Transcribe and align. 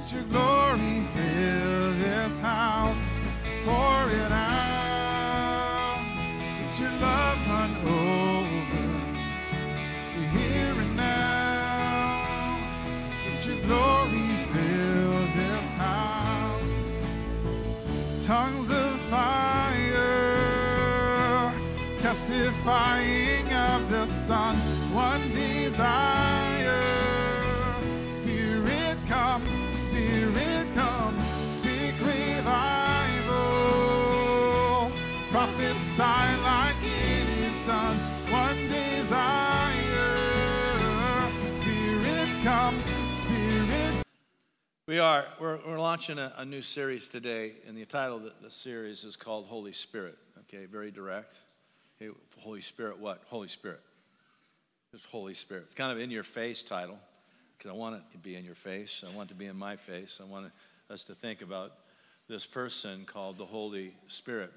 Let 0.00 0.12
your 0.14 0.24
glory 0.24 1.02
fill 1.14 1.92
this 1.92 2.40
house. 2.40 3.12
Pour 3.64 4.08
it 4.08 4.32
out. 4.32 6.00
Let 6.58 6.80
your 6.80 6.90
love 6.92 7.48
run 7.48 7.76
over. 7.84 8.86
We're 10.16 10.30
here 10.38 10.74
and 10.80 10.96
now. 10.96 12.58
Let 13.26 13.46
your 13.46 13.60
glory 13.66 14.28
fill 14.52 15.20
this 15.36 15.74
house. 15.74 16.72
Tongues 18.26 18.70
of 18.70 19.00
fire 19.12 20.30
testifying 21.98 23.52
of 23.52 23.90
the 23.90 24.06
Son. 24.06 24.56
One 24.94 25.30
desire. 25.30 26.29
Like 36.00 36.76
it 36.82 37.28
is 37.44 37.60
done. 37.60 37.94
One 38.30 38.68
desire. 38.68 39.18
Spirit 41.46 42.28
come, 42.42 42.82
Spirit 43.10 44.02
We 44.88 44.98
are. 44.98 45.26
We're, 45.38 45.58
we're 45.66 45.78
launching 45.78 46.18
a, 46.18 46.32
a 46.38 46.44
new 46.46 46.62
series 46.62 47.10
today, 47.10 47.52
and 47.68 47.76
the 47.76 47.84
title 47.84 48.16
of 48.16 48.22
the, 48.22 48.32
the 48.42 48.50
series 48.50 49.04
is 49.04 49.14
called 49.14 49.44
Holy 49.44 49.72
Spirit. 49.72 50.16
Okay, 50.38 50.64
very 50.64 50.90
direct. 50.90 51.36
Holy 52.38 52.62
Spirit, 52.62 52.98
what? 52.98 53.20
Holy 53.26 53.48
Spirit. 53.48 53.82
Just 54.92 55.04
Holy 55.04 55.34
Spirit. 55.34 55.64
It's 55.66 55.74
kind 55.74 55.92
of 55.92 56.00
in 56.00 56.10
your 56.10 56.22
face 56.22 56.62
title, 56.62 56.98
because 57.58 57.72
I 57.72 57.74
want 57.74 57.96
it 57.96 58.02
to 58.12 58.18
be 58.18 58.36
in 58.36 58.44
your 58.46 58.54
face. 58.54 59.04
I 59.06 59.14
want 59.14 59.30
it 59.30 59.34
to 59.34 59.38
be 59.38 59.44
in 59.44 59.56
my 59.56 59.76
face. 59.76 60.18
I 60.18 60.24
want 60.24 60.50
us 60.88 61.04
to 61.04 61.14
think 61.14 61.42
about 61.42 61.72
this 62.26 62.46
person 62.46 63.04
called 63.04 63.36
the 63.36 63.44
Holy 63.44 63.92
Spirit. 64.08 64.52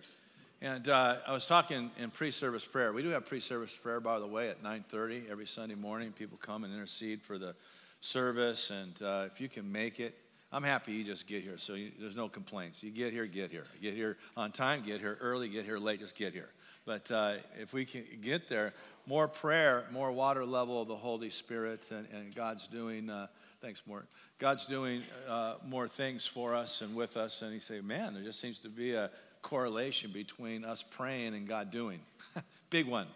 And 0.63 0.87
uh, 0.87 1.17
I 1.27 1.33
was 1.33 1.45
talking 1.45 1.91
in 1.97 2.09
pre-service 2.09 2.63
prayer. 2.63 2.93
We 2.93 3.03
do 3.03 3.09
have 3.09 3.25
pre-service 3.25 3.75
prayer, 3.75 3.99
by 3.99 4.19
the 4.19 4.25
way, 4.25 4.47
at 4.47 4.63
9:30 4.63 5.29
every 5.29 5.45
Sunday 5.45 5.75
morning. 5.75 6.13
People 6.13 6.39
come 6.41 6.63
and 6.63 6.73
intercede 6.73 7.21
for 7.21 7.37
the 7.37 7.53
service, 7.99 8.69
and 8.69 9.01
uh, 9.01 9.25
if 9.29 9.41
you 9.41 9.49
can 9.49 9.69
make 9.69 9.99
it, 9.99 10.17
I'm 10.53 10.63
happy 10.63 10.93
you 10.93 11.03
just 11.03 11.27
get 11.27 11.43
here. 11.43 11.57
So 11.57 11.73
you, 11.73 11.91
there's 11.99 12.15
no 12.15 12.29
complaints. 12.29 12.81
You 12.81 12.91
get 12.91 13.11
here, 13.11 13.25
get 13.25 13.51
here. 13.51 13.65
Get 13.81 13.93
here 13.93 14.15
on 14.37 14.53
time, 14.53 14.83
get 14.85 15.01
here 15.01 15.17
early, 15.19 15.49
get 15.49 15.65
here 15.65 15.79
late, 15.79 15.99
just 15.99 16.15
get 16.15 16.31
here. 16.31 16.49
But 16.85 17.11
uh, 17.11 17.33
if 17.59 17.73
we 17.73 17.83
can 17.83 18.05
get 18.21 18.47
there, 18.47 18.73
more 19.05 19.27
prayer, 19.27 19.83
more 19.91 20.13
water 20.13 20.45
level 20.45 20.81
of 20.81 20.87
the 20.87 20.95
Holy 20.95 21.29
Spirit, 21.29 21.91
and, 21.91 22.07
and 22.13 22.33
God's 22.33 22.69
doing. 22.69 23.09
Uh, 23.09 23.27
thanks, 23.59 23.81
Mort. 23.85 24.07
God's 24.39 24.65
doing 24.65 25.03
uh, 25.27 25.55
more 25.67 25.89
things 25.89 26.25
for 26.25 26.55
us 26.55 26.79
and 26.79 26.95
with 26.95 27.17
us, 27.17 27.41
and 27.41 27.53
you 27.53 27.59
say, 27.59 27.81
man, 27.81 28.13
there 28.13 28.23
just 28.23 28.39
seems 28.39 28.59
to 28.59 28.69
be 28.69 28.93
a 28.93 29.09
correlation 29.43 30.11
between 30.11 30.65
us 30.65 30.83
praying 30.83 31.35
and 31.35 31.47
God 31.47 31.69
doing. 31.69 31.99
Big 32.71 32.87
one. 32.87 33.07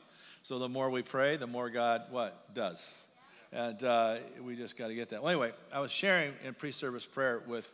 So 0.44 0.60
the 0.60 0.70
more 0.70 0.92
we 0.92 1.02
pray, 1.02 1.38
the 1.38 1.48
more 1.48 1.70
God 1.72 2.04
what 2.12 2.54
does. 2.54 2.88
And 3.52 3.84
uh, 3.84 4.18
we 4.44 4.56
just 4.56 4.78
got 4.78 4.90
to 4.90 4.96
get 4.96 5.10
that. 5.10 5.24
Well, 5.24 5.32
anyway, 5.32 5.54
I 5.74 5.80
was 5.80 5.92
sharing 5.92 6.34
in 6.46 6.54
pre-service 6.54 7.06
prayer 7.06 7.42
with 7.48 7.68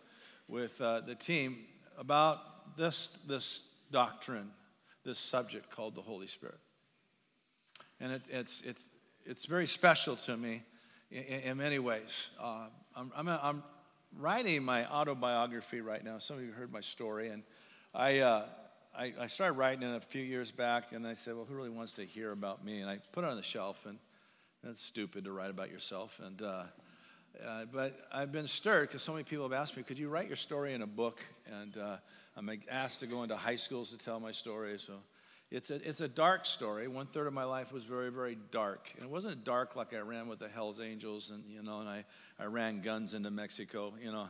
with 0.48 0.80
uh, 0.82 1.02
the 1.02 1.16
team 1.16 1.58
about 1.98 2.78
this 2.78 3.10
this 3.28 3.64
doctrine, 3.92 4.52
this 5.04 5.20
subject 5.20 5.70
called 5.70 5.96
the 5.96 6.02
Holy 6.02 6.28
Spirit, 6.28 6.60
and 8.00 8.14
it, 8.14 8.22
it's 8.30 8.62
it's 8.62 8.90
it's 9.26 9.46
very 9.46 9.68
special 9.68 10.16
to 10.16 10.38
me 10.38 10.62
in, 11.12 11.24
in 11.24 11.58
many 11.58 11.80
ways. 11.80 12.30
Uh, 12.42 12.68
I'm, 12.96 13.12
I'm, 13.16 13.28
I'm 13.28 13.64
writing 14.20 14.64
my 14.64 14.86
autobiography 14.92 15.82
right 15.82 16.04
now. 16.04 16.20
Some 16.20 16.38
of 16.38 16.44
you 16.44 16.52
heard 16.52 16.72
my 16.72 16.82
story, 16.82 17.30
and 17.30 17.44
I. 17.94 18.20
Uh, 18.20 18.46
I, 18.96 19.12
I 19.22 19.26
started 19.26 19.54
writing 19.54 19.90
it 19.90 19.96
a 19.96 20.00
few 20.00 20.22
years 20.22 20.52
back, 20.52 20.92
and 20.92 21.08
I 21.08 21.16
said, 21.16 21.36
"Well, 21.36 21.46
who 21.46 21.56
really 21.56 21.72
wants 21.72 21.94
to 21.94 22.06
hear 22.06 22.32
about 22.32 22.64
me?" 22.64 22.80
And 22.80 22.88
I 22.88 23.00
put 23.12 23.24
it 23.24 23.28
on 23.32 23.36
the 23.36 23.42
shelf, 23.42 23.88
and 23.88 23.98
that's 24.64 24.84
stupid 24.84 25.26
to 25.26 25.32
write 25.32 25.50
about 25.50 25.72
yourself. 25.72 26.20
And 26.24 26.40
uh, 26.44 26.64
uh, 27.44 27.66
but 27.72 28.08
I've 28.12 28.32
been 28.32 28.46
stirred 28.46 28.90
because 28.90 29.02
so 29.02 29.14
many 29.14 29.24
people 29.24 29.46
have 29.46 29.54
asked 29.54 29.76
me, 29.76 29.82
"Could 29.82 29.98
you 29.98 30.10
write 30.10 30.28
your 30.28 30.38
story 30.38 30.76
in 30.76 30.84
a 30.84 30.88
book?" 30.88 31.26
And 31.48 31.76
uh, 31.76 31.98
I'm 32.38 32.50
asked 32.70 33.00
to 33.00 33.08
go 33.08 33.24
into 33.24 33.36
high 33.36 33.56
schools 33.56 33.90
to 33.90 33.98
tell 33.98 34.20
my 34.20 34.32
story. 34.32 34.78
So 34.78 34.94
it's 35.50 35.72
a 35.72 35.88
it's 35.88 36.02
a 36.02 36.08
dark 36.08 36.46
story. 36.46 36.88
One 36.88 37.08
third 37.08 37.26
of 37.26 37.34
my 37.34 37.46
life 37.46 37.74
was 37.74 37.84
very 37.84 38.12
very 38.12 38.38
dark, 38.52 38.92
and 38.96 39.06
it 39.06 39.10
wasn't 39.10 39.44
dark 39.44 39.76
like 39.76 39.92
I 39.94 40.00
ran 40.00 40.28
with 40.28 40.38
the 40.38 40.50
Hell's 40.50 40.80
Angels, 40.80 41.32
and 41.32 41.44
you 41.50 41.64
know, 41.64 41.80
and 41.80 41.90
I 41.90 42.06
I 42.40 42.46
ran 42.46 42.82
guns 42.82 43.16
into 43.16 43.32
Mexico, 43.32 43.94
you 44.00 44.12
know. 44.12 44.28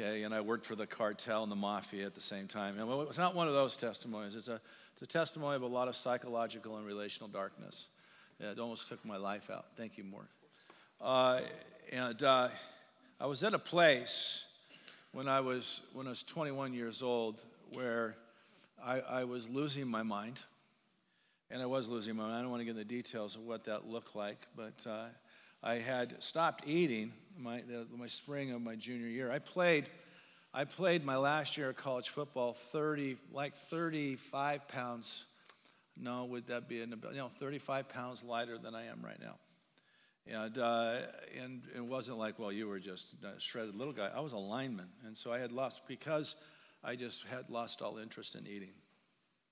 Okay, 0.00 0.22
and 0.22 0.32
I 0.32 0.40
worked 0.40 0.64
for 0.64 0.76
the 0.76 0.86
cartel 0.86 1.42
and 1.42 1.50
the 1.50 1.56
mafia 1.56 2.06
at 2.06 2.14
the 2.14 2.20
same 2.20 2.46
time. 2.46 2.78
And 2.78 2.88
it's 3.08 3.18
not 3.18 3.34
one 3.34 3.48
of 3.48 3.54
those 3.54 3.76
testimonies. 3.76 4.36
It's 4.36 4.46
a, 4.46 4.60
it's 4.92 5.02
a 5.02 5.06
testimony 5.06 5.56
of 5.56 5.62
a 5.62 5.66
lot 5.66 5.88
of 5.88 5.96
psychological 5.96 6.76
and 6.76 6.86
relational 6.86 7.28
darkness. 7.28 7.88
Yeah, 8.38 8.52
it 8.52 8.60
almost 8.60 8.86
took 8.86 9.04
my 9.04 9.16
life 9.16 9.50
out. 9.50 9.66
Thank 9.76 9.98
you, 9.98 10.04
Mort. 10.04 10.28
Uh, 11.00 11.40
and 11.90 12.22
uh, 12.22 12.48
I 13.18 13.26
was 13.26 13.42
at 13.42 13.54
a 13.54 13.58
place 13.58 14.44
when 15.10 15.26
I 15.26 15.40
was 15.40 15.80
when 15.92 16.06
I 16.06 16.10
was 16.10 16.22
21 16.22 16.74
years 16.74 17.02
old 17.02 17.42
where 17.72 18.14
I, 18.80 19.00
I 19.00 19.24
was 19.24 19.48
losing 19.48 19.88
my 19.88 20.04
mind, 20.04 20.38
and 21.50 21.60
I 21.60 21.66
was 21.66 21.88
losing 21.88 22.14
my 22.14 22.22
mind. 22.22 22.36
I 22.36 22.42
don't 22.42 22.50
want 22.50 22.60
to 22.60 22.64
get 22.64 22.70
into 22.70 22.84
the 22.84 22.88
details 22.88 23.34
of 23.34 23.40
what 23.40 23.64
that 23.64 23.88
looked 23.88 24.14
like, 24.14 24.46
but 24.54 24.86
uh, 24.88 25.06
I 25.60 25.78
had 25.78 26.14
stopped 26.20 26.68
eating 26.68 27.12
my 27.38 27.62
the, 27.68 27.86
my 27.96 28.06
spring 28.06 28.52
of 28.52 28.60
my 28.60 28.74
junior 28.74 29.08
year. 29.08 29.30
I 29.30 29.38
played. 29.38 29.86
I 30.54 30.64
played 30.64 31.04
my 31.04 31.16
last 31.18 31.58
year 31.58 31.68
of 31.68 31.76
college 31.76 32.08
football 32.08 32.54
30, 32.54 33.18
like 33.32 33.54
35 33.54 34.66
pounds 34.66 35.26
no, 36.00 36.24
would 36.26 36.46
that 36.46 36.68
be 36.68 36.80
an 36.80 36.94
you 37.10 37.16
know 37.16 37.28
35 37.28 37.88
pounds 37.88 38.22
lighter 38.22 38.58
than 38.58 38.74
I 38.74 38.86
am 38.86 39.00
right 39.02 39.20
now? 39.20 39.36
And 40.26 40.58
uh, 40.58 40.98
and 41.42 41.62
it 41.74 41.84
wasn't 41.84 42.18
like 42.18 42.38
well 42.38 42.52
you 42.52 42.68
were 42.68 42.78
just 42.78 43.14
a 43.24 43.40
shredded 43.40 43.74
little 43.74 43.92
guy. 43.92 44.10
I 44.14 44.20
was 44.20 44.32
a 44.32 44.38
lineman, 44.38 44.88
and 45.06 45.16
so 45.16 45.32
I 45.32 45.38
had 45.38 45.52
lost 45.52 45.82
because 45.88 46.36
I 46.84 46.94
just 46.94 47.24
had 47.24 47.50
lost 47.50 47.82
all 47.82 47.98
interest 47.98 48.34
in 48.34 48.46
eating. 48.46 48.72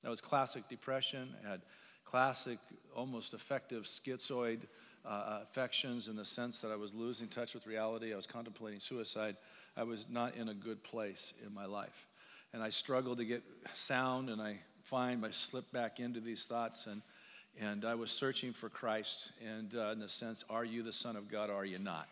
That 0.02 0.10
was 0.10 0.20
classic 0.20 0.68
depression. 0.68 1.34
I 1.44 1.50
had 1.50 1.62
classic, 2.04 2.58
almost 2.94 3.34
affective 3.34 3.84
schizoid 3.84 4.60
uh, 5.06 5.40
affections 5.42 6.08
in 6.08 6.16
the 6.16 6.24
sense 6.24 6.60
that 6.60 6.70
I 6.70 6.76
was 6.76 6.92
losing 6.92 7.28
touch 7.28 7.54
with 7.54 7.66
reality. 7.66 8.12
I 8.12 8.16
was 8.16 8.26
contemplating 8.26 8.80
suicide. 8.80 9.36
I 9.76 9.84
was 9.84 10.06
not 10.10 10.36
in 10.36 10.48
a 10.48 10.54
good 10.54 10.82
place 10.82 11.32
in 11.46 11.54
my 11.54 11.66
life, 11.66 12.06
and 12.52 12.62
I 12.62 12.70
struggled 12.70 13.18
to 13.18 13.24
get 13.24 13.42
sound, 13.76 14.30
and 14.30 14.40
I 14.40 14.58
find 14.86 15.24
I 15.26 15.30
slipped 15.30 15.72
back 15.72 15.98
into 15.98 16.20
these 16.20 16.44
thoughts 16.44 16.86
and 16.86 17.02
and 17.58 17.84
I 17.84 17.94
was 17.94 18.10
searching 18.10 18.52
for 18.52 18.68
Christ 18.68 19.32
and 19.44 19.74
uh, 19.74 19.90
in 19.90 19.98
the 19.98 20.08
sense, 20.08 20.44
are 20.50 20.64
you 20.64 20.82
the 20.82 20.92
Son 20.92 21.16
of 21.16 21.30
God 21.30 21.48
or 21.50 21.54
are 21.54 21.64
you 21.64 21.78
not? 21.78 22.06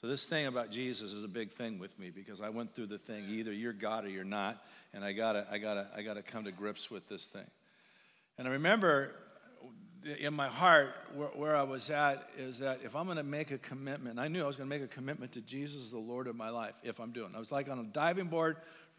So 0.00 0.06
this 0.06 0.24
thing 0.24 0.46
about 0.46 0.70
Jesus 0.70 1.12
is 1.12 1.24
a 1.24 1.28
big 1.28 1.52
thing 1.52 1.78
with 1.78 1.98
me 1.98 2.10
because 2.10 2.40
I 2.40 2.48
went 2.50 2.74
through 2.74 2.86
the 2.86 2.98
thing 2.98 3.24
either 3.28 3.52
you're 3.52 3.72
God 3.72 4.04
or 4.04 4.08
you're 4.08 4.24
not, 4.24 4.62
and 4.94 5.04
I 5.04 5.12
gotta 5.12 5.46
I 5.50 5.58
gotta 5.58 5.88
I 5.96 6.02
gotta 6.02 6.22
come 6.22 6.44
to 6.44 6.52
grips 6.52 6.90
with 6.90 7.08
this 7.08 7.26
thing. 7.26 7.46
And 8.38 8.46
I 8.46 8.52
remember 8.52 9.14
in 10.18 10.34
my 10.34 10.48
heart 10.48 10.94
where, 11.14 11.28
where 11.28 11.56
I 11.56 11.62
was 11.62 11.90
at 11.90 12.28
is 12.38 12.58
that 12.60 12.80
if 12.84 12.96
I'm 12.96 13.06
going 13.06 13.16
to 13.16 13.22
make 13.22 13.50
a 13.50 13.58
commitment, 13.58 14.18
I 14.18 14.28
knew 14.28 14.42
I 14.42 14.46
was 14.46 14.56
going 14.56 14.68
to 14.68 14.78
make 14.78 14.84
a 14.84 14.92
commitment 14.92 15.32
to 15.32 15.40
Jesus, 15.40 15.90
the 15.90 15.98
Lord 15.98 16.26
of 16.26 16.36
my 16.36 16.50
life, 16.50 16.74
if 16.82 17.00
I'm 17.00 17.12
doing. 17.12 17.32
I 17.34 17.38
was 17.38 17.52
like 17.52 17.68
on 17.68 17.78
a 17.78 17.84
diving 17.84 18.26
board, 18.26 18.56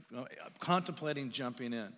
you 0.10 0.18
know, 0.18 0.28
contemplating 0.60 1.32
jumping 1.32 1.74
in. 1.74 1.90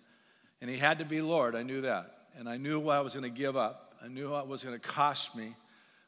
And 0.60 0.70
he 0.70 0.76
had 0.76 0.98
to 0.98 1.04
be 1.04 1.20
Lord. 1.20 1.54
I 1.54 1.62
knew 1.62 1.82
that. 1.82 2.14
And 2.36 2.48
I 2.48 2.56
knew 2.56 2.80
what 2.80 2.96
I 2.96 3.00
was 3.00 3.12
going 3.12 3.24
to 3.24 3.30
give 3.30 3.56
up. 3.56 3.94
I 4.02 4.08
knew 4.08 4.30
what 4.30 4.48
was 4.48 4.64
going 4.64 4.78
to 4.78 4.86
cost 4.86 5.36
me. 5.36 5.54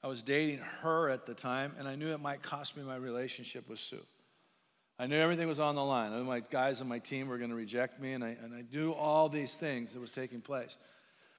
I 0.02 0.08
was 0.08 0.22
dating 0.22 0.58
her 0.80 1.08
at 1.08 1.26
the 1.26 1.34
time, 1.34 1.74
and 1.78 1.88
I 1.88 1.96
knew 1.96 2.12
it 2.12 2.20
might 2.20 2.42
cost 2.42 2.76
me 2.76 2.82
my 2.82 2.96
relationship 2.96 3.68
with 3.68 3.78
Sue. 3.78 4.04
I 4.98 5.06
knew 5.06 5.16
everything 5.16 5.46
was 5.46 5.60
on 5.60 5.74
the 5.74 5.84
line. 5.84 6.12
I 6.12 6.16
knew 6.16 6.24
my 6.24 6.40
guys 6.40 6.80
on 6.80 6.88
my 6.88 6.98
team 6.98 7.28
were 7.28 7.38
going 7.38 7.50
to 7.50 7.56
reject 7.56 8.00
me, 8.00 8.12
and 8.12 8.24
I, 8.24 8.36
and 8.42 8.54
I 8.54 8.64
knew 8.72 8.92
all 8.92 9.28
these 9.28 9.54
things 9.54 9.92
that 9.92 10.00
was 10.00 10.10
taking 10.10 10.40
place. 10.40 10.76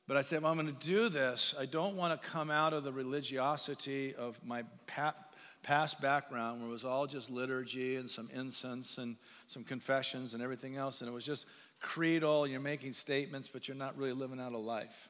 But 0.07 0.15
I 0.15 0.21
said, 0.21 0.38
if 0.38 0.45
I'm 0.45 0.56
going 0.56 0.74
to 0.74 0.88
do 0.88 1.09
this, 1.09 1.54
I 1.59 1.65
don't 1.65 1.98
want 1.98 2.19
to 2.19 2.27
come 2.30 2.50
out 2.50 2.71
of 2.71 2.86
the 2.86 2.94
religiosity 2.94 4.15
of 4.15 4.39
my 4.45 4.63
past 4.88 6.00
background 6.01 6.62
where 6.62 6.69
it 6.69 6.71
was 6.71 6.86
all 6.86 7.07
just 7.07 7.30
liturgy 7.30 7.98
and 7.98 8.09
some 8.09 8.30
incense 8.33 8.98
and 8.98 9.18
some 9.48 9.65
confessions 9.65 10.33
and 10.33 10.42
everything 10.42 10.77
else. 10.77 11.01
And 11.01 11.09
it 11.09 11.13
was 11.13 11.25
just 11.25 11.45
creedal, 11.81 12.48
you're 12.48 12.62
making 12.62 12.94
statements, 12.94 13.50
but 13.50 13.68
you're 13.68 13.75
not 13.75 13.98
really 13.98 14.13
living 14.13 14.39
out 14.39 14.54
a 14.54 14.57
life. 14.57 15.09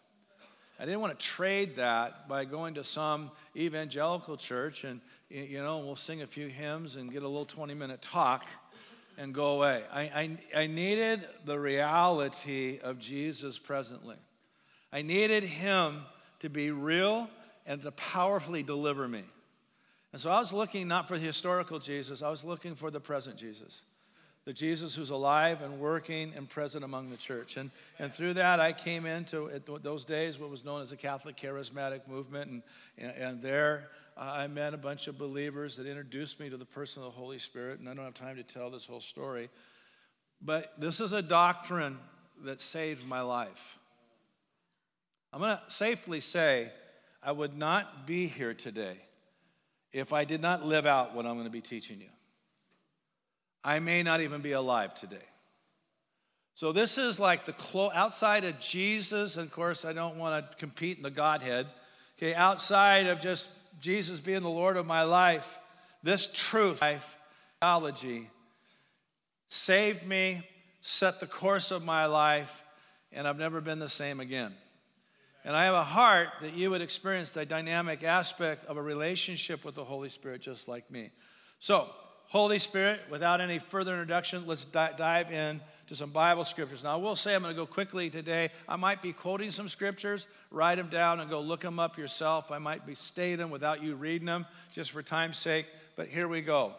I 0.80 0.86
didn't 0.86 1.02
want 1.02 1.18
to 1.18 1.26
trade 1.26 1.76
that 1.76 2.28
by 2.28 2.46
going 2.46 2.76
to 2.76 2.84
some 2.84 3.32
evangelical 3.56 4.36
church 4.36 4.84
and, 4.84 5.02
you 5.30 5.62
know, 5.62 5.80
we'll 5.80 5.96
sing 5.96 6.24
a 6.24 6.28
few 6.28 6.48
hymns 6.48 6.96
and 6.96 7.12
get 7.12 7.22
a 7.22 7.28
little 7.28 7.46
20 7.46 7.76
minute 7.76 8.02
talk 8.02 8.48
and 9.18 9.34
go 9.34 9.58
away. 9.58 9.84
I, 9.92 10.02
I, 10.02 10.38
I 10.56 10.68
needed 10.68 11.28
the 11.46 11.60
reality 11.60 12.80
of 12.82 13.00
Jesus 13.00 13.60
presently. 13.60 14.18
I 14.92 15.02
needed 15.02 15.44
Him 15.44 16.02
to 16.40 16.50
be 16.50 16.72
real 16.72 17.30
and 17.66 17.82
to 17.84 17.92
powerfully 17.92 18.64
deliver 18.64 19.08
me. 19.08 19.24
And 20.14 20.22
so 20.22 20.32
I 20.32 20.40
was 20.40 20.54
looking 20.54 20.88
not 20.88 21.08
for 21.08 21.18
the 21.18 21.26
historical 21.26 21.80
Jesus, 21.80 22.22
I 22.22 22.30
was 22.30 22.44
looking 22.44 22.76
for 22.76 22.90
the 22.90 23.00
present 23.00 23.38
Jesus. 23.38 23.82
The 24.46 24.54
Jesus 24.54 24.96
who's 24.96 25.10
alive 25.10 25.62
and 25.62 25.78
working 25.78 26.32
and 26.34 26.48
present 26.48 26.86
among 26.86 27.10
the 27.10 27.18
church. 27.18 27.58
And, 27.58 27.70
and 28.00 28.14
through 28.14 28.36
that, 28.36 28.62
I 28.62 28.72
came 28.72 29.06
into 29.06 29.52
those 29.84 30.06
days 30.06 30.40
what 30.40 30.50
was 30.50 30.64
known 30.64 30.82
as 30.82 30.92
the 30.92 30.96
Catholic 30.96 31.36
Charismatic 31.36 32.08
Movement. 32.08 32.50
And, 32.50 32.64
and, 32.98 33.12
and 33.12 33.42
there, 33.42 33.90
uh, 34.16 34.22
I 34.22 34.48
met 34.48 34.74
a 34.74 34.78
bunch 34.78 35.08
of 35.08 35.18
believers 35.18 35.76
that 35.76 35.86
introduced 35.86 36.40
me 36.40 36.50
to 36.50 36.56
the 36.56 36.64
person 36.64 37.04
of 37.04 37.14
the 37.14 37.20
Holy 37.20 37.40
Spirit. 37.40 37.82
And 37.82 37.90
I 37.90 37.94
don't 37.94 38.06
have 38.06 38.14
time 38.14 38.38
to 38.38 38.44
tell 38.44 38.72
this 38.72 38.86
whole 38.86 39.02
story. 39.02 39.50
But 40.42 40.80
this 40.80 41.02
is 41.02 41.12
a 41.12 41.22
doctrine 41.22 41.98
that 42.46 42.62
saved 42.62 43.06
my 43.06 43.20
life. 43.20 43.78
I'm 45.38 45.44
going 45.44 45.56
to 45.56 45.62
safely 45.68 46.20
say 46.20 46.72
I 47.22 47.32
would 47.32 47.56
not 47.56 48.08
be 48.08 48.26
here 48.26 48.56
today 48.56 48.96
if 49.94 50.12
I 50.12 50.26
did 50.26 50.42
not 50.42 50.66
live 50.66 50.88
out 50.88 51.14
what 51.14 51.28
I'm 51.28 51.36
going 51.36 51.46
to 51.46 51.52
be 51.52 51.62
teaching 51.62 52.02
you. 52.02 52.10
I 53.64 53.78
may 53.78 54.02
not 54.02 54.20
even 54.22 54.42
be 54.42 54.54
alive 54.54 54.96
today. 54.96 55.28
So 56.56 56.72
this 56.72 56.98
is 56.98 57.20
like 57.20 57.46
the 57.46 57.54
clo- 57.54 57.92
outside 57.94 58.46
of 58.46 58.60
Jesus, 58.60 59.38
and 59.38 59.46
of 59.46 59.52
course 59.52 59.86
I 59.86 59.94
don't 59.94 60.18
want 60.18 60.50
to 60.50 60.58
compete 60.58 60.98
in 60.98 61.04
the 61.04 61.12
Godhead. 61.12 61.68
Okay, 62.18 62.34
outside 62.34 63.06
of 63.06 63.22
just 63.22 63.48
Jesus 63.80 64.20
being 64.20 64.42
the 64.42 64.50
Lord 64.50 64.76
of 64.76 64.88
my 64.88 65.04
life, 65.04 65.60
this 66.02 66.28
truth, 66.34 66.82
life, 66.82 67.16
theology, 67.62 68.28
saved 69.50 70.04
me, 70.04 70.42
set 70.82 71.20
the 71.20 71.28
course 71.28 71.70
of 71.70 71.86
my 71.86 72.08
life, 72.08 72.64
and 73.12 73.28
I've 73.28 73.38
never 73.38 73.62
been 73.62 73.78
the 73.78 73.88
same 73.88 74.20
again. 74.20 74.56
And 75.48 75.56
I 75.56 75.64
have 75.64 75.76
a 75.76 75.84
heart 75.84 76.28
that 76.42 76.56
you 76.56 76.72
would 76.72 76.82
experience 76.82 77.32
the 77.32 77.46
dynamic 77.46 78.04
aspect 78.04 78.66
of 78.66 78.76
a 78.76 78.82
relationship 78.82 79.64
with 79.64 79.76
the 79.76 79.86
Holy 79.86 80.10
Spirit 80.10 80.42
just 80.42 80.68
like 80.68 80.92
me. 80.92 81.10
So, 81.62 81.88
Holy 82.26 82.60
Spirit, 82.60 83.00
without 83.10 83.40
any 83.40 83.58
further 83.58 83.94
introduction, 83.94 84.46
let's 84.46 84.66
di- 84.66 84.92
dive 84.98 85.32
in 85.32 85.62
to 85.88 85.96
some 85.96 86.10
Bible 86.10 86.44
scriptures. 86.44 86.84
Now, 86.84 86.96
I 86.96 86.98
will 86.98 87.16
say 87.16 87.34
I'm 87.34 87.42
going 87.44 87.56
to 87.56 87.62
go 87.62 87.66
quickly 87.66 88.10
today. 88.10 88.50
I 88.68 88.76
might 88.76 89.02
be 89.02 89.14
quoting 89.14 89.50
some 89.50 89.70
scriptures, 89.70 90.28
write 90.52 90.76
them 90.76 90.90
down 90.90 91.22
and 91.22 91.30
go 91.30 91.40
look 91.40 91.62
them 91.62 91.80
up 91.80 91.98
yourself. 91.98 92.52
I 92.52 92.58
might 92.58 92.86
be 92.86 92.94
stating 92.94 93.38
them 93.38 93.50
without 93.50 93.82
you 93.82 93.96
reading 93.96 94.26
them, 94.26 94.46
just 94.74 94.92
for 94.92 95.02
time's 95.02 95.38
sake. 95.38 95.68
But 95.96 96.10
here 96.10 96.28
we 96.28 96.42
go. 96.42 96.74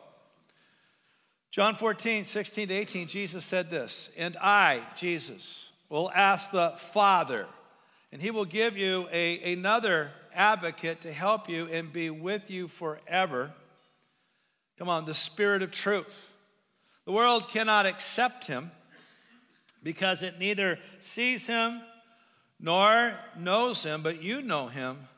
John 1.51 1.75
14, 1.75 2.27
16 2.27 2.69
to 2.69 2.75
18, 2.75 3.09
Jesus 3.09 3.47
said 3.47 3.71
this, 3.71 4.11
and 4.19 4.37
I, 4.37 4.83
Jesus, 4.95 5.71
will 5.89 6.11
ask 6.15 6.51
the 6.51 6.75
Father 6.93 7.47
and 8.13 8.23
he 8.23 8.31
will 8.31 8.45
give 8.45 8.77
you 8.77 9.09
a, 9.13 9.53
another 9.53 10.11
advocate 10.35 11.03
to 11.03 11.13
help 11.13 11.49
you 11.49 11.67
and 11.67 11.93
be 11.93 12.11
with 12.11 12.51
you 12.51 12.69
forever. 12.69 13.53
Come 14.79 14.89
on, 14.89 15.05
the 15.05 15.15
Spirit 15.15 15.63
of 15.63 15.71
truth. 15.71 16.37
The 17.05 17.13
world 17.13 17.49
cannot 17.49 17.87
accept 17.87 18.47
him 18.47 18.71
because 19.83 20.23
it 20.23 20.39
neither 20.39 20.79
sees 21.01 21.47
him 21.47 21.81
nor 22.61 23.19
knows 23.37 23.83
him, 23.83 24.03
but 24.03 24.23
you 24.23 24.43
know 24.43 24.67
him, 24.67 25.09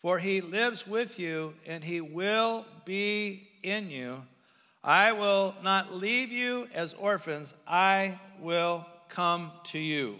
for 0.00 0.18
he 0.18 0.40
lives 0.40 0.86
with 0.86 1.18
you 1.18 1.54
and 1.66 1.82
he 1.82 2.00
will 2.00 2.66
be 2.84 3.48
in 3.62 3.90
you. 3.90 4.22
I 4.82 5.12
will 5.12 5.54
not 5.62 5.94
leave 5.94 6.30
you 6.30 6.68
as 6.74 6.92
orphans, 6.94 7.54
I 7.66 8.20
will 8.38 8.86
come 9.08 9.50
to 9.64 9.78
you. 9.78 10.18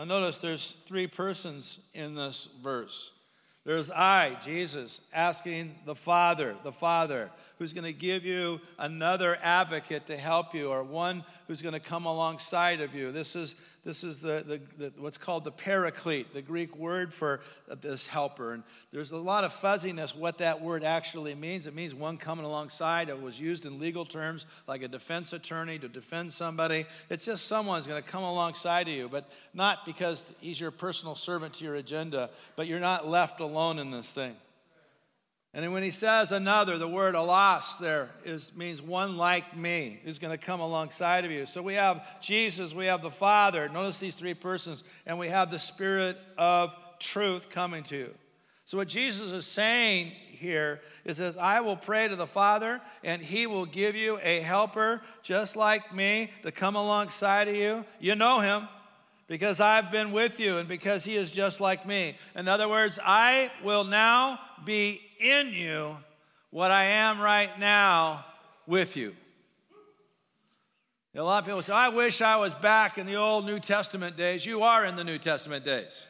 Now, 0.00 0.06
notice 0.06 0.38
there's 0.38 0.76
three 0.86 1.06
persons 1.06 1.78
in 1.92 2.14
this 2.14 2.48
verse. 2.62 3.12
There's 3.66 3.90
I, 3.90 4.38
Jesus, 4.42 5.02
asking 5.12 5.74
the 5.84 5.94
Father, 5.94 6.56
the 6.64 6.72
Father, 6.72 7.30
who's 7.58 7.74
going 7.74 7.84
to 7.84 7.92
give 7.92 8.24
you 8.24 8.62
another 8.78 9.38
advocate 9.42 10.06
to 10.06 10.16
help 10.16 10.54
you, 10.54 10.70
or 10.70 10.82
one 10.82 11.22
who's 11.46 11.60
going 11.60 11.74
to 11.74 11.80
come 11.80 12.06
alongside 12.06 12.80
of 12.80 12.94
you. 12.94 13.12
This 13.12 13.36
is, 13.36 13.54
this 13.82 14.04
is 14.04 14.20
the, 14.20 14.44
the, 14.46 14.60
the, 14.78 14.92
what's 14.98 15.16
called 15.16 15.44
the 15.44 15.50
paraclete, 15.50 16.34
the 16.34 16.42
Greek 16.42 16.76
word 16.76 17.14
for 17.14 17.40
this 17.80 18.06
helper. 18.06 18.52
And 18.52 18.62
there's 18.92 19.12
a 19.12 19.16
lot 19.16 19.44
of 19.44 19.54
fuzziness 19.54 20.14
what 20.14 20.38
that 20.38 20.60
word 20.60 20.84
actually 20.84 21.34
means. 21.34 21.66
It 21.66 21.74
means 21.74 21.94
one 21.94 22.18
coming 22.18 22.44
alongside. 22.44 23.08
It 23.08 23.20
was 23.20 23.40
used 23.40 23.64
in 23.64 23.78
legal 23.78 24.04
terms 24.04 24.44
like 24.66 24.82
a 24.82 24.88
defense 24.88 25.32
attorney 25.32 25.78
to 25.78 25.88
defend 25.88 26.32
somebody. 26.32 26.84
It's 27.08 27.24
just 27.24 27.46
someone's 27.46 27.86
going 27.86 28.02
to 28.02 28.08
come 28.08 28.22
alongside 28.22 28.86
of 28.88 28.94
you, 28.94 29.08
but 29.08 29.30
not 29.54 29.86
because 29.86 30.24
he's 30.40 30.60
your 30.60 30.70
personal 30.70 31.14
servant 31.14 31.54
to 31.54 31.64
your 31.64 31.76
agenda, 31.76 32.28
but 32.56 32.66
you're 32.66 32.80
not 32.80 33.08
left 33.08 33.40
alone 33.40 33.78
in 33.78 33.90
this 33.90 34.10
thing. 34.10 34.36
And 35.52 35.64
then 35.64 35.72
when 35.72 35.82
he 35.82 35.90
says 35.90 36.30
another, 36.30 36.78
the 36.78 36.86
word 36.86 37.16
allos 37.16 37.76
there 37.78 38.10
is, 38.24 38.54
means 38.54 38.80
one 38.80 39.16
like 39.16 39.56
me 39.56 39.98
is 40.04 40.20
going 40.20 40.30
to 40.30 40.38
come 40.38 40.60
alongside 40.60 41.24
of 41.24 41.32
you. 41.32 41.44
So 41.44 41.60
we 41.60 41.74
have 41.74 42.20
Jesus, 42.20 42.72
we 42.72 42.86
have 42.86 43.02
the 43.02 43.10
Father. 43.10 43.68
Notice 43.68 43.98
these 43.98 44.14
three 44.14 44.34
persons, 44.34 44.84
and 45.06 45.18
we 45.18 45.28
have 45.28 45.50
the 45.50 45.58
Spirit 45.58 46.16
of 46.38 46.74
truth 47.00 47.50
coming 47.50 47.82
to 47.84 47.96
you. 47.96 48.14
So 48.64 48.78
what 48.78 48.86
Jesus 48.86 49.32
is 49.32 49.44
saying 49.44 50.12
here 50.30 50.80
is 51.04 51.16
that 51.16 51.36
I 51.36 51.60
will 51.60 51.76
pray 51.76 52.06
to 52.06 52.14
the 52.14 52.28
Father, 52.28 52.80
and 53.02 53.20
He 53.20 53.48
will 53.48 53.66
give 53.66 53.96
you 53.96 54.20
a 54.22 54.40
helper 54.42 55.02
just 55.24 55.56
like 55.56 55.92
me 55.92 56.30
to 56.44 56.52
come 56.52 56.76
alongside 56.76 57.48
of 57.48 57.56
you. 57.56 57.84
You 57.98 58.14
know 58.14 58.38
Him 58.38 58.68
because 59.26 59.60
I've 59.60 59.90
been 59.90 60.12
with 60.12 60.38
you 60.38 60.58
and 60.58 60.68
because 60.68 61.04
He 61.04 61.16
is 61.16 61.32
just 61.32 61.60
like 61.60 61.84
me. 61.84 62.16
In 62.36 62.46
other 62.46 62.68
words, 62.68 63.00
I 63.04 63.50
will 63.64 63.82
now 63.82 64.38
be 64.64 65.00
in 65.20 65.52
you 65.52 65.96
what 66.50 66.70
I 66.70 66.84
am 66.84 67.20
right 67.20 67.56
now 67.58 68.24
with 68.66 68.96
you. 68.96 69.14
A 71.14 71.22
lot 71.22 71.40
of 71.40 71.44
people 71.44 71.60
say, 71.60 71.72
I 71.72 71.88
wish 71.88 72.22
I 72.22 72.36
was 72.36 72.54
back 72.54 72.96
in 72.96 73.04
the 73.04 73.16
old 73.16 73.44
New 73.44 73.58
Testament 73.58 74.16
days. 74.16 74.46
You 74.46 74.62
are 74.62 74.84
in 74.84 74.94
the 74.94 75.02
New 75.02 75.18
Testament 75.18 75.64
days. 75.64 76.06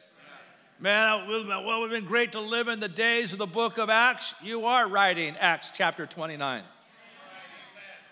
Man, 0.79 1.27
well, 1.27 1.41
it 1.41 1.79
would 1.79 1.91
have 1.91 2.01
been 2.01 2.07
great 2.07 2.31
to 2.33 2.39
live 2.39 2.67
in 2.67 2.79
the 2.79 2.87
days 2.87 3.33
of 3.33 3.39
the 3.39 3.47
book 3.47 3.77
of 3.77 3.89
Acts. 3.89 4.33
You 4.43 4.65
are 4.65 4.87
writing 4.87 5.35
Acts 5.39 5.71
chapter 5.73 6.05
29. 6.05 6.63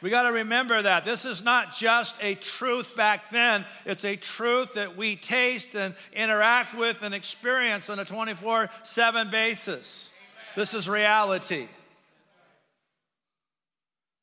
We 0.02 0.10
got 0.10 0.24
to 0.24 0.32
remember 0.32 0.82
that. 0.82 1.04
This 1.04 1.26
is 1.26 1.44
not 1.44 1.76
just 1.76 2.16
a 2.22 2.36
truth 2.36 2.96
back 2.96 3.32
then, 3.32 3.66
it's 3.86 4.06
a 4.06 4.16
truth 4.16 4.74
that 4.74 4.96
we 4.96 5.16
taste 5.16 5.76
and 5.76 5.94
interact 6.14 6.76
with 6.76 7.02
and 7.02 7.14
experience 7.14 7.90
on 7.90 8.00
a 8.00 8.06
24 8.06 8.70
7 8.84 9.30
basis. 9.30 10.09
This 10.56 10.74
is 10.74 10.90
reality. 10.90 11.68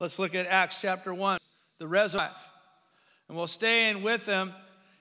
Let's 0.00 0.19
look 0.19 0.34
at 0.34 0.46
Acts 0.46 0.81
chapter 0.81 1.14
1, 1.14 1.38
the 1.78 1.87
resurrection. 1.87 2.36
And 3.29 3.36
we'll 3.36 3.46
stay 3.46 3.91
in 3.91 4.03
with 4.03 4.27
them. 4.27 4.53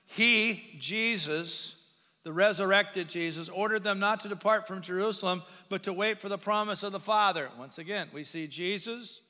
He, 0.06 0.78
Jesus, 0.80 1.76
the 2.24 2.32
resurrected 2.32 3.10
Jesus, 3.10 3.50
ordered 3.50 3.84
them 3.84 4.00
not 4.00 4.22
to 4.22 4.30
depart 4.30 4.68
from 4.68 4.82
Jerusalem, 4.82 5.44
but 5.68 5.84
to 5.84 5.94
wait 5.94 6.22
for 6.22 6.30
the 6.30 6.38
promise 6.38 6.84
of 6.84 6.92
the 6.92 7.00
Father. 7.00 7.50
Once 7.58 7.78
again, 7.78 8.08
we 8.14 8.24
see 8.24 8.48
Jesus, 8.48 9.22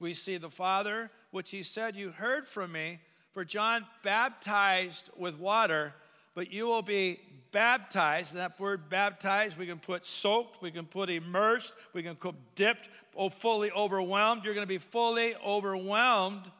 we 0.00 0.14
see 0.14 0.38
the 0.38 0.50
Father, 0.50 1.10
which 1.30 1.50
he 1.50 1.62
said, 1.62 1.94
You 1.94 2.10
heard 2.10 2.48
from 2.48 2.72
me, 2.72 3.00
for 3.32 3.44
John 3.44 3.86
baptized 4.02 5.10
with 5.16 5.36
water, 5.36 5.94
but 6.34 6.52
you 6.52 6.66
will 6.66 6.82
be 6.82 7.20
baptized. 7.52 8.34
That 8.34 8.58
word 8.58 8.88
baptized, 8.88 9.56
we 9.56 9.66
can 9.66 9.78
put 9.78 10.04
soaked, 10.04 10.60
we 10.62 10.70
can 10.70 10.86
put 10.86 11.10
immersed, 11.10 11.74
we 11.92 12.02
can 12.02 12.16
put 12.16 12.34
dipped, 12.54 12.88
oh, 13.16 13.28
fully 13.28 13.70
overwhelmed. 13.70 14.44
You're 14.44 14.54
going 14.54 14.66
to 14.66 14.68
be 14.68 14.78
fully 14.78 15.36
overwhelmed 15.36 16.50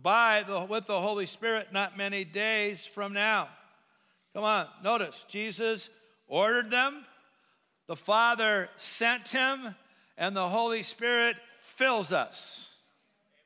by 0.00 0.44
the, 0.46 0.60
with 0.60 0.86
the 0.86 1.00
Holy 1.00 1.26
Spirit 1.26 1.68
not 1.72 1.96
many 1.96 2.24
days 2.24 2.86
from 2.86 3.12
now. 3.12 3.48
Come 4.34 4.44
on, 4.44 4.66
notice 4.82 5.24
Jesus 5.28 5.90
ordered 6.26 6.70
them, 6.70 7.04
the 7.86 7.96
Father 7.96 8.68
sent 8.76 9.28
him, 9.28 9.74
and 10.16 10.36
the 10.36 10.48
Holy 10.48 10.82
Spirit 10.82 11.36
fills 11.60 12.12
us. 12.12 12.68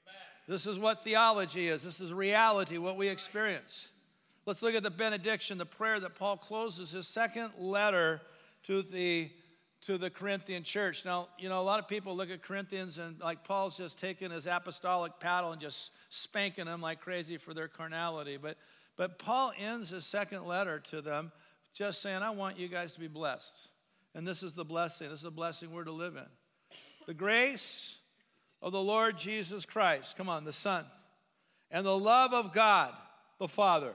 Amen. 0.06 0.56
This 0.56 0.66
is 0.66 0.78
what 0.78 1.04
theology 1.04 1.68
is. 1.68 1.82
This 1.82 2.00
is 2.00 2.12
reality, 2.12 2.78
what 2.78 2.96
we 2.96 3.08
experience. 3.08 3.88
Let's 4.48 4.62
look 4.62 4.74
at 4.74 4.82
the 4.82 4.88
benediction, 4.88 5.58
the 5.58 5.66
prayer 5.66 6.00
that 6.00 6.14
Paul 6.14 6.38
closes 6.38 6.92
his 6.92 7.06
second 7.06 7.50
letter 7.58 8.22
to 8.62 8.80
the 8.80 9.30
to 9.82 9.98
the 9.98 10.08
Corinthian 10.08 10.62
church. 10.62 11.04
Now, 11.04 11.28
you 11.38 11.50
know, 11.50 11.60
a 11.60 11.62
lot 11.62 11.80
of 11.80 11.86
people 11.86 12.16
look 12.16 12.30
at 12.30 12.42
Corinthians 12.42 12.96
and 12.96 13.20
like 13.20 13.44
Paul's 13.44 13.76
just 13.76 13.98
taking 13.98 14.30
his 14.30 14.46
apostolic 14.46 15.20
paddle 15.20 15.52
and 15.52 15.60
just 15.60 15.90
spanking 16.08 16.64
them 16.64 16.80
like 16.80 17.02
crazy 17.02 17.36
for 17.36 17.52
their 17.52 17.68
carnality. 17.68 18.38
But 18.38 18.56
but 18.96 19.18
Paul 19.18 19.52
ends 19.58 19.90
his 19.90 20.06
second 20.06 20.46
letter 20.46 20.78
to 20.78 21.02
them 21.02 21.30
just 21.74 22.00
saying, 22.00 22.22
I 22.22 22.30
want 22.30 22.58
you 22.58 22.68
guys 22.68 22.94
to 22.94 23.00
be 23.00 23.06
blessed. 23.06 23.68
And 24.14 24.26
this 24.26 24.42
is 24.42 24.54
the 24.54 24.64
blessing. 24.64 25.10
This 25.10 25.18
is 25.18 25.24
the 25.24 25.30
blessing 25.30 25.70
we're 25.72 25.84
to 25.84 25.92
live 25.92 26.16
in. 26.16 26.78
The 27.06 27.12
grace 27.12 27.96
of 28.62 28.72
the 28.72 28.80
Lord 28.80 29.18
Jesus 29.18 29.66
Christ, 29.66 30.16
come 30.16 30.30
on, 30.30 30.46
the 30.46 30.54
Son, 30.54 30.86
and 31.70 31.84
the 31.84 31.98
love 31.98 32.32
of 32.32 32.54
God, 32.54 32.94
the 33.38 33.46
Father 33.46 33.92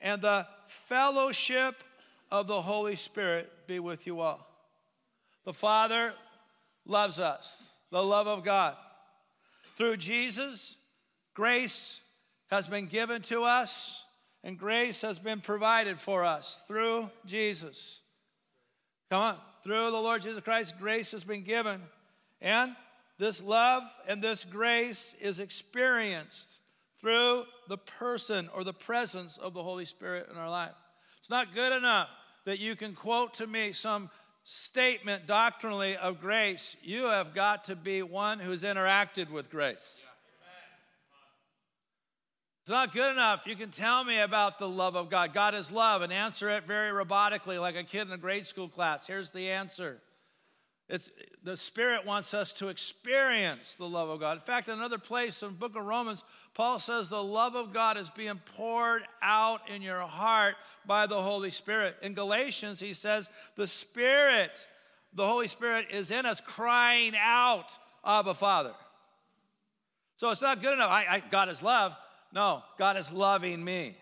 and 0.00 0.22
the 0.22 0.46
fellowship 0.66 1.76
of 2.30 2.46
the 2.46 2.62
Holy 2.62 2.96
Spirit 2.96 3.50
be 3.66 3.78
with 3.78 4.06
you 4.06 4.20
all. 4.20 4.46
The 5.44 5.52
Father 5.52 6.14
loves 6.86 7.20
us. 7.20 7.62
the 7.90 8.02
love 8.02 8.26
of 8.26 8.44
God. 8.44 8.74
Through 9.76 9.98
Jesus, 9.98 10.76
grace 11.32 12.00
has 12.48 12.66
been 12.66 12.86
given 12.86 13.22
to 13.22 13.42
us 13.42 14.02
and 14.42 14.58
grace 14.58 15.00
has 15.00 15.18
been 15.18 15.40
provided 15.40 15.98
for 15.98 16.24
us 16.24 16.60
through 16.68 17.08
Jesus. 17.24 18.00
Come 19.10 19.20
on, 19.22 19.36
through 19.62 19.90
the 19.90 20.00
Lord 20.00 20.22
Jesus 20.22 20.42
Christ, 20.42 20.74
grace 20.78 21.12
has 21.12 21.24
been 21.24 21.44
given. 21.44 21.80
And 22.40 22.76
this 23.18 23.42
love 23.42 23.84
and 24.06 24.20
this 24.20 24.44
grace 24.44 25.14
is 25.20 25.40
experienced 25.40 26.58
through 27.00 27.44
the 27.68 27.78
person 27.78 28.48
or 28.54 28.64
the 28.64 28.72
presence 28.72 29.36
of 29.36 29.54
the 29.54 29.62
Holy 29.62 29.84
Spirit 29.84 30.28
in 30.30 30.36
our 30.36 30.50
life. 30.50 30.74
It's 31.20 31.30
not 31.30 31.54
good 31.54 31.72
enough 31.72 32.08
that 32.44 32.58
you 32.58 32.76
can 32.76 32.94
quote 32.94 33.34
to 33.34 33.46
me 33.46 33.72
some 33.72 34.10
statement 34.44 35.26
doctrinally 35.26 35.96
of 35.96 36.20
grace. 36.20 36.76
You 36.82 37.04
have 37.06 37.34
got 37.34 37.64
to 37.64 37.76
be 37.76 38.02
one 38.02 38.38
who's 38.38 38.62
interacted 38.62 39.30
with 39.30 39.50
grace. 39.50 40.04
It's 42.60 42.70
not 42.70 42.94
good 42.94 43.12
enough. 43.12 43.46
You 43.46 43.56
can 43.56 43.70
tell 43.70 44.04
me 44.04 44.20
about 44.20 44.58
the 44.58 44.68
love 44.68 44.96
of 44.96 45.10
God. 45.10 45.34
God 45.34 45.54
is 45.54 45.70
love 45.70 46.00
and 46.00 46.10
answer 46.10 46.48
it 46.48 46.66
very 46.66 46.90
robotically, 46.90 47.60
like 47.60 47.76
a 47.76 47.84
kid 47.84 48.06
in 48.06 48.12
a 48.12 48.16
grade 48.16 48.46
school 48.46 48.70
class. 48.70 49.06
Here's 49.06 49.30
the 49.30 49.50
answer. 49.50 50.00
It's, 50.88 51.10
the 51.42 51.56
Spirit 51.56 52.04
wants 52.04 52.34
us 52.34 52.52
to 52.54 52.68
experience 52.68 53.74
the 53.74 53.88
love 53.88 54.10
of 54.10 54.20
God. 54.20 54.36
In 54.36 54.42
fact, 54.42 54.68
in 54.68 54.74
another 54.74 54.98
place 54.98 55.42
in 55.42 55.48
the 55.48 55.54
book 55.54 55.76
of 55.76 55.84
Romans, 55.84 56.22
Paul 56.52 56.78
says 56.78 57.08
the 57.08 57.24
love 57.24 57.56
of 57.56 57.72
God 57.72 57.96
is 57.96 58.10
being 58.10 58.40
poured 58.56 59.02
out 59.22 59.68
in 59.70 59.80
your 59.80 60.00
heart 60.00 60.56
by 60.86 61.06
the 61.06 61.22
Holy 61.22 61.50
Spirit. 61.50 61.96
In 62.02 62.12
Galatians, 62.12 62.80
he 62.80 62.92
says 62.92 63.30
the 63.56 63.66
Spirit, 63.66 64.50
the 65.14 65.26
Holy 65.26 65.48
Spirit, 65.48 65.86
is 65.90 66.10
in 66.10 66.26
us 66.26 66.42
crying 66.42 67.14
out, 67.18 67.72
Abba, 68.04 68.34
Father. 68.34 68.74
So 70.16 70.30
it's 70.30 70.42
not 70.42 70.60
good 70.60 70.74
enough. 70.74 70.90
I, 70.90 71.06
I, 71.08 71.22
God 71.30 71.48
is 71.48 71.62
love. 71.62 71.92
No, 72.32 72.62
God 72.78 72.98
is 72.98 73.10
loving 73.10 73.64
me. 73.64 73.96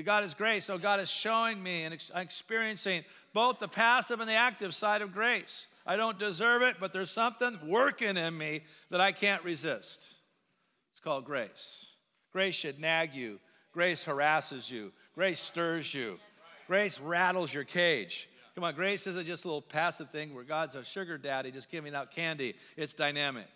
God 0.00 0.24
is 0.24 0.32
grace, 0.32 0.64
so 0.64 0.78
God 0.78 1.00
is 1.00 1.10
showing 1.10 1.62
me 1.62 1.84
and 1.84 1.94
experiencing 2.14 3.04
both 3.34 3.58
the 3.58 3.68
passive 3.68 4.20
and 4.20 4.28
the 4.28 4.34
active 4.34 4.74
side 4.74 5.02
of 5.02 5.12
grace. 5.12 5.66
I 5.84 5.96
don't 5.96 6.18
deserve 6.18 6.62
it, 6.62 6.76
but 6.80 6.94
there's 6.94 7.10
something 7.10 7.58
working 7.66 8.16
in 8.16 8.38
me 8.38 8.62
that 8.90 9.02
I 9.02 9.12
can't 9.12 9.44
resist. 9.44 10.14
It's 10.92 11.00
called 11.00 11.26
grace. 11.26 11.90
Grace 12.32 12.54
should 12.54 12.80
nag 12.80 13.12
you, 13.12 13.38
grace 13.72 14.02
harasses 14.04 14.70
you, 14.70 14.92
grace 15.14 15.40
stirs 15.40 15.92
you, 15.92 16.18
grace 16.66 16.98
rattles 16.98 17.52
your 17.52 17.64
cage. 17.64 18.30
Come 18.54 18.64
on, 18.64 18.74
grace 18.74 19.06
isn't 19.06 19.26
just 19.26 19.44
a 19.44 19.48
little 19.48 19.60
passive 19.60 20.10
thing 20.10 20.34
where 20.34 20.44
God's 20.44 20.74
a 20.74 20.84
sugar 20.84 21.18
daddy 21.18 21.50
just 21.50 21.70
giving 21.70 21.94
out 21.94 22.12
candy, 22.12 22.54
it's 22.78 22.94
dynamic. 22.94 23.48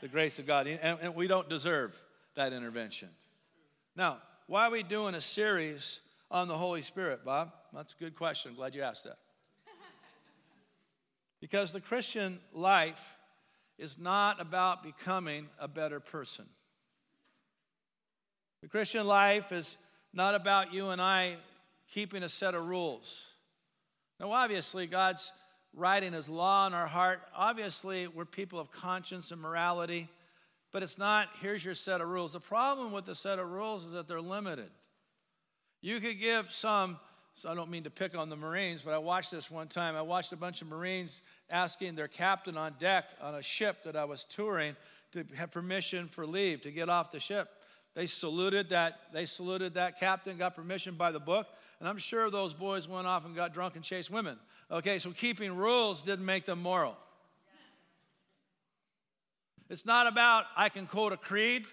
The 0.00 0.08
grace 0.08 0.38
of 0.38 0.46
God, 0.46 0.66
and 0.66 1.14
we 1.14 1.26
don't 1.26 1.48
deserve 1.48 1.94
that 2.34 2.52
intervention. 2.52 3.08
Now, 3.96 4.18
why 4.46 4.66
are 4.66 4.70
we 4.70 4.82
doing 4.82 5.14
a 5.14 5.20
series 5.20 6.00
on 6.30 6.48
the 6.48 6.58
Holy 6.58 6.82
Spirit, 6.82 7.24
Bob? 7.24 7.52
That's 7.72 7.94
a 7.94 7.96
good 8.02 8.14
question. 8.14 8.50
I'm 8.50 8.56
glad 8.56 8.74
you 8.74 8.82
asked 8.82 9.04
that. 9.04 9.16
because 11.40 11.72
the 11.72 11.80
Christian 11.80 12.38
life 12.52 13.02
is 13.78 13.98
not 13.98 14.40
about 14.42 14.82
becoming 14.82 15.48
a 15.58 15.66
better 15.66 15.98
person. 15.98 16.44
The 18.60 18.68
Christian 18.68 19.06
life 19.06 19.50
is 19.50 19.78
not 20.12 20.34
about 20.34 20.74
you 20.74 20.90
and 20.90 21.00
I 21.00 21.36
keeping 21.92 22.22
a 22.22 22.28
set 22.28 22.54
of 22.54 22.66
rules. 22.66 23.24
Now, 24.20 24.30
obviously, 24.32 24.86
God's 24.86 25.32
writing 25.72 26.12
His 26.12 26.28
law 26.28 26.66
in 26.66 26.74
our 26.74 26.86
heart. 26.86 27.22
Obviously, 27.34 28.08
we're 28.08 28.26
people 28.26 28.60
of 28.60 28.70
conscience 28.70 29.30
and 29.30 29.40
morality 29.40 30.08
but 30.74 30.82
it's 30.82 30.98
not, 30.98 31.28
here's 31.40 31.64
your 31.64 31.76
set 31.76 32.00
of 32.00 32.08
rules. 32.08 32.32
The 32.32 32.40
problem 32.40 32.90
with 32.90 33.04
the 33.04 33.14
set 33.14 33.38
of 33.38 33.48
rules 33.48 33.84
is 33.84 33.92
that 33.92 34.08
they're 34.08 34.20
limited. 34.20 34.70
You 35.80 36.00
could 36.00 36.18
give 36.18 36.50
some, 36.50 36.98
so 37.36 37.48
I 37.48 37.54
don't 37.54 37.70
mean 37.70 37.84
to 37.84 37.90
pick 37.90 38.16
on 38.16 38.28
the 38.28 38.34
Marines, 38.34 38.82
but 38.82 38.92
I 38.92 38.98
watched 38.98 39.30
this 39.30 39.48
one 39.48 39.68
time. 39.68 39.94
I 39.94 40.02
watched 40.02 40.32
a 40.32 40.36
bunch 40.36 40.62
of 40.62 40.66
Marines 40.66 41.22
asking 41.48 41.94
their 41.94 42.08
captain 42.08 42.56
on 42.58 42.74
deck 42.80 43.04
on 43.22 43.36
a 43.36 43.42
ship 43.42 43.84
that 43.84 43.94
I 43.94 44.04
was 44.04 44.24
touring 44.24 44.74
to 45.12 45.24
have 45.36 45.52
permission 45.52 46.08
for 46.08 46.26
leave 46.26 46.62
to 46.62 46.72
get 46.72 46.88
off 46.88 47.12
the 47.12 47.20
ship. 47.20 47.50
They 47.94 48.08
saluted 48.08 48.70
that, 48.70 48.98
they 49.12 49.26
saluted 49.26 49.74
that 49.74 50.00
captain, 50.00 50.36
got 50.38 50.56
permission 50.56 50.96
by 50.96 51.12
the 51.12 51.20
book, 51.20 51.46
and 51.78 51.88
I'm 51.88 51.98
sure 51.98 52.32
those 52.32 52.52
boys 52.52 52.88
went 52.88 53.06
off 53.06 53.24
and 53.24 53.36
got 53.36 53.54
drunk 53.54 53.76
and 53.76 53.84
chased 53.84 54.10
women. 54.10 54.38
Okay, 54.72 54.98
so 54.98 55.12
keeping 55.12 55.54
rules 55.54 56.02
didn't 56.02 56.24
make 56.24 56.46
them 56.46 56.60
moral. 56.60 56.96
It's 59.74 59.84
not 59.84 60.06
about 60.06 60.44
I 60.56 60.68
can 60.68 60.86
quote 60.86 61.12
a 61.12 61.16
creed. 61.16 61.64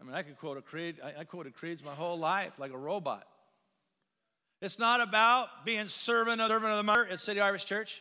I 0.00 0.04
mean, 0.04 0.14
I 0.14 0.22
could 0.22 0.38
quote 0.38 0.56
a 0.56 0.62
creed. 0.62 0.98
I, 1.02 1.22
I 1.22 1.24
quoted 1.24 1.56
creeds 1.56 1.82
my 1.82 1.92
whole 1.92 2.16
life 2.16 2.52
like 2.56 2.70
a 2.70 2.78
robot. 2.78 3.26
It's 4.62 4.78
not 4.78 5.00
about 5.00 5.64
being 5.64 5.88
servant 5.88 6.40
of, 6.40 6.50
servant 6.50 6.70
of 6.70 6.76
the 6.76 6.84
mother 6.84 7.08
at 7.08 7.18
City 7.18 7.40
Harvest 7.40 7.66
Church. 7.66 8.00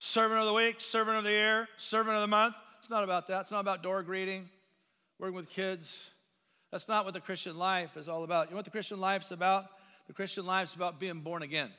Servant 0.00 0.38
of 0.38 0.46
the 0.48 0.52
week, 0.52 0.82
servant 0.82 1.16
of 1.16 1.24
the 1.24 1.30
year, 1.30 1.66
servant 1.78 2.14
of 2.14 2.20
the 2.20 2.26
month. 2.26 2.56
It's 2.78 2.90
not 2.90 3.04
about 3.04 3.26
that. 3.28 3.40
It's 3.40 3.50
not 3.50 3.60
about 3.60 3.82
door 3.82 4.02
greeting, 4.02 4.50
working 5.18 5.34
with 5.34 5.48
kids. 5.48 6.10
That's 6.70 6.88
not 6.88 7.06
what 7.06 7.14
the 7.14 7.20
Christian 7.20 7.56
life 7.56 7.96
is 7.96 8.06
all 8.06 8.22
about. 8.22 8.48
You 8.48 8.50
know 8.50 8.56
what 8.56 8.66
the 8.66 8.70
Christian 8.70 9.00
life 9.00 9.22
is 9.22 9.32
about? 9.32 9.64
The 10.08 10.12
Christian 10.12 10.44
life 10.44 10.68
is 10.68 10.74
about 10.74 11.00
being 11.00 11.20
born 11.20 11.40
again. 11.40 11.70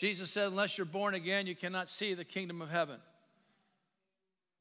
Jesus 0.00 0.30
said, 0.30 0.46
unless 0.46 0.78
you're 0.78 0.86
born 0.86 1.12
again, 1.12 1.46
you 1.46 1.54
cannot 1.54 1.90
see 1.90 2.14
the 2.14 2.24
kingdom 2.24 2.62
of 2.62 2.70
heaven. 2.70 2.96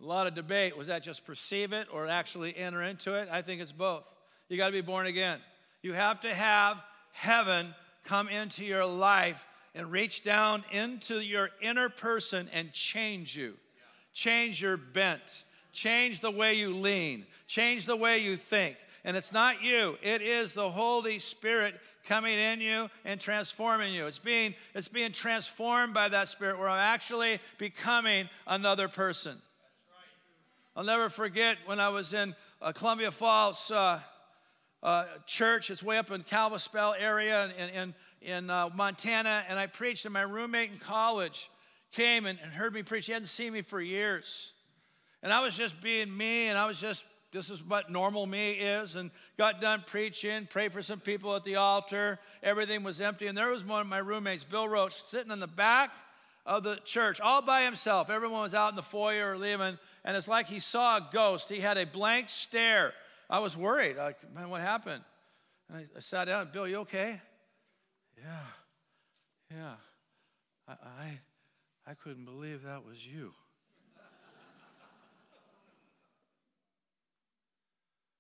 A 0.01 0.05
lot 0.05 0.27
of 0.27 0.34
debate 0.34 0.77
was 0.77 0.88
that 0.88 1.01
just 1.01 1.25
perceive 1.25 1.72
it 1.72 1.88
or 1.93 2.08
actually 2.08 2.58
enter 2.58 2.84
into 2.84 3.13
it? 3.15 3.29
I 3.31 3.41
think 3.41 3.62
it's 3.62 3.72
both. 3.72 4.03
You 4.50 4.58
got 4.58 4.65
to 4.65 4.74
be 4.74 4.81
born 4.81 5.05
again. 5.05 5.39
You 5.81 5.93
have 5.93 6.19
to 6.22 6.36
have 6.36 6.84
heaven 7.13 7.74
come 8.03 8.27
into 8.27 8.65
your 8.65 8.86
life 8.86 9.46
and 9.74 9.89
reach 9.89 10.25
down 10.25 10.65
into 10.74 11.22
your 11.22 11.51
inner 11.62 11.88
person 11.88 12.50
and 12.51 12.74
change 12.74 13.34
you. 13.38 13.53
Change 14.12 14.62
your 14.62 14.75
bent, 14.75 15.46
change 15.72 16.19
the 16.19 16.31
way 16.31 16.55
you 16.55 16.75
lean, 16.75 17.25
change 17.48 17.86
the 17.86 17.96
way 17.96 18.17
you 18.17 18.36
think. 18.36 18.75
And 19.05 19.15
it's 19.15 19.31
not 19.31 19.63
you, 19.63 19.97
it 20.01 20.21
is 20.21 20.53
the 20.53 20.69
Holy 20.69 21.19
Spirit 21.19 21.75
coming 22.05 22.37
in 22.37 22.59
you 22.59 22.89
and 23.05 23.19
transforming 23.19 23.93
you. 23.93 24.07
It's 24.07 24.19
being, 24.19 24.55
it's 24.75 24.89
being 24.89 25.11
transformed 25.11 25.93
by 25.93 26.09
that 26.09 26.27
Spirit 26.27 26.59
where 26.59 26.69
I'm 26.69 26.79
actually 26.79 27.39
becoming 27.57 28.29
another 28.45 28.87
person. 28.87 29.37
I'll 30.75 30.83
never 30.83 31.09
forget 31.09 31.57
when 31.65 31.79
I 31.79 31.89
was 31.89 32.13
in 32.13 32.35
uh, 32.61 32.71
Columbia 32.71 33.11
Falls 33.11 33.71
uh, 33.71 33.99
uh, 34.81 35.05
church. 35.25 35.69
It's 35.69 35.83
way 35.83 35.97
up 35.97 36.11
in 36.11 36.23
Kalispell 36.23 36.95
area 36.97 37.51
in, 37.57 37.69
in, 37.69 37.93
in 38.21 38.49
uh, 38.49 38.69
Montana, 38.73 39.43
and 39.49 39.59
I 39.59 39.67
preached, 39.67 40.05
and 40.05 40.13
my 40.13 40.21
roommate 40.21 40.71
in 40.71 40.77
college 40.77 41.49
came 41.91 42.25
and, 42.25 42.39
and 42.41 42.51
heard 42.51 42.73
me 42.73 42.83
preach. 42.83 43.07
He 43.07 43.11
hadn't 43.11 43.27
seen 43.27 43.53
me 43.53 43.61
for 43.61 43.81
years. 43.81 44.51
And 45.21 45.33
I 45.33 45.41
was 45.41 45.55
just 45.55 45.81
being 45.81 46.15
me, 46.15 46.47
and 46.47 46.57
I 46.57 46.65
was 46.65 46.79
just 46.79 47.03
this 47.31 47.50
is 47.50 47.63
what 47.63 47.91
normal 47.91 48.25
me 48.25 48.51
is, 48.51 48.95
and 48.95 49.12
got 49.38 49.62
done 49.62 49.83
preaching, 49.86 50.48
prayed 50.50 50.74
for 50.74 50.81
some 50.81 51.00
people 51.00 51.36
at 51.36 51.43
the 51.43 51.55
altar. 51.55 52.19
Everything 52.41 52.83
was 52.83 53.00
empty, 53.00 53.27
and 53.27 53.38
there 53.38 53.50
was 53.50 53.63
one 53.63 53.81
of 53.81 53.88
my 53.88 54.00
roommates, 54.00 54.43
Bill 54.43 54.67
Roach, 54.67 55.01
sitting 55.03 55.31
in 55.31 55.39
the 55.39 55.48
back 55.48 55.91
of 56.45 56.63
the 56.63 56.77
church 56.77 57.21
all 57.21 57.41
by 57.41 57.63
himself. 57.63 58.09
Everyone 58.09 58.41
was 58.41 58.55
out 58.55 58.71
in 58.71 58.75
the 58.75 58.81
foyer 58.81 59.33
or 59.33 59.38
leaving, 59.38 59.77
and 60.03 60.17
it's 60.17 60.27
like 60.27 60.48
he 60.48 60.59
saw 60.59 60.98
a 60.98 61.09
ghost. 61.13 61.50
He 61.50 61.59
had 61.59 61.77
a 61.77 61.86
blank 61.86 62.29
stare. 62.29 62.93
I 63.29 63.39
was 63.39 63.55
worried. 63.55 63.98
Like, 63.98 64.17
man, 64.33 64.50
what 64.50 64.62
happened? 64.62 65.03
And 65.69 65.77
I, 65.77 65.86
I 65.95 66.00
sat 66.00 66.25
down. 66.25 66.50
Bill, 66.51 66.67
you 66.67 66.77
okay? 66.77 67.21
Yeah, 68.17 69.55
yeah. 69.55 69.74
I, 70.67 70.71
I, 70.71 71.19
I 71.86 71.93
couldn't 71.93 72.25
believe 72.25 72.63
that 72.63 72.83
was 72.83 73.05
you. 73.05 73.33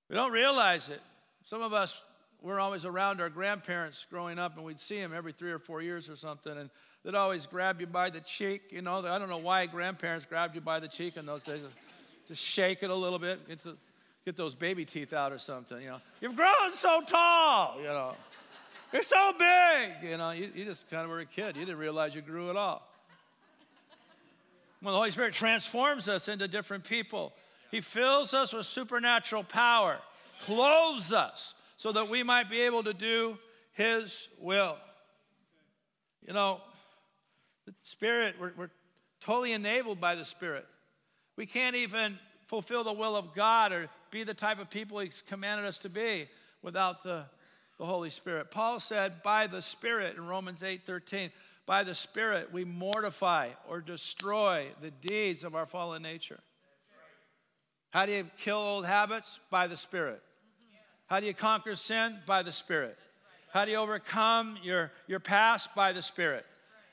We 0.09 0.15
don't 0.15 0.31
realize 0.31 0.89
it. 0.89 1.01
Some 1.45 1.61
of 1.61 1.73
us 1.73 2.01
we're 2.41 2.59
always 2.59 2.85
around 2.85 3.19
our 3.19 3.29
grandparents 3.29 4.05
growing 4.09 4.39
up, 4.39 4.55
and 4.55 4.65
we'd 4.65 4.79
see 4.79 4.99
them 4.99 5.13
every 5.13 5.33
three 5.33 5.51
or 5.51 5.59
four 5.59 5.81
years 5.81 6.09
or 6.09 6.15
something, 6.15 6.57
and 6.57 6.69
they'd 7.03 7.15
always 7.15 7.45
grab 7.45 7.81
you 7.81 7.87
by 7.87 8.09
the 8.09 8.21
cheek. 8.21 8.61
You 8.71 8.81
know, 8.81 9.05
I 9.05 9.19
don't 9.19 9.29
know 9.29 9.37
why 9.37 9.65
grandparents 9.65 10.25
grabbed 10.25 10.55
you 10.55 10.61
by 10.61 10.79
the 10.79 10.87
cheek 10.87 11.17
in 11.17 11.25
those 11.25 11.43
days. 11.43 11.61
Just 12.27 12.41
shake 12.41 12.81
it 12.81 12.89
a 12.89 12.95
little 12.95 13.19
bit, 13.19 13.45
get, 13.47 13.63
the, 13.63 13.75
get 14.23 14.37
those 14.37 14.55
baby 14.55 14.85
teeth 14.85 15.11
out 15.11 15.33
or 15.33 15.37
something. 15.37 15.81
You 15.81 15.89
know, 15.89 16.01
you've 16.21 16.35
grown 16.35 16.73
so 16.73 17.01
tall. 17.05 17.75
You 17.77 17.87
know, 17.87 18.15
you're 18.93 19.01
so 19.01 19.33
big. 19.37 20.09
You 20.09 20.17
know, 20.17 20.31
you, 20.31 20.49
you 20.55 20.65
just 20.65 20.89
kind 20.89 21.03
of 21.03 21.09
were 21.09 21.19
a 21.19 21.25
kid. 21.25 21.57
You 21.57 21.65
didn't 21.65 21.79
realize 21.79 22.15
you 22.15 22.21
grew 22.21 22.49
at 22.49 22.55
all. 22.55 22.87
When 24.81 24.93
the 24.93 24.97
Holy 24.97 25.11
Spirit 25.11 25.33
transforms 25.33 26.07
us 26.07 26.29
into 26.29 26.47
different 26.47 26.85
people, 26.85 27.33
he 27.71 27.81
fills 27.81 28.33
us 28.33 28.51
with 28.53 28.65
supernatural 28.65 29.43
power, 29.43 29.99
clothes 30.41 31.13
us 31.13 31.53
so 31.77 31.91
that 31.91 32.09
we 32.09 32.23
might 32.23 32.49
be 32.49 32.61
able 32.61 32.83
to 32.83 32.93
do 32.93 33.37
His 33.73 34.27
will. 34.39 34.75
You 36.25 36.33
know, 36.33 36.61
The 37.65 37.73
Spirit, 37.81 38.35
we're, 38.39 38.51
we're 38.57 38.71
totally 39.21 39.53
enabled 39.53 40.01
by 40.01 40.15
the 40.15 40.25
Spirit. 40.25 40.65
We 41.35 41.45
can't 41.45 41.75
even 41.75 42.17
fulfill 42.47 42.83
the 42.83 42.93
will 42.93 43.15
of 43.15 43.33
God 43.35 43.71
or 43.71 43.87
be 44.11 44.23
the 44.23 44.33
type 44.33 44.59
of 44.59 44.69
people 44.69 44.99
He's 44.99 45.23
commanded 45.27 45.65
us 45.65 45.77
to 45.79 45.89
be 45.89 46.27
without 46.63 47.03
the, 47.03 47.25
the 47.77 47.85
Holy 47.85 48.09
Spirit. 48.09 48.49
Paul 48.49 48.79
said, 48.79 49.21
by 49.21 49.47
the 49.47 49.61
Spirit 49.61 50.17
in 50.17 50.25
Romans 50.25 50.63
8 50.63 50.85
13, 50.85 51.31
by 51.67 51.83
the 51.83 51.93
Spirit 51.93 52.51
we 52.51 52.65
mortify 52.65 53.49
or 53.69 53.79
destroy 53.79 54.69
the 54.81 54.89
deeds 54.89 55.43
of 55.43 55.53
our 55.53 55.67
fallen 55.67 56.01
nature. 56.01 56.39
How 57.91 58.05
do 58.05 58.11
you 58.11 58.29
kill 58.37 58.57
old 58.57 58.85
habits? 58.85 59.39
By 59.49 59.67
the 59.67 59.75
Spirit. 59.75 60.21
How 61.07 61.19
do 61.19 61.25
you 61.25 61.33
conquer 61.33 61.75
sin? 61.75 62.19
By 62.27 62.43
the 62.43 62.51
Spirit. 62.51 62.97
How 63.51 63.65
do 63.65 63.71
you 63.71 63.77
overcome 63.77 64.57
your, 64.61 64.91
your 65.07 65.19
past? 65.19 65.73
By 65.73 65.91
the 65.91 66.01
Spirit. 66.01 66.45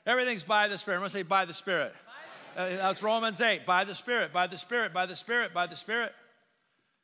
Everything's 0.07 0.43
by 0.43 0.67
the 0.67 0.77
Spirit. 0.77 0.97
I'm 0.97 1.01
going 1.01 1.09
to 1.11 1.17
say 1.17 1.23
by 1.23 1.45
the 1.45 1.53
Spirit. 1.53 1.93
Uh, 2.55 2.69
that's 2.69 3.03
Romans 3.03 3.39
8. 3.39 3.65
By 3.65 3.83
the 3.83 3.93
Spirit, 3.93 4.33
by 4.33 4.47
the 4.47 4.57
Spirit, 4.57 4.91
by 4.91 5.05
the 5.05 5.15
Spirit, 5.15 5.53
by 5.53 5.67
the 5.67 5.75
Spirit. 5.75 6.13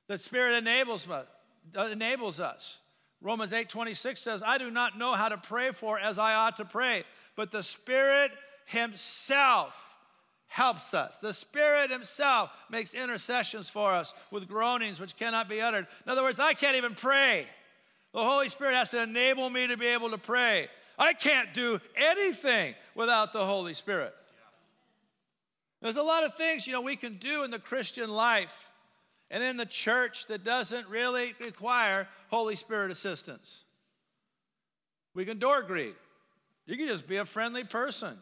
The 0.07 0.17
Spirit 0.17 0.57
enables, 0.57 1.07
enables 1.75 2.39
us. 2.39 2.79
Romans 3.21 3.53
8 3.53 3.69
26 3.69 4.19
says, 4.19 4.43
I 4.45 4.57
do 4.57 4.71
not 4.71 4.97
know 4.97 5.13
how 5.13 5.29
to 5.29 5.38
pray 5.38 5.71
for 5.71 6.00
as 6.00 6.17
I 6.17 6.33
ought 6.33 6.57
to 6.57 6.65
pray, 6.65 7.03
but 7.35 7.51
the 7.51 7.63
Spirit 7.63 8.31
Himself 8.65 9.92
helps 10.53 10.93
us. 10.93 11.17
The 11.17 11.33
Spirit 11.33 11.89
Himself 11.89 12.51
makes 12.69 12.93
intercessions 12.93 13.69
for 13.69 13.91
us 13.91 14.13
with 14.29 14.48
groanings 14.48 15.00
which 15.00 15.17
cannot 15.17 15.50
be 15.50 15.60
uttered. 15.60 15.88
In 16.05 16.12
other 16.12 16.22
words, 16.22 16.39
I 16.39 16.53
can't 16.53 16.77
even 16.77 16.93
pray. 16.93 17.48
The 18.13 18.24
Holy 18.24 18.50
Spirit 18.50 18.75
has 18.75 18.91
to 18.91 19.01
enable 19.01 19.50
me 19.50 19.65
to 19.65 19.77
be 19.77 19.88
able 19.88 20.12
to 20.12 20.19
pray. 20.19 20.67
I 21.00 21.13
can't 21.13 21.55
do 21.55 21.81
anything 21.95 22.75
without 22.93 23.33
the 23.33 23.43
Holy 23.43 23.74
Spirit. 23.74 24.13
There's 25.81 25.98
a 25.98 26.03
lot 26.03 26.24
of 26.24 26.36
things, 26.36 26.67
you 26.67 26.74
know, 26.74 26.81
we 26.81 26.98
can 26.98 27.17
do 27.17 27.43
in 27.43 27.50
the 27.50 27.57
Christian 27.57 28.12
life 28.12 28.53
and 29.31 29.43
in 29.43 29.57
the 29.57 29.65
church 29.65 30.27
that 30.27 30.43
doesn't 30.43 30.88
really 30.88 31.33
require 31.43 32.07
Holy 32.29 32.55
Spirit 32.55 32.91
assistance. 32.91 33.63
We 35.15 35.25
can 35.25 35.39
door 35.39 35.63
greet. 35.63 35.95
You 36.67 36.77
can 36.77 36.88
just 36.88 37.07
be 37.07 37.17
a 37.17 37.25
friendly 37.25 37.63
person. 37.63 38.19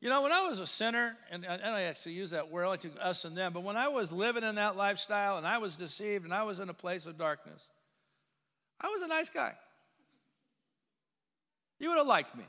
You 0.00 0.08
know, 0.08 0.22
when 0.22 0.30
I 0.30 0.46
was 0.46 0.60
a 0.60 0.66
sinner, 0.66 1.16
and 1.30 1.44
I 1.44 1.82
actually 1.82 2.12
use 2.12 2.30
that 2.30 2.50
word, 2.50 2.64
I 2.64 2.68
like 2.68 2.80
to 2.82 2.92
us 3.04 3.24
and 3.24 3.36
them, 3.36 3.52
but 3.52 3.64
when 3.64 3.76
I 3.76 3.88
was 3.88 4.12
living 4.12 4.44
in 4.44 4.54
that 4.54 4.76
lifestyle 4.76 5.38
and 5.38 5.46
I 5.46 5.58
was 5.58 5.74
deceived 5.74 6.24
and 6.24 6.32
I 6.32 6.44
was 6.44 6.60
in 6.60 6.68
a 6.68 6.74
place 6.74 7.06
of 7.06 7.18
darkness, 7.18 7.66
I 8.80 8.88
was 8.88 9.02
a 9.02 9.08
nice 9.08 9.28
guy. 9.28 9.54
You 11.80 11.88
would 11.88 11.98
have 11.98 12.06
liked 12.06 12.36
me. 12.36 12.44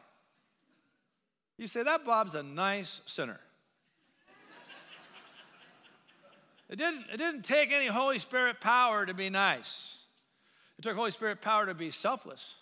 You 1.58 1.68
say, 1.68 1.84
that 1.84 2.06
Bob's 2.06 2.36
a 2.36 2.44
nice 2.44 3.02
sinner. 3.08 3.40
it, 6.70 6.76
didn't, 6.78 7.06
it 7.12 7.18
didn't 7.18 7.44
take 7.44 7.72
any 7.72 7.88
Holy 7.88 8.20
Spirit 8.20 8.62
power 8.62 9.08
to 9.08 9.14
be 9.14 9.30
nice. 9.32 10.04
It 10.78 10.84
took 10.84 10.96
Holy 10.96 11.12
Spirit 11.12 11.42
power 11.42 11.66
to 11.66 11.74
be 11.74 11.90
selfless, 11.90 12.56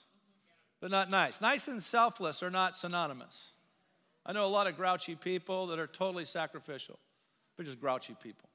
but 0.79 0.91
not 0.91 1.11
nice. 1.11 1.41
Nice 1.41 1.67
and 1.67 1.83
selfless 1.83 2.41
are 2.41 2.49
not 2.49 2.75
synonymous. 2.75 3.49
I 4.27 4.33
know 4.33 4.45
a 4.45 4.47
lot 4.47 4.67
of 4.67 4.75
grouchy 4.75 5.15
people 5.15 5.67
that 5.67 5.79
are 5.79 5.87
totally 5.87 6.25
sacrificial. 6.25 6.99
They're 7.55 7.65
just 7.65 7.79
grouchy 7.79 8.15
people. 8.21 8.49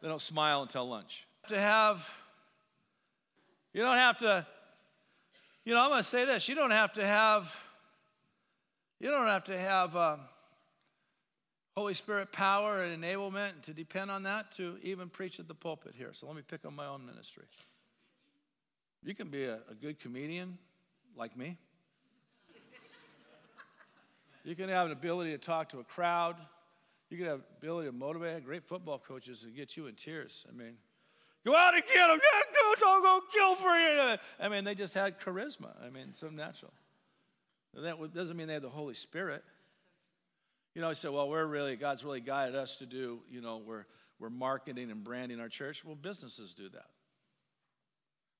They 0.00 0.06
don't 0.06 0.22
smile 0.22 0.62
until 0.62 0.88
lunch. 0.88 1.26
To 1.48 1.58
have, 1.58 2.08
you 3.74 3.82
don't 3.82 3.96
have 3.96 4.18
to, 4.18 4.46
you 5.64 5.74
know, 5.74 5.80
I'm 5.80 5.90
going 5.90 6.02
to 6.02 6.08
say 6.08 6.24
this. 6.24 6.48
You 6.48 6.54
don't 6.54 6.70
have 6.70 6.92
to 6.92 7.04
have, 7.04 7.54
you 9.00 9.10
don't 9.10 9.26
have 9.26 9.44
to 9.44 9.58
have 9.58 9.96
um, 9.96 10.20
Holy 11.76 11.94
Spirit 11.94 12.30
power 12.30 12.82
and 12.82 13.02
enablement 13.02 13.62
to 13.62 13.74
depend 13.74 14.12
on 14.12 14.22
that 14.22 14.52
to 14.52 14.78
even 14.84 15.08
preach 15.08 15.40
at 15.40 15.48
the 15.48 15.54
pulpit 15.54 15.94
here. 15.98 16.12
So 16.12 16.28
let 16.28 16.36
me 16.36 16.42
pick 16.42 16.64
on 16.64 16.76
my 16.76 16.86
own 16.86 17.04
ministry. 17.04 17.44
You 19.02 19.16
can 19.16 19.28
be 19.28 19.44
a, 19.44 19.58
a 19.68 19.74
good 19.74 19.98
comedian 19.98 20.58
like 21.16 21.36
me. 21.36 21.56
You 24.48 24.56
can 24.56 24.70
have 24.70 24.86
an 24.86 24.92
ability 24.92 25.32
to 25.32 25.38
talk 25.38 25.68
to 25.70 25.80
a 25.80 25.84
crowd. 25.84 26.36
You 27.10 27.18
can 27.18 27.26
have 27.26 27.40
ability 27.58 27.88
to 27.88 27.92
motivate. 27.92 28.46
Great 28.46 28.64
football 28.64 28.98
coaches 28.98 29.42
that 29.42 29.54
get 29.54 29.76
you 29.76 29.88
in 29.88 29.94
tears. 29.94 30.46
I 30.48 30.56
mean, 30.56 30.72
go 31.44 31.54
out 31.54 31.74
and 31.74 31.82
get 31.84 32.06
them. 32.06 32.18
Yeah, 32.18 32.40
coach, 32.62 32.82
I'll 32.86 33.02
go 33.02 33.20
kill 33.30 33.54
for 33.56 33.76
you. 33.76 34.16
I 34.40 34.48
mean, 34.48 34.64
they 34.64 34.74
just 34.74 34.94
had 34.94 35.20
charisma. 35.20 35.72
I 35.84 35.90
mean, 35.90 36.14
so 36.18 36.30
natural. 36.30 36.72
That 37.74 38.14
doesn't 38.14 38.38
mean 38.38 38.46
they 38.46 38.54
have 38.54 38.62
the 38.62 38.70
Holy 38.70 38.94
Spirit. 38.94 39.44
You 40.74 40.80
know, 40.80 40.88
I 40.88 40.94
said, 40.94 41.10
well, 41.10 41.28
we're 41.28 41.44
really, 41.44 41.76
God's 41.76 42.02
really 42.02 42.22
guided 42.22 42.54
us 42.54 42.76
to 42.76 42.86
do, 42.86 43.20
you 43.30 43.42
know, 43.42 43.58
we're, 43.58 43.84
we're 44.18 44.30
marketing 44.30 44.90
and 44.90 45.04
branding 45.04 45.40
our 45.40 45.50
church. 45.50 45.84
Well, 45.84 45.94
businesses 45.94 46.54
do 46.54 46.70
that. 46.70 46.86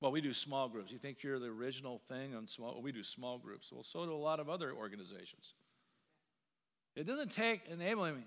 Well, 0.01 0.11
we 0.11 0.23
do 0.23 0.33
small 0.33 0.71
groups. 0.71 0.91
You 0.91 0.99
think 0.99 1.23
you're 1.23 1.39
the 1.39 1.49
original 1.49 2.01
thing 2.09 2.35
on 2.35 2.47
small? 2.47 2.73
Well, 2.73 2.83
we 2.83 2.93
do 2.93 3.05
small 3.05 3.37
groups. 3.37 3.71
Well, 3.71 3.85
so 3.85 4.07
do 4.07 4.15
a 4.15 4.17
lot 4.17 4.41
of 4.41 4.49
other 4.49 4.73
organizations. 4.73 5.53
It 6.99 7.07
doesn't 7.07 7.31
take 7.31 7.61
enabling. 7.71 8.17
Me. 8.17 8.23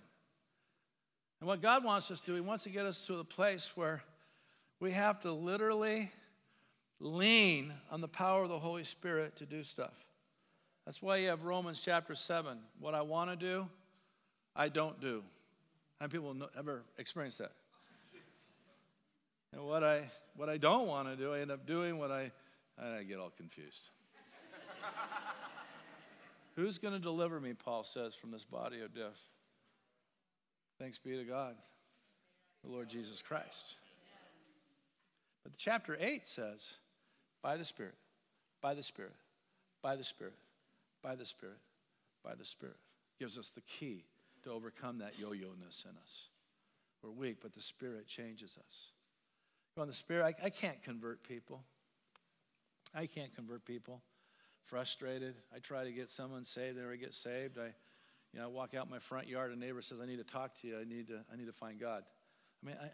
And 1.42 1.48
what 1.48 1.62
God 1.62 1.84
wants 1.84 2.10
us 2.10 2.22
to 2.22 2.28
do, 2.28 2.36
He 2.36 2.42
wants 2.42 2.64
to 2.64 2.70
get 2.70 2.86
us 2.86 3.06
to 3.08 3.18
the 3.18 3.26
place 3.26 3.72
where 3.76 4.02
we 4.80 4.94
have 4.94 5.20
to 5.24 5.34
literally 5.34 6.10
lean 6.98 7.74
on 7.92 8.00
the 8.00 8.08
power 8.08 8.44
of 8.44 8.50
the 8.50 8.60
Holy 8.60 8.86
Spirit 8.86 9.36
to 9.36 9.46
do 9.46 9.66
stuff. 9.66 9.92
That's 10.86 11.02
why 11.02 11.18
you 11.18 11.28
have 11.28 11.44
Romans 11.44 11.82
chapter 11.84 12.16
7. 12.16 12.60
What 12.80 12.96
I 12.96 13.02
want 13.02 13.30
to 13.30 13.36
do, 13.36 13.68
I 14.56 14.70
don't 14.70 15.02
do. 15.02 15.22
How 16.00 16.06
many 16.06 16.12
people 16.14 16.34
ever 16.58 16.84
experienced 16.98 17.40
that? 17.40 17.52
And 19.52 19.66
what 19.66 19.84
I, 19.84 20.10
what 20.38 20.48
I 20.48 20.56
don't 20.56 20.88
want 20.88 21.10
to 21.10 21.18
do, 21.18 21.34
I 21.34 21.42
end 21.42 21.52
up 21.52 21.68
doing 21.68 21.98
what 21.98 22.10
I, 22.10 22.32
I 22.82 23.04
get 23.04 23.20
all 23.20 23.34
confused. 23.36 23.82
Who's 26.56 26.78
going 26.78 26.94
to 26.94 27.00
deliver 27.00 27.40
me, 27.40 27.54
Paul 27.54 27.84
says, 27.84 28.14
from 28.14 28.32
this 28.32 28.44
body 28.44 28.82
of 28.82 28.94
death? 28.94 29.20
Thanks 30.80 30.98
be 30.98 31.16
to 31.16 31.24
God, 31.24 31.56
the 32.64 32.72
Lord 32.72 32.90
Jesus 32.90 33.22
Christ. 33.22 33.76
But 35.44 35.54
chapter 35.58 35.98
8 36.00 36.26
says, 36.28 36.74
by 37.42 37.58
the 37.58 37.66
Spirit, 37.66 37.96
by 38.62 38.74
the 38.74 38.84
Spirit, 38.84 39.16
by 39.82 39.96
the 39.96 40.04
Spirit, 40.04 40.34
by 41.02 41.16
the 41.16 41.26
Spirit, 41.26 41.58
by 42.24 42.36
the 42.36 42.46
Spirit. 42.46 42.78
Gives 43.20 43.38
us 43.38 43.52
the 43.52 43.62
key 43.62 44.06
to 44.44 44.52
overcome 44.52 45.00
that 45.00 45.18
yo 45.20 45.32
yo 45.32 45.50
ness 45.64 45.86
in 45.90 45.96
us. 45.98 46.26
We're 47.02 47.12
weak, 47.12 47.38
but 47.42 47.54
the 47.54 47.62
Spirit 47.62 48.08
changes 48.08 48.58
us. 48.58 48.92
On 49.78 49.88
the 49.88 49.94
Spirit, 49.94 50.36
I, 50.42 50.48
I 50.48 50.50
can't 50.50 50.84
convert 50.84 51.24
people. 51.24 51.64
I 52.94 53.06
can't 53.06 53.34
convert 53.36 53.66
people 53.66 54.02
frustrated. 54.66 55.36
I 55.56 55.60
try 55.60 55.84
to 55.84 55.92
get 55.92 56.10
someone 56.10 56.44
saved, 56.44 56.78
they 56.78 56.82
never 56.82 56.96
get 56.96 57.14
saved. 57.14 57.58
I, 57.58 57.74
you 58.34 58.40
know, 58.40 58.46
I 58.46 58.48
walk 58.48 58.74
out 58.74 58.90
my 58.90 59.00
front 59.00 59.28
yard, 59.28 59.52
a 59.52 59.56
neighbor 59.56 59.82
says, 59.82 60.00
I 60.02 60.06
need 60.06 60.18
to 60.18 60.24
talk 60.24 60.56
to 60.62 60.68
you. 60.68 60.80
I 60.80 60.86
need 60.86 61.08
to, 61.08 61.20
I 61.32 61.36
need 61.36 61.48
to 61.48 61.54
find 61.54 61.80
God. 61.80 62.04
I 62.64 62.68
mean, 62.68 62.78
I, 62.82 62.88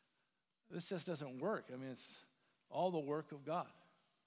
this 0.70 0.88
just 0.88 1.06
doesn't 1.06 1.40
work. 1.40 1.66
I 1.72 1.76
mean, 1.76 1.90
it's 1.90 2.18
all 2.70 2.90
the 2.90 2.98
work 2.98 3.32
of 3.32 3.44
God. 3.44 3.66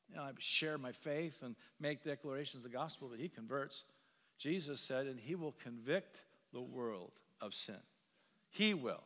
You 0.10 0.15
know, 0.15 0.24
I 0.24 0.32
share 0.39 0.78
my 0.78 0.92
faith 0.92 1.39
and 1.44 1.56
make 1.80 2.04
declarations 2.04 2.65
of 2.65 2.72
the 2.72 2.76
gospel, 2.76 3.10
but 3.12 3.20
he 3.20 3.30
converts. 3.30 3.84
Jesus 4.39 4.80
said, 4.80 5.06
and 5.06 5.20
he 5.20 5.36
will 5.36 5.54
convict 5.63 6.24
the 6.52 6.62
world 6.62 7.12
of 7.42 7.54
sin. 7.54 7.76
He 8.50 8.74
will. 8.74 9.04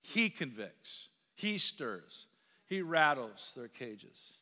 He 0.00 0.30
convicts. 0.30 1.08
He 1.34 1.58
stirs. 1.58 2.26
He 2.66 2.80
rattles 2.80 3.52
their 3.54 3.68
cages. 3.68 4.37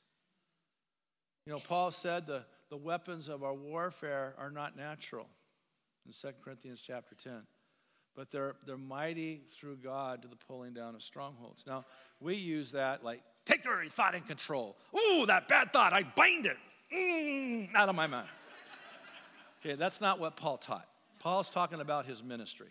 You 1.47 1.53
know, 1.53 1.61
Paul 1.61 1.93
said 1.93 2.27
the, 2.27 2.43
the 2.71 2.77
weapons 2.77 3.29
of 3.29 3.45
our 3.45 3.55
warfare 3.55 4.35
are 4.37 4.51
not 4.51 4.77
natural 4.77 5.29
in 6.05 6.13
2 6.13 6.37
Corinthians 6.45 6.83
chapter 6.85 7.15
10, 7.15 7.43
but 8.17 8.33
they're, 8.33 8.57
they're 8.67 8.77
mighty 8.77 9.43
through 9.57 9.77
God 9.77 10.23
to 10.23 10.29
the 10.29 10.37
pulling 10.37 10.75
down 10.75 10.97
of 10.97 11.03
strongholds. 11.03 11.65
Now, 11.65 11.85
we 12.21 12.35
use 12.35 12.73
that 12.73 13.05
like, 13.05 13.23
take 13.45 13.65
your 13.65 13.85
thought 13.89 14.17
in 14.17 14.23
control. 14.23 14.77
Ooh, 14.97 15.25
that 15.27 15.47
bad 15.47 15.73
thought, 15.73 15.93
I 15.93 16.03
bind 16.03 16.47
it 16.47 16.57
mm, 16.93 17.73
out 17.77 17.89
of 17.89 17.95
my 17.95 18.09
mind. 18.09 18.29
Okay, 19.61 19.77
that's 19.77 20.01
not 20.01 20.19
what 20.19 20.37
Paul 20.37 20.59
taught. 20.59 20.89
Paul's 21.21 21.49
talking 21.49 21.81
about 21.81 22.07
his 22.07 22.25
ministry. 22.25 22.71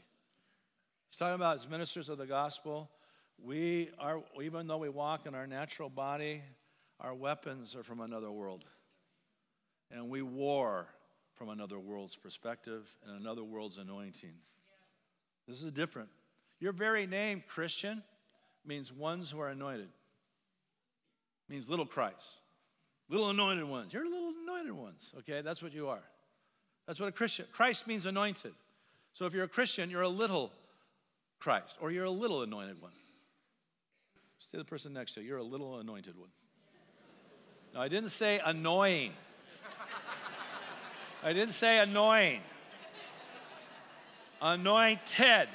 He's 1.10 1.18
talking 1.18 1.36
about 1.36 1.58
his 1.58 1.70
ministers 1.70 2.10
of 2.10 2.18
the 2.18 2.26
gospel. 2.26 2.90
We 3.42 3.90
are, 4.00 4.22
even 4.42 4.68
though 4.68 4.78
we 4.78 4.90
walk 4.90 5.26
in 5.26 5.34
our 5.34 5.48
natural 5.48 5.90
body, 5.90 6.42
our 7.00 7.14
weapons 7.14 7.76
are 7.76 7.84
from 7.84 8.00
another 8.00 8.32
world. 8.32 8.66
And 9.92 10.10
we 10.10 10.22
war 10.22 10.88
from 11.36 11.50
another 11.50 11.80
world's 11.80 12.16
perspective 12.16 12.88
and 13.06 13.20
another 13.20 13.44
world's 13.44 13.78
anointing. 13.78 14.34
This 15.48 15.62
is 15.62 15.72
different. 15.72 16.10
Your 16.60 16.72
very 16.72 17.06
name, 17.06 17.44
Christian, 17.48 18.02
means 18.66 18.92
ones 18.92 19.30
who 19.30 19.40
are 19.40 19.50
anointed. 19.50 19.90
Means 21.50 21.70
little 21.70 21.86
Christ. 21.86 22.40
Little 23.10 23.30
anointed 23.30 23.66
ones. 23.66 23.94
You're 23.94 24.06
little 24.06 24.34
anointed 24.44 24.74
ones, 24.74 25.14
okay? 25.20 25.42
That's 25.42 25.62
what 25.62 25.74
you 25.74 25.90
are. 25.90 26.02
That's 26.88 27.00
what 27.00 27.10
a 27.10 27.12
Christian, 27.12 27.46
Christ 27.52 27.88
means 27.88 28.06
anointed. 28.06 28.54
So 29.14 29.26
if 29.26 29.34
you're 29.34 29.46
a 29.46 29.50
Christian, 29.50 29.90
you're 29.90 30.02
a 30.02 30.10
little 30.10 30.52
Christ, 31.40 31.78
or 31.82 31.92
you're 31.92 32.06
a 32.06 32.12
little 32.12 32.42
anointed 32.42 32.82
one. 32.82 32.92
Say 34.40 34.58
the 34.58 34.66
person 34.66 34.94
next 34.94 35.14
to 35.14 35.22
you, 35.22 35.28
you're 35.28 35.38
a 35.38 35.44
little 35.44 35.80
anointed 35.80 36.18
one. 36.18 36.30
No, 37.76 37.82
I 37.82 37.90
didn't 37.90 38.12
say 38.12 38.40
annoying. 38.44 39.12
I 41.22 41.34
didn't 41.34 41.56
say 41.56 41.80
annoying. 41.80 42.40
Anointed. 44.42 45.50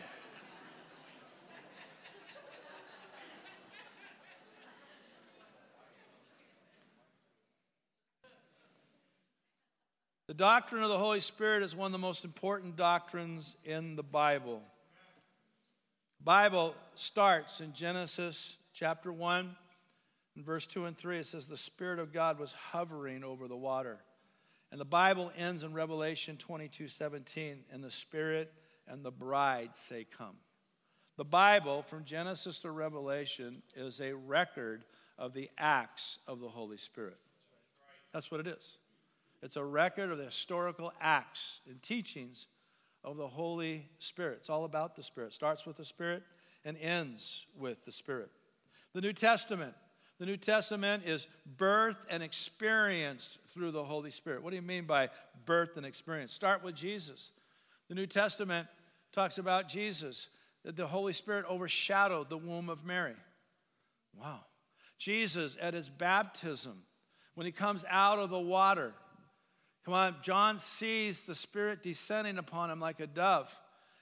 The 10.26 10.34
doctrine 10.34 10.82
of 10.82 10.90
the 10.90 10.98
Holy 10.98 11.20
Spirit 11.20 11.62
is 11.62 11.74
one 11.74 11.86
of 11.86 11.92
the 11.92 11.98
most 11.98 12.26
important 12.26 12.76
doctrines 12.76 13.56
in 13.64 13.96
the 13.96 14.02
Bible. 14.02 14.60
The 16.18 16.24
Bible 16.24 16.74
starts 16.94 17.62
in 17.62 17.72
Genesis 17.72 18.58
chapter 18.74 19.10
1 19.10 19.56
in 20.40 20.46
verse 20.46 20.66
2 20.66 20.86
and 20.86 20.96
3 20.96 21.18
it 21.18 21.26
says 21.26 21.46
the 21.46 21.54
spirit 21.54 21.98
of 21.98 22.14
God 22.14 22.38
was 22.38 22.52
hovering 22.52 23.22
over 23.24 23.46
the 23.46 23.56
water. 23.56 23.98
And 24.72 24.80
the 24.80 24.86
Bible 24.86 25.30
ends 25.36 25.64
in 25.64 25.74
Revelation 25.74 26.38
22, 26.38 26.88
17, 26.88 27.58
and 27.70 27.84
the 27.84 27.90
spirit 27.90 28.50
and 28.88 29.04
the 29.04 29.10
bride 29.10 29.72
say 29.74 30.06
come. 30.16 30.36
The 31.18 31.26
Bible 31.26 31.82
from 31.82 32.06
Genesis 32.06 32.58
to 32.60 32.70
Revelation 32.70 33.60
is 33.76 34.00
a 34.00 34.14
record 34.14 34.86
of 35.18 35.34
the 35.34 35.50
acts 35.58 36.18
of 36.26 36.40
the 36.40 36.48
Holy 36.48 36.78
Spirit. 36.78 37.18
That's 38.14 38.30
what 38.30 38.40
it 38.40 38.46
is. 38.46 38.78
It's 39.42 39.56
a 39.56 39.64
record 39.64 40.10
of 40.10 40.16
the 40.16 40.24
historical 40.24 40.90
acts 41.02 41.60
and 41.68 41.82
teachings 41.82 42.46
of 43.04 43.18
the 43.18 43.28
Holy 43.28 43.90
Spirit. 43.98 44.38
It's 44.40 44.48
all 44.48 44.64
about 44.64 44.96
the 44.96 45.02
Spirit. 45.02 45.34
Starts 45.34 45.66
with 45.66 45.76
the 45.76 45.84
Spirit 45.84 46.22
and 46.64 46.78
ends 46.78 47.44
with 47.58 47.84
the 47.84 47.92
Spirit. 47.92 48.30
The 48.94 49.02
New 49.02 49.12
Testament. 49.12 49.74
The 50.20 50.26
New 50.26 50.36
Testament 50.36 51.04
is 51.06 51.26
birthed 51.56 52.04
and 52.10 52.22
experienced 52.22 53.38
through 53.54 53.70
the 53.72 53.82
Holy 53.82 54.10
Spirit. 54.10 54.42
What 54.42 54.50
do 54.50 54.56
you 54.56 54.62
mean 54.62 54.84
by 54.84 55.08
birth 55.46 55.78
and 55.78 55.86
experience? 55.86 56.34
Start 56.34 56.62
with 56.62 56.74
Jesus. 56.76 57.30
The 57.88 57.94
New 57.94 58.06
Testament 58.06 58.68
talks 59.12 59.38
about 59.38 59.68
Jesus, 59.68 60.28
that 60.62 60.76
the 60.76 60.86
Holy 60.86 61.14
Spirit 61.14 61.46
overshadowed 61.50 62.28
the 62.28 62.36
womb 62.36 62.68
of 62.68 62.84
Mary. 62.84 63.16
Wow. 64.14 64.40
Jesus 64.98 65.56
at 65.58 65.72
his 65.72 65.88
baptism, 65.88 66.82
when 67.34 67.46
he 67.46 67.52
comes 67.52 67.86
out 67.88 68.18
of 68.18 68.28
the 68.28 68.38
water, 68.38 68.92
Come 69.86 69.94
on, 69.94 70.16
John 70.22 70.58
sees 70.58 71.22
the 71.22 71.34
Spirit 71.34 71.82
descending 71.82 72.36
upon 72.36 72.70
him 72.70 72.80
like 72.80 73.00
a 73.00 73.06
dove. 73.06 73.50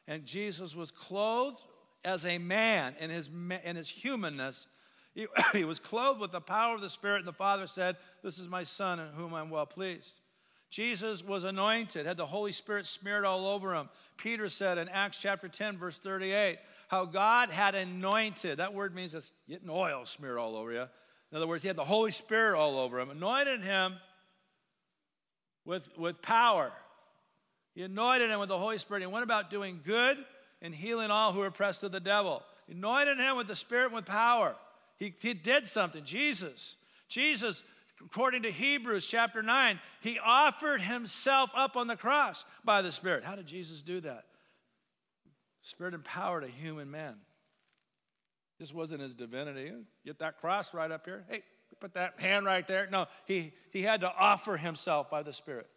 And 0.09 0.27
Jesus 0.27 0.75
was 0.75 0.91
clothed 0.91 1.63
as 2.05 2.25
a 2.25 2.39
man 2.39 2.97
in 2.99 3.11
his, 3.11 3.31
in 3.65 3.77
his 3.77 3.89
humanness. 3.89 4.67
He, 5.15 5.27
he 5.53 5.65
was 5.65 5.79
clothed 5.79 6.21
with 6.21 6.33
the 6.33 6.41
power 6.41 6.75
of 6.75 6.81
the 6.81 6.91
Spirit, 6.91 7.19
and 7.19 7.29
the 7.29 7.33
Father 7.33 7.67
said, 7.67 7.97
This 8.23 8.39
is 8.39 8.49
my 8.49 8.63
Son 8.63 9.01
in 9.01 9.09
whom 9.15 9.35
I'm 9.35 9.51
well 9.51 9.67
pleased. 9.67 10.21
Jesus 10.71 11.25
was 11.25 11.45
anointed, 11.45 12.05
had 12.05 12.19
the 12.19 12.27
Holy 12.27 12.53
Spirit 12.53 12.87
smeared 12.87 13.25
all 13.25 13.47
over 13.47 13.75
him. 13.75 13.89
Peter 14.19 14.49
said 14.51 14.77
in 14.77 14.89
Acts 14.91 15.19
chapter 15.21 15.49
10, 15.49 15.79
verse 15.79 15.99
38, 15.99 16.59
how 16.89 17.07
God 17.07 17.49
had 17.49 17.75
anointed. 17.75 18.59
That 18.59 18.75
word 18.75 18.95
means 18.95 19.15
it's 19.15 19.33
getting 19.49 19.71
oil 19.71 20.05
smeared 20.05 20.39
all 20.39 20.57
over 20.57 20.73
you. 20.73 20.85
In 21.31 21.37
other 21.37 21.47
words, 21.47 21.63
he 21.63 21.69
had 21.69 21.77
the 21.77 21.85
Holy 21.85 22.11
Spirit 22.11 22.59
all 22.59 22.79
over 22.79 23.01
him, 23.01 23.09
anointed 23.11 23.63
him 23.63 23.97
with, 25.65 25.89
with 25.97 26.21
power. 26.21 26.71
He 27.75 27.83
anointed 27.83 28.31
him 28.31 28.41
with 28.41 28.49
the 28.49 28.59
Holy 28.59 28.79
Spirit. 28.79 29.03
He 29.03 29.07
went 29.07 29.25
about 29.25 29.51
doing 29.51 29.81
good 29.85 30.19
and 30.61 30.75
healing 30.75 31.11
all 31.11 31.33
who 31.33 31.41
were 31.41 31.47
oppressed 31.47 31.83
of 31.83 31.93
the 31.93 32.01
devil. 32.01 32.43
He 32.67 32.75
anointed 32.75 33.19
him 33.19 33.37
with 33.37 33.47
the 33.47 33.55
Spirit 33.55 33.87
and 33.87 33.95
with 33.95 34.07
power. 34.07 34.55
He, 34.99 35.15
he 35.21 35.35
did 35.35 35.67
something. 35.67 36.05
Jesus. 36.05 36.77
Jesus, 37.09 37.63
according 38.05 38.43
to 38.43 38.51
Hebrews 38.51 39.07
chapter 39.07 39.43
9, 39.43 39.81
he 40.01 40.19
offered 40.19 40.83
himself 40.83 41.51
up 41.55 41.77
on 41.77 41.87
the 41.87 41.97
cross 41.97 42.45
by 42.65 42.83
the 42.83 42.93
Spirit. 42.93 43.25
How 43.25 43.37
did 43.37 43.47
Jesus 43.47 43.83
do 43.83 44.01
that? 44.01 44.25
Spirit 45.63 45.95
empowered 45.95 46.45
a 46.45 46.49
human 46.49 46.91
man. 46.91 47.17
This 48.59 48.75
wasn't 48.75 49.03
his 49.03 49.15
divinity. 49.15 49.71
Get 50.05 50.19
that 50.19 50.41
cross 50.41 50.75
right 50.75 50.91
up 50.91 51.05
here. 51.05 51.25
Hey, 51.29 51.43
put 51.81 51.95
that 51.95 52.21
hand 52.21 52.45
right 52.45 52.67
there. 52.67 52.89
No, 52.91 53.07
he, 53.25 53.53
he 53.71 53.83
had 53.83 54.01
to 54.01 54.13
offer 54.13 54.57
himself 54.57 55.11
by 55.11 55.23
the 55.23 55.33
Spirit. 55.33 55.69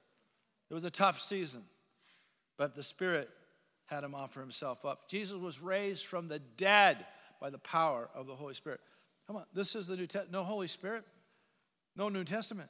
It 0.69 0.73
was 0.73 0.84
a 0.84 0.89
tough 0.89 1.21
season, 1.21 1.63
but 2.57 2.75
the 2.75 2.81
Spirit 2.81 3.29
had 3.86 4.03
him 4.03 4.15
offer 4.15 4.39
himself 4.39 4.86
up. 4.86 5.10
Jesus 5.10 5.38
was 5.38 5.62
raised 5.62 6.05
from 6.05 6.27
the 6.27 6.39
dead 6.39 7.05
by 7.39 7.49
the 7.49 7.57
power 7.57 8.10
of 8.15 8.25
the 8.25 8.36
Holy 8.36 8.53
Spirit. 8.53 8.79
Come 9.27 9.38
on, 9.38 9.45
this 9.53 9.75
is 9.75 9.88
the 9.88 9.95
New 9.95 10.07
Testament. 10.07 10.31
No 10.31 10.43
Holy 10.43 10.67
Spirit, 10.67 11.03
no 11.95 12.10
New 12.10 12.23
Testament. 12.23 12.69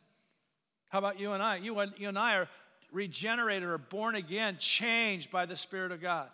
How 0.90 1.00
about 1.00 1.20
you 1.20 1.32
and 1.32 1.42
I? 1.42 1.58
You 1.58 1.80
and, 1.80 1.94
you 1.98 2.10
and 2.10 2.20
I 2.20 2.36
are 2.36 2.48
regenerated 2.92 3.68
or 3.68 3.78
born 3.78 4.16
again, 4.16 4.58
changed 4.60 5.32
by 5.32 5.46
the 5.46 5.56
Spirit 5.56 5.92
of 5.92 6.02
God. 6.02 6.28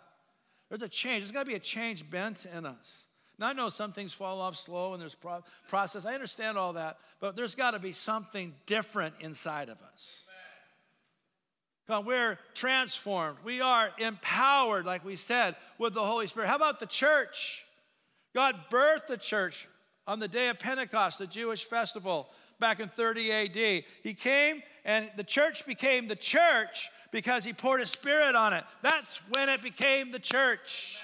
There's 0.68 0.82
a 0.82 0.88
change. 0.88 1.22
There's 1.22 1.32
got 1.32 1.44
to 1.44 1.48
be 1.48 1.54
a 1.54 1.60
change 1.60 2.08
bent 2.10 2.44
in 2.44 2.66
us. 2.66 3.04
Now, 3.38 3.46
I 3.46 3.52
know 3.52 3.68
some 3.68 3.92
things 3.92 4.12
fall 4.12 4.40
off 4.40 4.56
slow 4.56 4.94
and 4.94 5.00
there's 5.00 5.14
pro- 5.14 5.44
process. 5.68 6.04
I 6.04 6.14
understand 6.14 6.58
all 6.58 6.72
that, 6.72 6.98
but 7.20 7.36
there's 7.36 7.54
got 7.54 7.70
to 7.70 7.78
be 7.78 7.92
something 7.92 8.52
different 8.66 9.14
inside 9.20 9.68
of 9.68 9.78
us. 9.92 10.24
Come, 11.86 12.00
on, 12.00 12.04
we're 12.04 12.38
transformed. 12.52 13.38
We 13.44 13.62
are 13.62 13.90
empowered, 13.98 14.84
like 14.84 15.04
we 15.04 15.16
said, 15.16 15.56
with 15.78 15.94
the 15.94 16.04
Holy 16.04 16.26
Spirit. 16.26 16.48
How 16.48 16.56
about 16.56 16.80
the 16.80 16.86
church? 16.86 17.64
God 18.34 18.56
birthed 18.70 19.06
the 19.06 19.16
church 19.16 19.66
on 20.08 20.18
the 20.18 20.26
day 20.26 20.48
of 20.48 20.58
Pentecost, 20.58 21.18
the 21.18 21.26
Jewish 21.26 21.64
festival 21.64 22.28
back 22.58 22.80
in 22.80 22.88
30 22.88 23.30
AD. 23.30 23.84
He 24.02 24.14
came 24.14 24.62
and 24.84 25.10
the 25.16 25.22
church 25.22 25.66
became 25.66 26.08
the 26.08 26.16
church 26.16 26.90
because 27.12 27.44
he 27.44 27.52
poured 27.52 27.80
his 27.80 27.90
spirit 27.90 28.34
on 28.34 28.54
it. 28.54 28.64
That's 28.82 29.18
when 29.28 29.50
it 29.50 29.62
became 29.62 30.10
the 30.10 30.18
church. 30.18 30.98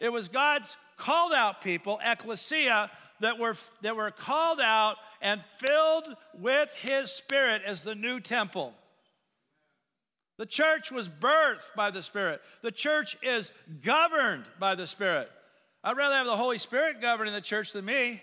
It 0.00 0.10
was 0.12 0.26
God's 0.26 0.76
called 0.96 1.32
out 1.32 1.62
people, 1.62 2.00
ecclesia, 2.04 2.90
that 3.20 3.38
were, 3.38 3.56
that 3.82 3.94
were 3.94 4.10
called 4.10 4.60
out 4.60 4.96
and 5.20 5.40
filled 5.64 6.08
with 6.34 6.68
his 6.80 7.12
spirit 7.12 7.62
as 7.64 7.82
the 7.82 7.94
new 7.94 8.18
temple. 8.18 8.74
The 10.38 10.46
church 10.46 10.90
was 10.90 11.08
birthed 11.08 11.72
by 11.76 11.92
the 11.92 12.02
Spirit. 12.02 12.40
The 12.62 12.72
church 12.72 13.16
is 13.22 13.52
governed 13.84 14.44
by 14.58 14.74
the 14.74 14.88
Spirit. 14.88 15.30
I'd 15.84 15.96
rather 15.96 16.16
have 16.16 16.26
the 16.26 16.36
Holy 16.36 16.58
Spirit 16.58 17.00
governing 17.00 17.32
the 17.32 17.40
church 17.40 17.72
than 17.72 17.84
me. 17.84 18.20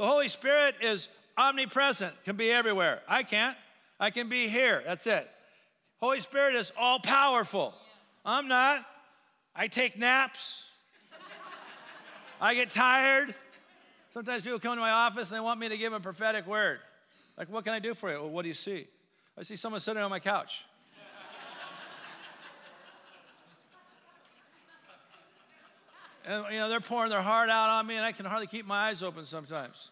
The 0.00 0.06
Holy 0.06 0.28
Spirit 0.28 0.76
is 0.80 1.08
omnipresent, 1.36 2.14
can 2.24 2.34
be 2.34 2.50
everywhere. 2.50 3.02
I 3.06 3.22
can't. 3.22 3.54
I 4.00 4.08
can 4.08 4.30
be 4.30 4.48
here. 4.48 4.82
That's 4.86 5.06
it. 5.06 5.28
Holy 5.98 6.20
Spirit 6.20 6.54
is 6.54 6.72
all 6.74 7.00
powerful. 7.00 7.74
I'm 8.24 8.48
not. 8.48 8.86
I 9.54 9.68
take 9.68 9.98
naps. 9.98 10.64
I 12.40 12.54
get 12.54 12.70
tired. 12.70 13.34
Sometimes 14.14 14.42
people 14.42 14.58
come 14.58 14.76
to 14.76 14.80
my 14.80 14.90
office 14.90 15.28
and 15.28 15.36
they 15.36 15.42
want 15.42 15.60
me 15.60 15.68
to 15.68 15.76
give 15.76 15.92
them 15.92 16.00
a 16.00 16.02
prophetic 16.02 16.46
word. 16.46 16.78
Like, 17.36 17.50
what 17.50 17.64
can 17.64 17.74
I 17.74 17.78
do 17.78 17.92
for 17.92 18.10
you? 18.10 18.20
Well, 18.20 18.30
what 18.30 18.40
do 18.40 18.48
you 18.48 18.54
see? 18.54 18.86
I 19.36 19.42
see 19.42 19.56
someone 19.56 19.82
sitting 19.82 20.02
on 20.02 20.08
my 20.08 20.18
couch. 20.18 20.64
And, 26.26 26.44
you 26.50 26.58
know, 26.58 26.68
they're 26.68 26.80
pouring 26.80 27.10
their 27.10 27.22
heart 27.22 27.50
out 27.50 27.70
on 27.70 27.86
me, 27.86 27.96
and 27.96 28.04
I 28.04 28.12
can 28.12 28.26
hardly 28.26 28.46
keep 28.46 28.66
my 28.66 28.88
eyes 28.88 29.02
open 29.02 29.24
sometimes. 29.24 29.90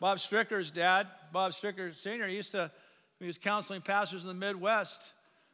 Bob 0.00 0.18
Stricker's 0.18 0.70
dad, 0.70 1.06
Bob 1.32 1.52
Stricker 1.52 1.94
Sr., 1.96 2.28
used 2.28 2.52
to, 2.52 2.70
he 3.20 3.26
was 3.26 3.38
counseling 3.38 3.80
pastors 3.80 4.22
in 4.22 4.28
the 4.28 4.34
Midwest. 4.34 5.00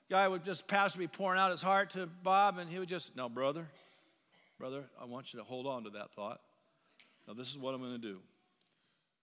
Guy 0.08 0.26
would 0.26 0.44
just, 0.44 0.66
pastor 0.66 0.98
be 0.98 1.06
pouring 1.06 1.38
out 1.38 1.50
his 1.50 1.62
heart 1.62 1.90
to 1.90 2.06
Bob, 2.06 2.58
and 2.58 2.70
he 2.70 2.78
would 2.78 2.88
just, 2.88 3.14
no, 3.14 3.28
brother, 3.28 3.66
Brother, 4.60 4.84
I 5.00 5.06
want 5.06 5.32
you 5.32 5.38
to 5.38 5.44
hold 5.44 5.66
on 5.66 5.84
to 5.84 5.90
that 5.90 6.10
thought. 6.10 6.38
Now, 7.26 7.32
this 7.32 7.48
is 7.48 7.56
what 7.56 7.74
I'm 7.74 7.80
going 7.80 7.98
to 7.98 7.98
do. 7.98 8.18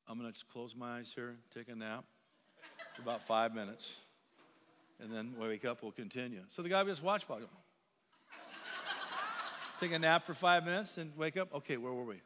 I'm 0.08 0.18
going 0.18 0.28
to 0.28 0.34
just 0.34 0.50
close 0.50 0.76
my 0.76 0.98
eyes 0.98 1.14
here, 1.14 1.36
take 1.54 1.70
a 1.70 1.76
nap 1.76 2.06
for 2.96 3.04
about 3.04 3.28
five 3.28 3.54
minutes, 3.54 3.98
and 5.00 5.14
then 5.14 5.34
when 5.38 5.48
we 5.48 5.54
wake 5.54 5.64
up, 5.64 5.84
we'll 5.84 5.92
continue. 5.92 6.42
So 6.48 6.64
the 6.64 6.70
guy 6.70 6.82
would 6.82 6.90
just 6.90 7.04
watch 7.04 7.28
Bob. 7.28 7.42
Take 9.80 9.92
a 9.92 10.00
nap 10.00 10.26
for 10.26 10.34
five 10.34 10.66
minutes 10.66 10.98
and 10.98 11.12
wake 11.16 11.38
up. 11.38 11.54
Okay, 11.54 11.78
where 11.78 11.94
were 11.94 12.04
we? 12.04 12.22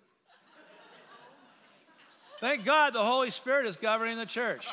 Thank 2.39 2.65
God 2.65 2.93
the 2.93 3.03
Holy 3.03 3.29
Spirit 3.29 3.67
is 3.67 3.77
governing 3.77 4.17
the 4.17 4.25
church. 4.25 4.65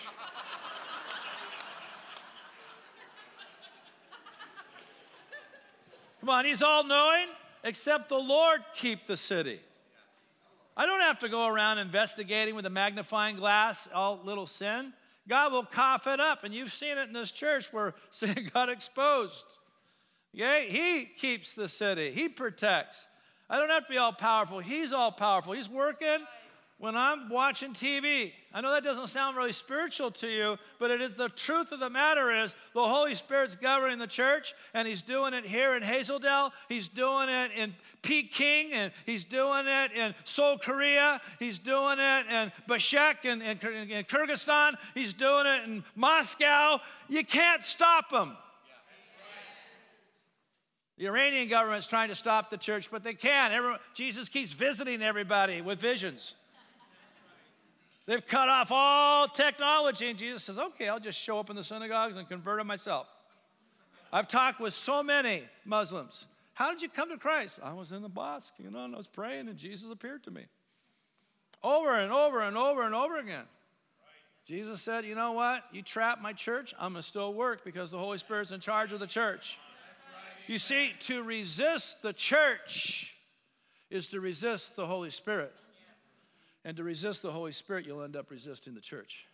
Come 6.20 6.28
on, 6.30 6.44
He's 6.44 6.62
all 6.62 6.84
knowing 6.84 7.26
except 7.64 8.08
the 8.08 8.18
Lord 8.18 8.60
keep 8.74 9.06
the 9.06 9.16
city. 9.16 9.60
I 10.76 10.86
don't 10.86 11.00
have 11.00 11.18
to 11.20 11.28
go 11.28 11.46
around 11.46 11.78
investigating 11.78 12.54
with 12.54 12.64
a 12.64 12.70
magnifying 12.70 13.36
glass 13.36 13.88
all 13.92 14.20
little 14.24 14.46
sin. 14.46 14.92
God 15.28 15.52
will 15.52 15.64
cough 15.64 16.06
it 16.06 16.20
up. 16.20 16.44
And 16.44 16.54
you've 16.54 16.72
seen 16.72 16.96
it 16.96 17.08
in 17.08 17.12
this 17.12 17.30
church 17.30 17.72
where 17.72 17.94
sin 18.10 18.48
got 18.54 18.68
exposed. 18.68 19.46
Yeah, 20.38 20.60
He 20.60 21.04
keeps 21.04 21.52
the 21.52 21.68
city, 21.68 22.12
He 22.12 22.28
protects. 22.28 23.08
I 23.50 23.58
don't 23.58 23.70
have 23.70 23.86
to 23.86 23.90
be 23.90 23.98
all 23.98 24.12
powerful. 24.12 24.60
He's 24.60 24.92
all 24.92 25.10
powerful. 25.10 25.52
He's 25.52 25.68
working 25.68 26.18
when 26.76 26.96
I'm 26.96 27.28
watching 27.28 27.72
TV. 27.72 28.30
I 28.54 28.60
know 28.60 28.70
that 28.70 28.84
doesn't 28.84 29.08
sound 29.08 29.36
really 29.36 29.52
spiritual 29.52 30.12
to 30.12 30.28
you, 30.28 30.56
but 30.78 30.92
it 30.92 31.00
is 31.00 31.16
the 31.16 31.28
truth 31.28 31.72
of 31.72 31.80
the 31.80 31.90
matter 31.90 32.30
is 32.30 32.54
the 32.72 32.86
Holy 32.86 33.16
Spirit's 33.16 33.56
governing 33.56 33.98
the 33.98 34.06
church, 34.06 34.54
and 34.74 34.86
He's 34.86 35.02
doing 35.02 35.34
it 35.34 35.44
here 35.44 35.74
in 35.74 35.82
Hazeldale. 35.82 36.52
He's 36.68 36.88
doing 36.88 37.28
it 37.28 37.50
in 37.56 37.74
Peking, 38.02 38.72
and 38.72 38.92
He's 39.06 39.24
doing 39.24 39.66
it 39.66 39.90
in 39.92 40.14
Seoul, 40.22 40.56
Korea. 40.58 41.20
He's 41.40 41.58
doing 41.58 41.98
it 41.98 42.26
in 42.30 42.52
Bishkek 42.68 43.24
and 43.24 43.42
in, 43.42 43.58
in, 43.58 43.90
in 43.90 44.04
Kyrgyzstan. 44.04 44.74
He's 44.94 45.14
doing 45.14 45.46
it 45.46 45.64
in 45.64 45.82
Moscow. 45.96 46.78
You 47.08 47.24
can't 47.24 47.64
stop 47.64 48.12
Him. 48.12 48.36
The 50.98 51.06
Iranian 51.06 51.48
government's 51.48 51.86
trying 51.86 52.08
to 52.08 52.16
stop 52.16 52.50
the 52.50 52.56
church, 52.56 52.90
but 52.90 53.04
they 53.04 53.14
can't. 53.14 53.54
Everyone, 53.54 53.78
Jesus 53.94 54.28
keeps 54.28 54.50
visiting 54.50 55.00
everybody 55.00 55.60
with 55.60 55.80
visions. 55.80 56.34
They've 58.06 58.26
cut 58.26 58.48
off 58.48 58.72
all 58.72 59.28
technology, 59.28 60.08
and 60.08 60.18
Jesus 60.18 60.42
says, 60.42 60.58
Okay, 60.58 60.88
I'll 60.88 60.98
just 60.98 61.20
show 61.20 61.38
up 61.38 61.50
in 61.50 61.56
the 61.56 61.62
synagogues 61.62 62.16
and 62.16 62.28
convert 62.28 62.58
them 62.58 62.66
myself. 62.66 63.06
I've 64.12 64.26
talked 64.26 64.60
with 64.60 64.74
so 64.74 65.02
many 65.02 65.42
Muslims. 65.64 66.26
How 66.54 66.72
did 66.72 66.82
you 66.82 66.88
come 66.88 67.10
to 67.10 67.16
Christ? 67.16 67.60
I 67.62 67.74
was 67.74 67.92
in 67.92 68.02
the 68.02 68.08
mosque, 68.08 68.54
you 68.58 68.70
know, 68.70 68.84
and 68.84 68.94
I 68.94 68.98
was 68.98 69.06
praying, 69.06 69.48
and 69.48 69.56
Jesus 69.56 69.90
appeared 69.90 70.24
to 70.24 70.32
me. 70.32 70.46
Over 71.62 71.94
and 71.94 72.10
over 72.10 72.40
and 72.40 72.56
over 72.56 72.82
and 72.82 72.94
over 72.94 73.18
again. 73.18 73.44
Jesus 74.46 74.80
said, 74.80 75.04
You 75.04 75.14
know 75.14 75.32
what? 75.32 75.62
You 75.70 75.82
trap 75.82 76.20
my 76.20 76.32
church, 76.32 76.74
I'm 76.80 76.94
going 76.94 77.02
to 77.02 77.08
still 77.08 77.34
work 77.34 77.64
because 77.64 77.92
the 77.92 77.98
Holy 77.98 78.18
Spirit's 78.18 78.50
in 78.50 78.58
charge 78.58 78.92
of 78.92 78.98
the 78.98 79.06
church. 79.06 79.58
You 80.48 80.58
see, 80.58 80.92
to 81.00 81.22
resist 81.22 82.00
the 82.00 82.14
church 82.14 83.14
is 83.90 84.08
to 84.08 84.20
resist 84.20 84.76
the 84.76 84.86
Holy 84.86 85.10
Spirit. 85.10 85.52
And 86.64 86.76
to 86.78 86.82
resist 86.82 87.22
the 87.22 87.30
Holy 87.30 87.52
Spirit, 87.52 87.86
you'll 87.86 88.02
end 88.02 88.16
up 88.16 88.30
resisting 88.30 88.74
the 88.74 88.80
church. 88.80 89.26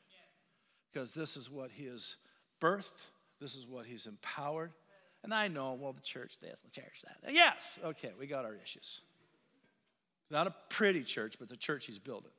Because 0.92 1.14
this 1.14 1.36
is 1.36 1.48
what 1.48 1.70
He 1.72 1.86
has 1.86 2.16
birthed, 2.60 3.06
this 3.40 3.54
is 3.54 3.66
what 3.66 3.86
He's 3.86 4.06
empowered. 4.06 4.72
And 5.22 5.32
I 5.32 5.48
know, 5.48 5.72
well, 5.72 5.92
the 5.92 6.02
church 6.02 6.38
this, 6.40 6.60
the 6.60 6.70
church 6.70 7.02
that. 7.04 7.32
Yes, 7.32 7.78
okay, 7.84 8.10
we 8.18 8.26
got 8.26 8.44
our 8.44 8.54
issues. 8.54 9.00
It's 10.22 10.30
not 10.30 10.46
a 10.48 10.54
pretty 10.68 11.02
church, 11.02 11.36
but 11.38 11.48
the 11.48 11.56
church 11.56 11.86
He's 11.86 11.98
building. 11.98 12.32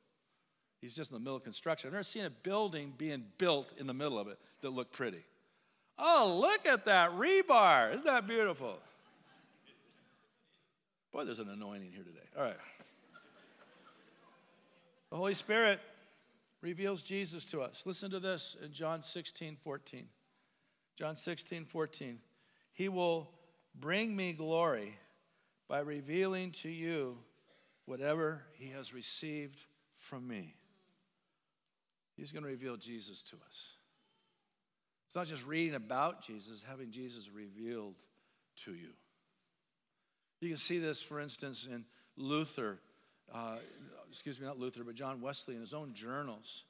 He's 0.80 0.94
just 0.94 1.10
in 1.10 1.14
the 1.14 1.20
middle 1.20 1.36
of 1.36 1.44
construction. 1.44 1.88
I've 1.88 1.94
never 1.94 2.02
seen 2.02 2.26
a 2.26 2.30
building 2.30 2.92
being 2.96 3.24
built 3.38 3.68
in 3.78 3.86
the 3.86 3.94
middle 3.94 4.18
of 4.18 4.28
it 4.28 4.38
that 4.60 4.70
looked 4.70 4.92
pretty. 4.92 5.24
Oh, 5.98 6.38
look 6.40 6.66
at 6.66 6.84
that 6.84 7.10
rebar. 7.12 7.92
Isn't 7.92 8.04
that 8.04 8.26
beautiful? 8.26 8.78
Boy, 11.12 11.24
there's 11.24 11.38
an 11.38 11.48
anointing 11.48 11.92
here 11.92 12.04
today. 12.04 12.26
All 12.36 12.44
right. 12.44 12.56
The 15.10 15.16
Holy 15.16 15.34
Spirit 15.34 15.80
reveals 16.60 17.02
Jesus 17.02 17.46
to 17.46 17.62
us. 17.62 17.84
Listen 17.86 18.10
to 18.10 18.20
this 18.20 18.56
in 18.62 18.72
John 18.72 19.00
16, 19.00 19.56
14. 19.62 20.06
John 20.98 21.16
16, 21.16 21.64
14. 21.64 22.18
He 22.72 22.88
will 22.88 23.30
bring 23.74 24.14
me 24.14 24.32
glory 24.32 24.98
by 25.68 25.78
revealing 25.80 26.50
to 26.52 26.68
you 26.68 27.18
whatever 27.86 28.42
he 28.54 28.70
has 28.70 28.92
received 28.92 29.64
from 29.98 30.26
me. 30.26 30.54
He's 32.16 32.32
going 32.32 32.42
to 32.42 32.48
reveal 32.48 32.76
Jesus 32.76 33.22
to 33.24 33.36
us. 33.48 33.76
It's 35.16 35.30
not 35.30 35.34
just 35.34 35.48
reading 35.48 35.74
about 35.74 36.20
Jesus, 36.20 36.62
having 36.68 36.90
Jesus 36.90 37.30
revealed 37.34 37.94
to 38.64 38.74
you. 38.74 38.90
You 40.42 40.50
can 40.50 40.58
see 40.58 40.78
this, 40.78 41.00
for 41.00 41.20
instance, 41.20 41.66
in 41.66 41.86
Luther, 42.18 42.80
uh, 43.32 43.56
excuse 44.10 44.38
me, 44.38 44.44
not 44.44 44.58
Luther, 44.58 44.84
but 44.84 44.94
John 44.94 45.22
Wesley 45.22 45.54
in 45.54 45.62
his 45.62 45.72
own 45.72 45.94
journals. 45.94 46.64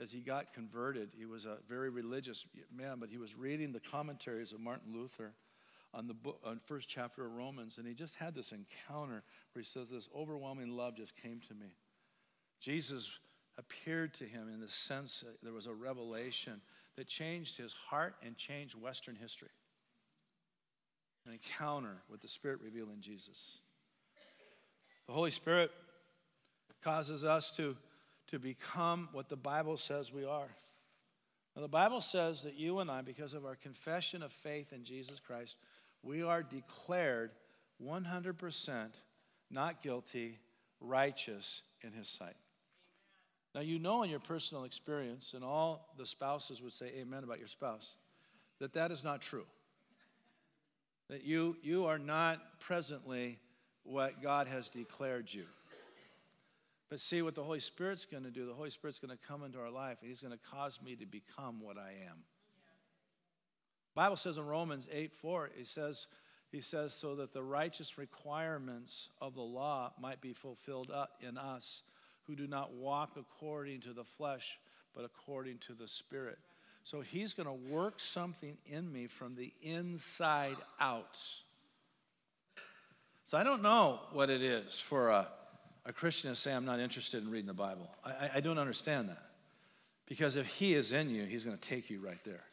As 0.00 0.10
he 0.10 0.18
got 0.18 0.52
converted, 0.52 1.10
he 1.16 1.26
was 1.26 1.44
a 1.44 1.58
very 1.68 1.90
religious 1.90 2.44
man, 2.76 2.96
but 2.98 3.08
he 3.08 3.18
was 3.18 3.36
reading 3.36 3.70
the 3.70 3.78
commentaries 3.78 4.52
of 4.52 4.58
Martin 4.58 4.92
Luther 4.92 5.30
on 5.94 6.08
the 6.08 6.14
book, 6.14 6.40
on 6.44 6.58
first 6.58 6.88
chapter 6.88 7.24
of 7.24 7.32
Romans, 7.34 7.78
and 7.78 7.86
he 7.86 7.94
just 7.94 8.16
had 8.16 8.34
this 8.34 8.50
encounter 8.50 9.22
where 9.52 9.62
he 9.62 9.64
says, 9.64 9.90
"This 9.90 10.08
overwhelming 10.12 10.76
love 10.76 10.96
just 10.96 11.14
came 11.14 11.38
to 11.38 11.54
me." 11.54 11.76
Jesus 12.58 13.16
appeared 13.56 14.12
to 14.14 14.24
him 14.24 14.48
in 14.48 14.58
the 14.58 14.68
sense 14.68 15.22
there 15.40 15.52
was 15.52 15.68
a 15.68 15.74
revelation 15.74 16.62
that 16.96 17.06
changed 17.06 17.56
his 17.56 17.72
heart 17.72 18.14
and 18.24 18.36
changed 18.36 18.74
Western 18.74 19.16
history. 19.16 19.48
An 21.26 21.32
encounter 21.32 22.02
with 22.10 22.20
the 22.20 22.28
Spirit 22.28 22.60
revealing 22.62 23.00
Jesus. 23.00 23.58
The 25.06 25.12
Holy 25.12 25.30
Spirit 25.30 25.70
causes 26.82 27.24
us 27.24 27.54
to, 27.56 27.76
to 28.28 28.38
become 28.38 29.08
what 29.12 29.28
the 29.28 29.36
Bible 29.36 29.76
says 29.76 30.12
we 30.12 30.24
are. 30.24 30.48
Now, 31.54 31.62
the 31.62 31.68
Bible 31.68 32.00
says 32.00 32.42
that 32.42 32.54
you 32.54 32.78
and 32.78 32.90
I, 32.90 33.02
because 33.02 33.34
of 33.34 33.44
our 33.44 33.56
confession 33.56 34.22
of 34.22 34.32
faith 34.32 34.72
in 34.72 34.84
Jesus 34.84 35.20
Christ, 35.20 35.56
we 36.02 36.22
are 36.22 36.42
declared 36.42 37.30
100% 37.84 38.88
not 39.50 39.82
guilty, 39.82 40.38
righteous 40.80 41.62
in 41.82 41.92
His 41.92 42.08
sight. 42.08 42.36
Now, 43.54 43.60
you 43.60 43.78
know 43.78 44.02
in 44.02 44.10
your 44.10 44.20
personal 44.20 44.64
experience, 44.64 45.34
and 45.34 45.44
all 45.44 45.92
the 45.98 46.06
spouses 46.06 46.62
would 46.62 46.72
say 46.72 46.86
amen 46.98 47.22
about 47.22 47.38
your 47.38 47.48
spouse, 47.48 47.92
that 48.58 48.72
that 48.74 48.90
is 48.90 49.04
not 49.04 49.20
true. 49.20 49.44
That 51.10 51.24
you, 51.24 51.56
you 51.62 51.84
are 51.84 51.98
not 51.98 52.60
presently 52.60 53.38
what 53.82 54.22
God 54.22 54.46
has 54.46 54.70
declared 54.70 55.32
you. 55.32 55.44
But 56.88 57.00
see 57.00 57.22
what 57.22 57.34
the 57.34 57.42
Holy 57.42 57.60
Spirit's 57.60 58.04
going 58.04 58.24
to 58.24 58.30
do. 58.30 58.46
The 58.46 58.54
Holy 58.54 58.70
Spirit's 58.70 58.98
going 58.98 59.16
to 59.16 59.26
come 59.26 59.44
into 59.44 59.58
our 59.58 59.70
life, 59.70 59.98
and 60.00 60.08
He's 60.08 60.20
going 60.20 60.32
to 60.32 60.50
cause 60.50 60.80
me 60.82 60.94
to 60.96 61.06
become 61.06 61.60
what 61.60 61.76
I 61.76 61.90
am. 62.08 62.18
Bible 63.94 64.16
says 64.16 64.38
in 64.38 64.46
Romans 64.46 64.88
8 64.90 65.12
4, 65.12 65.50
he 65.56 65.64
says, 65.64 66.06
he 66.50 66.60
says, 66.60 66.94
so 66.94 67.14
that 67.16 67.32
the 67.32 67.42
righteous 67.42 67.98
requirements 67.98 69.08
of 69.20 69.34
the 69.34 69.42
law 69.42 69.92
might 70.00 70.20
be 70.20 70.32
fulfilled 70.32 70.90
uh, 70.90 71.06
in 71.26 71.36
us 71.36 71.82
who 72.26 72.36
do 72.36 72.46
not 72.46 72.72
walk 72.72 73.16
according 73.16 73.80
to 73.82 73.92
the 73.92 74.04
flesh, 74.04 74.58
but 74.94 75.04
according 75.04 75.58
to 75.66 75.74
the 75.74 75.88
Spirit. 75.88 76.38
So 76.84 77.00
he's 77.00 77.32
going 77.32 77.46
to 77.46 77.72
work 77.72 78.00
something 78.00 78.56
in 78.66 78.92
me 78.92 79.06
from 79.06 79.34
the 79.36 79.52
inside 79.62 80.56
out. 80.80 81.18
So 83.24 83.38
I 83.38 83.44
don't 83.44 83.62
know 83.62 84.00
what 84.12 84.30
it 84.30 84.42
is 84.42 84.78
for 84.78 85.10
a, 85.10 85.28
a 85.86 85.92
Christian 85.92 86.30
to 86.30 86.36
say, 86.36 86.52
I'm 86.52 86.64
not 86.64 86.80
interested 86.80 87.22
in 87.22 87.30
reading 87.30 87.46
the 87.46 87.54
Bible. 87.54 87.88
I, 88.04 88.30
I 88.34 88.40
don't 88.40 88.58
understand 88.58 89.08
that. 89.08 89.22
Because 90.06 90.36
if 90.36 90.46
he 90.46 90.74
is 90.74 90.92
in 90.92 91.08
you, 91.08 91.24
he's 91.24 91.44
going 91.44 91.56
to 91.56 91.68
take 91.68 91.88
you 91.88 92.00
right 92.00 92.22
there. 92.24 92.44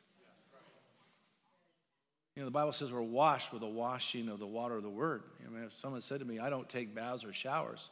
You 2.36 2.44
know, 2.44 2.46
the 2.46 2.52
Bible 2.52 2.72
says 2.72 2.92
we're 2.92 3.02
washed 3.02 3.52
with 3.52 3.62
the 3.62 3.68
washing 3.68 4.30
of 4.30 4.40
the 4.40 4.48
water 4.48 4.78
of 4.78 4.84
the 4.84 4.90
word. 4.90 5.24
I 5.46 5.50
mean, 5.50 5.64
if 5.66 5.74
someone 5.82 6.00
said 6.00 6.20
to 6.20 6.26
me, 6.26 6.40
I 6.40 6.50
don't 6.50 6.70
take 6.70 6.96
baths 6.96 7.26
or 7.26 7.34
showers, 7.34 7.90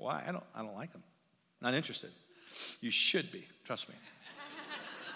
why? 0.00 0.24
I 0.26 0.32
don't, 0.32 0.44
I 0.54 0.62
don't 0.62 0.74
like 0.74 0.92
them. 0.92 1.02
Not 1.60 1.74
interested. 1.74 2.10
You 2.80 2.90
should 2.90 3.30
be, 3.30 3.46
trust 3.64 3.88
me. 3.88 3.94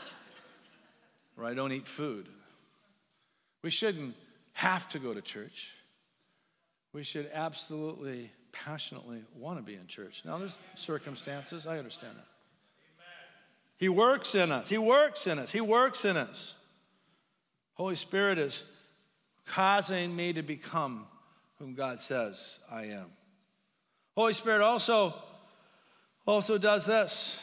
or 1.39 1.45
I 1.45 1.55
don't 1.55 1.73
eat 1.73 1.87
food. 1.87 2.29
We 3.63 3.71
shouldn't 3.71 4.15
have 4.53 4.89
to 4.91 4.99
go 4.99 5.15
to 5.15 5.23
church. 5.23 5.71
We 6.93 7.03
should 7.03 7.31
absolutely, 7.33 8.31
passionately 8.53 9.25
want 9.37 9.59
to 9.59 9.63
be 9.63 9.75
in 9.75 9.87
church. 9.87 10.23
Now, 10.25 10.39
there's 10.39 10.57
circumstances, 10.77 11.67
I 11.67 11.79
understand 11.79 12.17
that. 12.17 12.27
He 13.77 13.89
works 13.89 14.35
in 14.35 14.53
us. 14.53 14.69
He 14.69 14.79
works 14.79 15.27
in 15.27 15.39
us. 15.39 15.51
He 15.51 15.61
works 15.61 16.05
in 16.05 16.17
us. 16.17 16.55
Holy 17.75 17.97
Spirit 17.97 18.39
is 18.39 18.63
causing 19.47 20.15
me 20.15 20.33
to 20.33 20.43
become 20.43 21.07
whom 21.59 21.75
God 21.75 21.99
says 21.99 22.61
I 22.71 22.85
am. 22.85 23.07
Holy 24.17 24.33
Spirit 24.33 24.63
also, 24.63 25.15
also 26.27 26.59
does 26.59 26.87
this. 26.87 27.37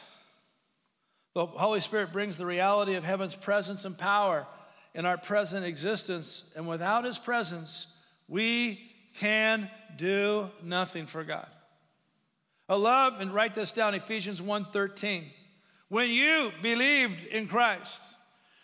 The 1.33 1.45
Holy 1.45 1.79
Spirit 1.79 2.11
brings 2.11 2.37
the 2.37 2.45
reality 2.45 2.95
of 2.95 3.03
heaven's 3.03 3.35
presence 3.35 3.85
and 3.85 3.97
power 3.97 4.47
in 4.93 5.05
our 5.05 5.17
present 5.17 5.65
existence, 5.65 6.43
and 6.55 6.67
without 6.67 7.05
His 7.05 7.17
presence, 7.17 7.87
we 8.27 8.91
can 9.15 9.69
do 9.97 10.49
nothing 10.63 11.05
for 11.05 11.23
God. 11.23 11.47
I 12.67 12.75
love 12.75 13.19
and 13.19 13.33
write 13.33 13.55
this 13.55 13.71
down 13.71 13.93
Ephesians 13.95 14.41
1:13. 14.41 15.25
When 15.89 16.09
you 16.09 16.51
believed 16.61 17.25
in 17.25 17.47
Christ, 17.47 18.01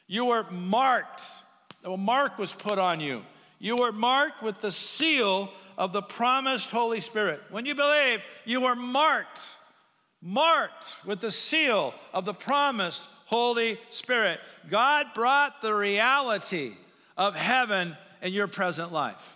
you 0.07 0.25
were 0.25 0.49
marked. 0.49 1.23
A 1.83 1.97
mark 1.97 2.37
was 2.37 2.53
put 2.53 2.79
on 2.79 3.01
you. 3.01 3.23
You 3.59 3.75
were 3.75 3.91
marked 3.91 4.41
with 4.41 4.61
the 4.61 4.71
seal 4.71 5.51
of 5.77 5.93
the 5.93 6.01
promised 6.01 6.71
Holy 6.71 6.99
Spirit. 6.99 7.41
When 7.51 7.65
you 7.65 7.75
believe, 7.75 8.19
you 8.45 8.61
were 8.61 8.75
marked 8.75 9.39
marked 10.21 10.97
with 11.05 11.21
the 11.21 11.31
seal 11.31 11.93
of 12.13 12.25
the 12.25 12.33
promised 12.33 13.07
Holy 13.25 13.79
Spirit. 13.89 14.39
God 14.69 15.07
brought 15.13 15.61
the 15.61 15.73
reality 15.73 16.73
of 17.17 17.35
heaven 17.35 17.95
in 18.21 18.33
your 18.33 18.47
present 18.47 18.91
life. 18.91 19.35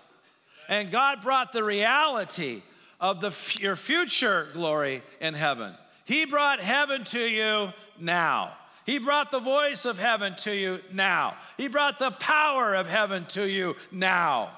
And 0.69 0.91
God 0.91 1.21
brought 1.21 1.51
the 1.51 1.63
reality 1.63 2.61
of 2.99 3.19
the, 3.19 3.35
your 3.59 3.75
future 3.75 4.47
glory 4.53 5.03
in 5.19 5.33
heaven. 5.33 5.73
He 6.05 6.25
brought 6.25 6.59
heaven 6.59 7.03
to 7.05 7.19
you 7.19 7.69
now. 7.99 8.53
He 8.85 8.97
brought 8.97 9.31
the 9.31 9.39
voice 9.39 9.85
of 9.85 9.99
heaven 9.99 10.35
to 10.37 10.55
you 10.55 10.79
now. 10.91 11.35
He 11.57 11.67
brought 11.67 11.99
the 11.99 12.11
power 12.11 12.73
of 12.73 12.87
heaven 12.87 13.25
to 13.29 13.47
you 13.47 13.75
now 13.91 14.51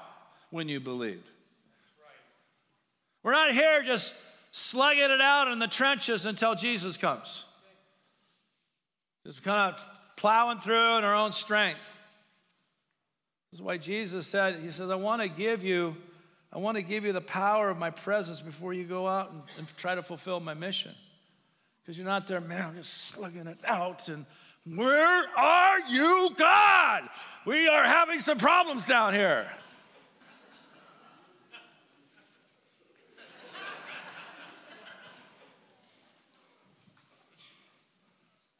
when 0.50 0.68
you 0.68 0.80
believed. 0.80 1.28
We're 3.24 3.32
not 3.32 3.50
here 3.50 3.82
just 3.82 4.14
slugging 4.52 5.02
it 5.02 5.20
out 5.20 5.48
in 5.48 5.58
the 5.58 5.66
trenches 5.66 6.26
until 6.26 6.54
Jesus 6.54 6.96
comes. 6.96 7.44
Just 9.26 9.42
kind 9.42 9.74
of 9.74 9.88
plowing 10.16 10.60
through 10.60 10.98
in 10.98 11.04
our 11.04 11.14
own 11.14 11.32
strength. 11.32 11.80
This 13.50 13.58
is 13.58 13.62
why 13.62 13.78
Jesus 13.78 14.26
said, 14.26 14.60
He 14.60 14.70
says, 14.70 14.90
I 14.90 14.94
want 14.94 15.22
to 15.22 15.28
give 15.28 15.64
you, 15.64 15.96
I 16.52 16.58
want 16.58 16.76
to 16.76 16.82
give 16.82 17.04
you 17.04 17.12
the 17.12 17.20
power 17.20 17.70
of 17.70 17.78
my 17.78 17.90
presence 17.90 18.40
before 18.40 18.74
you 18.74 18.84
go 18.84 19.08
out 19.08 19.32
and, 19.32 19.42
and 19.58 19.76
try 19.76 19.94
to 19.94 20.02
fulfill 20.02 20.38
my 20.38 20.54
mission. 20.54 20.94
Because 21.82 21.96
you're 21.96 22.06
not 22.06 22.28
there, 22.28 22.40
man, 22.40 22.74
just 22.76 23.08
slugging 23.08 23.46
it 23.46 23.58
out 23.64 24.08
and 24.08 24.26
where 24.66 25.24
are 25.36 25.80
you, 25.90 26.30
God? 26.38 27.02
We 27.44 27.68
are 27.68 27.84
having 27.84 28.20
some 28.20 28.38
problems 28.38 28.86
down 28.86 29.12
here. 29.12 29.50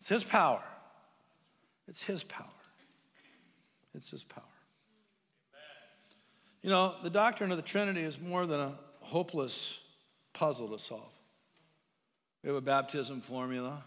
It's 0.04 0.10
His 0.10 0.22
power. 0.22 0.60
It's 1.88 2.02
His 2.02 2.22
power. 2.22 2.44
It's 3.94 4.10
His 4.10 4.22
power. 4.22 4.44
You 6.60 6.68
know, 6.68 6.96
the 7.02 7.08
doctrine 7.08 7.50
of 7.50 7.56
the 7.56 7.62
Trinity 7.62 8.02
is 8.02 8.20
more 8.20 8.44
than 8.44 8.60
a 8.60 8.74
hopeless 9.00 9.78
puzzle 10.34 10.68
to 10.68 10.78
solve. 10.78 11.10
We 12.42 12.48
have 12.48 12.56
a 12.56 12.60
baptism 12.60 13.22
formula, 13.22 13.82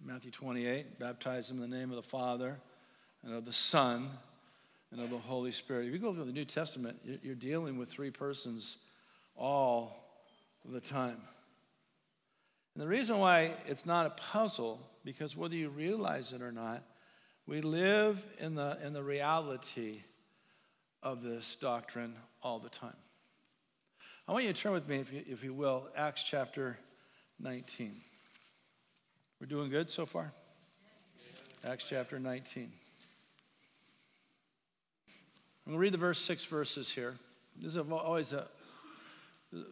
Matthew 0.00 0.30
28 0.30 1.00
baptize 1.00 1.48
them 1.48 1.60
in 1.60 1.68
the 1.68 1.76
name 1.76 1.90
of 1.90 1.96
the 1.96 2.08
Father 2.08 2.60
and 3.24 3.34
of 3.34 3.44
the 3.44 3.52
Son 3.52 4.10
and 4.92 5.00
of 5.00 5.10
the 5.10 5.18
Holy 5.18 5.50
Spirit. 5.50 5.88
If 5.88 5.92
you 5.92 5.98
go 5.98 6.14
to 6.14 6.24
the 6.24 6.30
New 6.30 6.44
Testament, 6.44 7.00
you're 7.20 7.34
dealing 7.34 7.78
with 7.78 7.88
three 7.88 8.12
persons 8.12 8.76
all 9.34 10.04
the 10.64 10.80
time. 10.80 11.20
And 12.78 12.82
the 12.84 12.88
reason 12.88 13.18
why 13.18 13.54
it's 13.66 13.84
not 13.84 14.06
a 14.06 14.10
puzzle, 14.10 14.78
because 15.08 15.34
whether 15.34 15.54
you 15.54 15.70
realize 15.70 16.34
it 16.34 16.42
or 16.42 16.52
not, 16.52 16.82
we 17.46 17.62
live 17.62 18.22
in 18.38 18.54
the, 18.54 18.76
in 18.84 18.92
the 18.92 19.02
reality 19.02 20.02
of 21.02 21.22
this 21.22 21.56
doctrine 21.56 22.14
all 22.42 22.58
the 22.58 22.68
time. 22.68 22.92
I 24.28 24.32
want 24.32 24.44
you 24.44 24.52
to 24.52 24.60
turn 24.60 24.72
with 24.72 24.86
me, 24.86 24.98
if 24.98 25.10
you, 25.10 25.24
if 25.26 25.42
you 25.42 25.54
will, 25.54 25.88
Acts 25.96 26.22
chapter 26.22 26.78
19. 27.40 27.94
We're 29.40 29.46
doing 29.46 29.70
good 29.70 29.88
so 29.88 30.04
far? 30.04 30.30
Acts 31.66 31.86
chapter 31.88 32.18
19. 32.18 32.64
I'm 32.64 32.70
going 35.64 35.74
to 35.74 35.78
read 35.78 35.94
the 35.94 35.98
verse 35.98 36.20
six 36.20 36.44
verses 36.44 36.92
here. 36.92 37.14
This 37.56 37.76
is 37.76 37.78
always 37.78 38.34
a, 38.34 38.46
one 39.52 39.64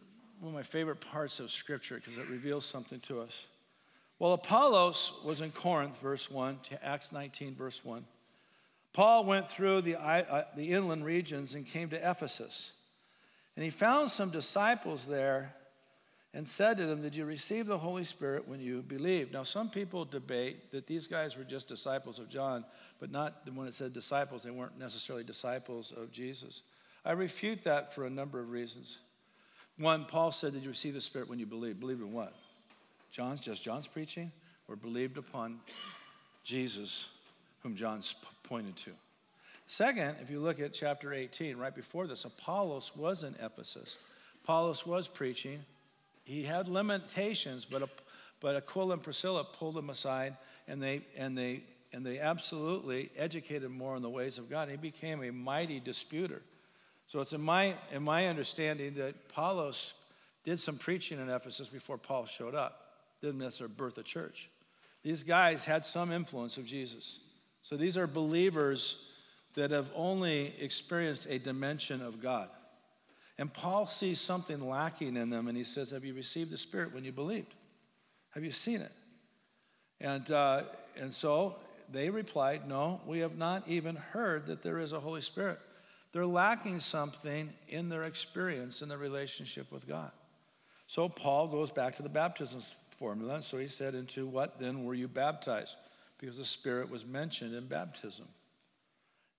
of 0.47 0.53
my 0.53 0.63
favorite 0.63 0.99
parts 0.99 1.39
of 1.39 1.51
Scripture 1.51 2.01
because 2.03 2.17
it 2.17 2.27
reveals 2.27 2.65
something 2.65 2.99
to 3.01 3.21
us. 3.21 3.49
Well, 4.19 4.33
Apollos 4.33 5.11
was 5.23 5.41
in 5.41 5.51
Corinth, 5.51 5.99
verse 6.01 6.31
1, 6.31 6.59
to 6.69 6.85
Acts 6.85 7.11
19, 7.11 7.55
verse 7.55 7.85
1. 7.85 8.03
Paul 8.93 9.25
went 9.25 9.49
through 9.49 9.81
the, 9.81 10.01
uh, 10.01 10.45
the 10.55 10.71
inland 10.71 11.05
regions 11.05 11.53
and 11.53 11.67
came 11.67 11.89
to 11.89 12.09
Ephesus. 12.09 12.71
And 13.55 13.63
he 13.63 13.69
found 13.69 14.09
some 14.09 14.31
disciples 14.31 15.05
there 15.07 15.53
and 16.33 16.47
said 16.47 16.77
to 16.77 16.85
them, 16.85 17.01
Did 17.01 17.15
you 17.15 17.25
receive 17.25 17.67
the 17.67 17.77
Holy 17.77 18.03
Spirit 18.03 18.47
when 18.47 18.59
you 18.59 18.81
believed? 18.81 19.33
Now, 19.33 19.43
some 19.43 19.69
people 19.69 20.03
debate 20.03 20.71
that 20.71 20.87
these 20.87 21.07
guys 21.07 21.37
were 21.37 21.43
just 21.43 21.67
disciples 21.67 22.17
of 22.17 22.29
John, 22.29 22.65
but 22.99 23.11
not 23.11 23.41
when 23.53 23.67
it 23.67 23.73
said 23.73 23.93
disciples, 23.93 24.43
they 24.43 24.51
weren't 24.51 24.79
necessarily 24.79 25.23
disciples 25.23 25.91
of 25.91 26.11
Jesus. 26.11 26.63
I 27.05 27.11
refute 27.11 27.63
that 27.65 27.93
for 27.93 28.05
a 28.05 28.09
number 28.09 28.39
of 28.39 28.49
reasons. 28.49 28.97
One, 29.77 30.05
Paul 30.05 30.31
said, 30.31 30.53
Did 30.53 30.63
you 30.63 30.69
receive 30.69 30.95
the 30.95 31.01
Spirit 31.01 31.29
when 31.29 31.39
you 31.39 31.45
believed? 31.45 31.79
Believe 31.79 32.01
in 32.01 32.11
what? 32.11 32.33
John's 33.17 33.41
just 33.41 33.63
John's 33.63 33.87
preaching, 33.87 34.31
or 34.67 34.75
believed 34.75 35.17
upon 35.17 35.59
Jesus, 36.43 37.07
whom 37.63 37.75
John's 37.75 38.13
pointed 38.43 38.75
to. 38.77 38.91
Second, 39.65 40.17
if 40.21 40.29
you 40.29 40.39
look 40.39 40.59
at 40.59 40.71
chapter 40.71 41.11
18, 41.11 41.57
right 41.57 41.73
before 41.73 42.05
this, 42.05 42.25
Apollos 42.25 42.91
was 42.95 43.23
in 43.23 43.33
Ephesus. 43.41 43.97
Apollos 44.43 44.85
was 44.85 45.07
preaching, 45.07 45.65
he 46.25 46.43
had 46.43 46.67
limitations, 46.67 47.65
but, 47.65 47.89
but 48.39 48.55
Aquila 48.55 48.93
and 48.93 49.01
Priscilla 49.01 49.43
pulled 49.43 49.79
him 49.79 49.89
aside 49.89 50.37
and 50.67 50.79
they, 50.79 51.01
and, 51.17 51.35
they, 51.35 51.63
and 51.93 52.05
they 52.05 52.19
absolutely 52.19 53.09
educated 53.17 53.71
more 53.71 53.95
in 53.95 54.03
the 54.03 54.11
ways 54.11 54.37
of 54.37 54.47
God. 54.47 54.69
He 54.69 54.77
became 54.77 55.23
a 55.23 55.31
mighty 55.31 55.79
disputer. 55.79 56.43
So 57.07 57.19
it's 57.21 57.33
in 57.33 57.41
my, 57.41 57.73
in 57.91 58.03
my 58.03 58.27
understanding 58.27 58.93
that 58.93 59.15
Apollos 59.31 59.95
did 60.43 60.59
some 60.59 60.77
preaching 60.77 61.19
in 61.19 61.31
Ephesus 61.31 61.67
before 61.67 61.97
Paul 61.97 62.27
showed 62.27 62.53
up. 62.53 62.83
Didn't 63.21 63.39
necessarily 63.39 63.73
birth 63.75 63.97
a 63.97 64.03
church. 64.03 64.49
These 65.03 65.23
guys 65.23 65.63
had 65.63 65.85
some 65.85 66.11
influence 66.11 66.57
of 66.57 66.65
Jesus. 66.65 67.19
So 67.61 67.77
these 67.77 67.97
are 67.97 68.07
believers 68.07 68.97
that 69.55 69.71
have 69.71 69.89
only 69.95 70.53
experienced 70.59 71.27
a 71.29 71.39
dimension 71.39 72.01
of 72.01 72.21
God. 72.21 72.49
And 73.39 73.51
Paul 73.51 73.87
sees 73.87 74.19
something 74.19 74.67
lacking 74.67 75.15
in 75.15 75.29
them, 75.29 75.47
and 75.47 75.57
he 75.57 75.63
says, 75.63 75.91
Have 75.91 76.05
you 76.05 76.13
received 76.13 76.51
the 76.51 76.57
Spirit 76.57 76.93
when 76.93 77.03
you 77.03 77.11
believed? 77.11 77.53
Have 78.31 78.43
you 78.43 78.51
seen 78.51 78.81
it? 78.81 78.91
And, 79.99 80.29
uh, 80.31 80.63
and 80.95 81.13
so 81.13 81.55
they 81.91 82.09
replied, 82.09 82.67
No, 82.67 83.01
we 83.05 83.19
have 83.19 83.37
not 83.37 83.67
even 83.67 83.95
heard 83.95 84.47
that 84.47 84.63
there 84.63 84.79
is 84.79 84.91
a 84.91 84.99
Holy 84.99 85.21
Spirit. 85.21 85.59
They're 86.13 86.25
lacking 86.25 86.79
something 86.79 87.49
in 87.67 87.89
their 87.89 88.03
experience 88.03 88.81
in 88.81 88.89
their 88.89 88.97
relationship 88.97 89.71
with 89.71 89.87
God. 89.87 90.11
So 90.87 91.09
Paul 91.09 91.47
goes 91.47 91.69
back 91.69 91.95
to 91.97 92.03
the 92.03 92.09
baptism 92.09 92.61
formula. 92.97 93.41
So 93.41 93.57
he 93.57 93.67
said, 93.67 93.95
Into 93.95 94.27
what 94.27 94.59
then 94.59 94.83
were 94.83 94.93
you 94.93 95.07
baptized? 95.07 95.75
Because 96.19 96.37
the 96.37 96.45
Spirit 96.45 96.89
was 96.89 97.05
mentioned 97.05 97.53
in 97.53 97.67
baptism 97.67 98.27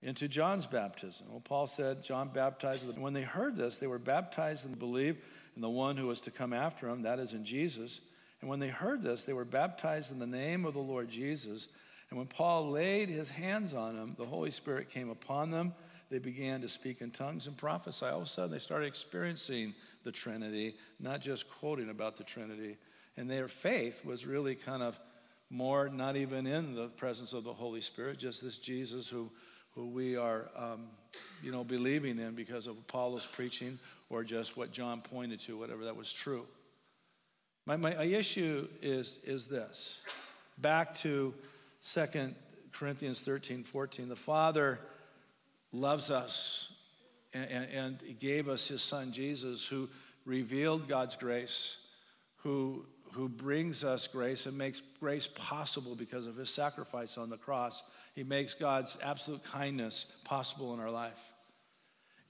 into 0.03 0.29
John's 0.29 0.67
baptism. 0.67 1.27
Well, 1.31 1.43
Paul 1.45 1.67
said 1.67 2.05
John 2.05 2.29
baptized 2.29 2.87
them. 2.87 3.01
When 3.01 3.15
they 3.15 3.23
heard 3.23 3.57
this, 3.57 3.79
they 3.79 3.87
were 3.87 3.99
baptized 3.99 4.65
and 4.65 4.79
believed 4.79 5.19
in 5.57 5.63
the 5.63 5.69
one 5.69 5.97
who 5.97 6.07
was 6.07 6.21
to 6.23 6.31
come 6.31 6.53
after 6.53 6.89
him, 6.89 7.03
that 7.03 7.19
is 7.19 7.33
in 7.33 7.45
Jesus. 7.45 8.01
And 8.41 8.49
when 8.49 8.61
they 8.61 8.69
heard 8.69 9.03
this, 9.03 9.25
they 9.25 9.33
were 9.33 9.45
baptized 9.45 10.13
in 10.13 10.21
the 10.21 10.27
name 10.27 10.65
of 10.65 10.75
the 10.75 10.81
Lord 10.81 11.09
Jesus. 11.09 11.69
And 12.11 12.19
when 12.19 12.29
Paul 12.29 12.71
laid 12.71 13.09
his 13.09 13.29
hands 13.29 13.75
on 13.75 13.97
them, 13.97 14.15
the 14.17 14.25
Holy 14.25 14.53
Spirit 14.53 14.89
came 14.89 15.11
upon 15.11 15.51
them. 15.51 15.75
They 16.11 16.21
began 16.21 16.61
to 16.61 16.69
speak 16.69 17.01
in 17.01 17.11
tongues 17.11 17.49
and 17.49 17.57
prophesy. 17.57 18.07
All 18.07 18.19
of 18.19 18.23
a 18.23 18.27
sudden, 18.27 18.53
they 18.53 18.61
started 18.61 18.87
experiencing 18.87 19.75
the 20.05 20.13
Trinity, 20.13 20.77
not 21.01 21.21
just 21.21 21.51
quoting 21.51 21.91
about 21.91 22.17
the 22.17 22.25
Trinity. 22.25 22.77
And 23.19 23.29
their 23.29 23.49
faith 23.49 24.05
was 24.05 24.25
really 24.25 24.55
kind 24.55 24.83
of 24.83 24.99
more 25.51 25.89
not 25.89 26.17
even 26.17 26.47
in 26.47 26.75
the 26.75 26.89
presence 26.89 27.33
of 27.33 27.45
the 27.45 27.53
Holy 27.53 27.81
Spirit, 27.81 28.19
just 28.19 28.43
this 28.43 28.59
Jesus 28.59 29.09
who 29.09 29.31
who 29.79 29.87
we 29.87 30.17
are, 30.17 30.51
um, 30.57 30.87
you 31.41 31.53
know, 31.53 31.63
believing 31.63 32.19
in 32.19 32.35
because 32.35 32.67
of 32.67 32.77
Apollos' 32.77 33.25
preaching 33.27 33.79
or 34.11 34.25
just 34.25 34.57
what 34.57 34.73
John 34.73 35.01
pointed 35.01 35.39
to, 35.41 35.57
whatever 35.57 35.85
that 35.85 35.95
was 35.95 36.13
true. 36.13 36.47
My, 37.65 37.77
my 37.77 38.03
issue 38.03 38.67
is, 38.83 39.21
is 39.25 39.45
this. 39.45 40.01
Back 40.59 40.97
to 40.97 41.33
2 41.87 42.35
Corinthians 42.73 43.21
13, 43.21 43.63
14. 43.63 44.09
The 44.09 44.17
Father 44.17 44.81
loves 45.73 46.11
us 46.11 46.73
and, 47.33 47.49
and, 47.49 47.71
and 47.71 48.19
gave 48.19 48.49
us 48.49 48.67
his 48.67 48.83
son 48.83 49.13
Jesus 49.13 49.65
who 49.65 49.89
revealed 50.25 50.89
God's 50.89 51.15
grace, 51.15 51.77
who, 52.39 52.85
who 53.13 53.29
brings 53.29 53.85
us 53.85 54.07
grace 54.07 54.47
and 54.47 54.57
makes 54.57 54.83
grace 55.01 55.27
possible 55.27 55.95
because 55.95 56.27
of 56.27 56.37
his 56.37 56.51
sacrifice 56.51 57.19
on 57.19 57.31
the 57.31 57.37
cross 57.37 57.83
he 58.19 58.25
makes 58.25 58.53
God's 58.53 58.99
absolute 59.01 59.45
kindness 59.45 60.05
possible 60.25 60.75
in 60.75 60.81
our 60.81 60.91
life. 60.91 61.21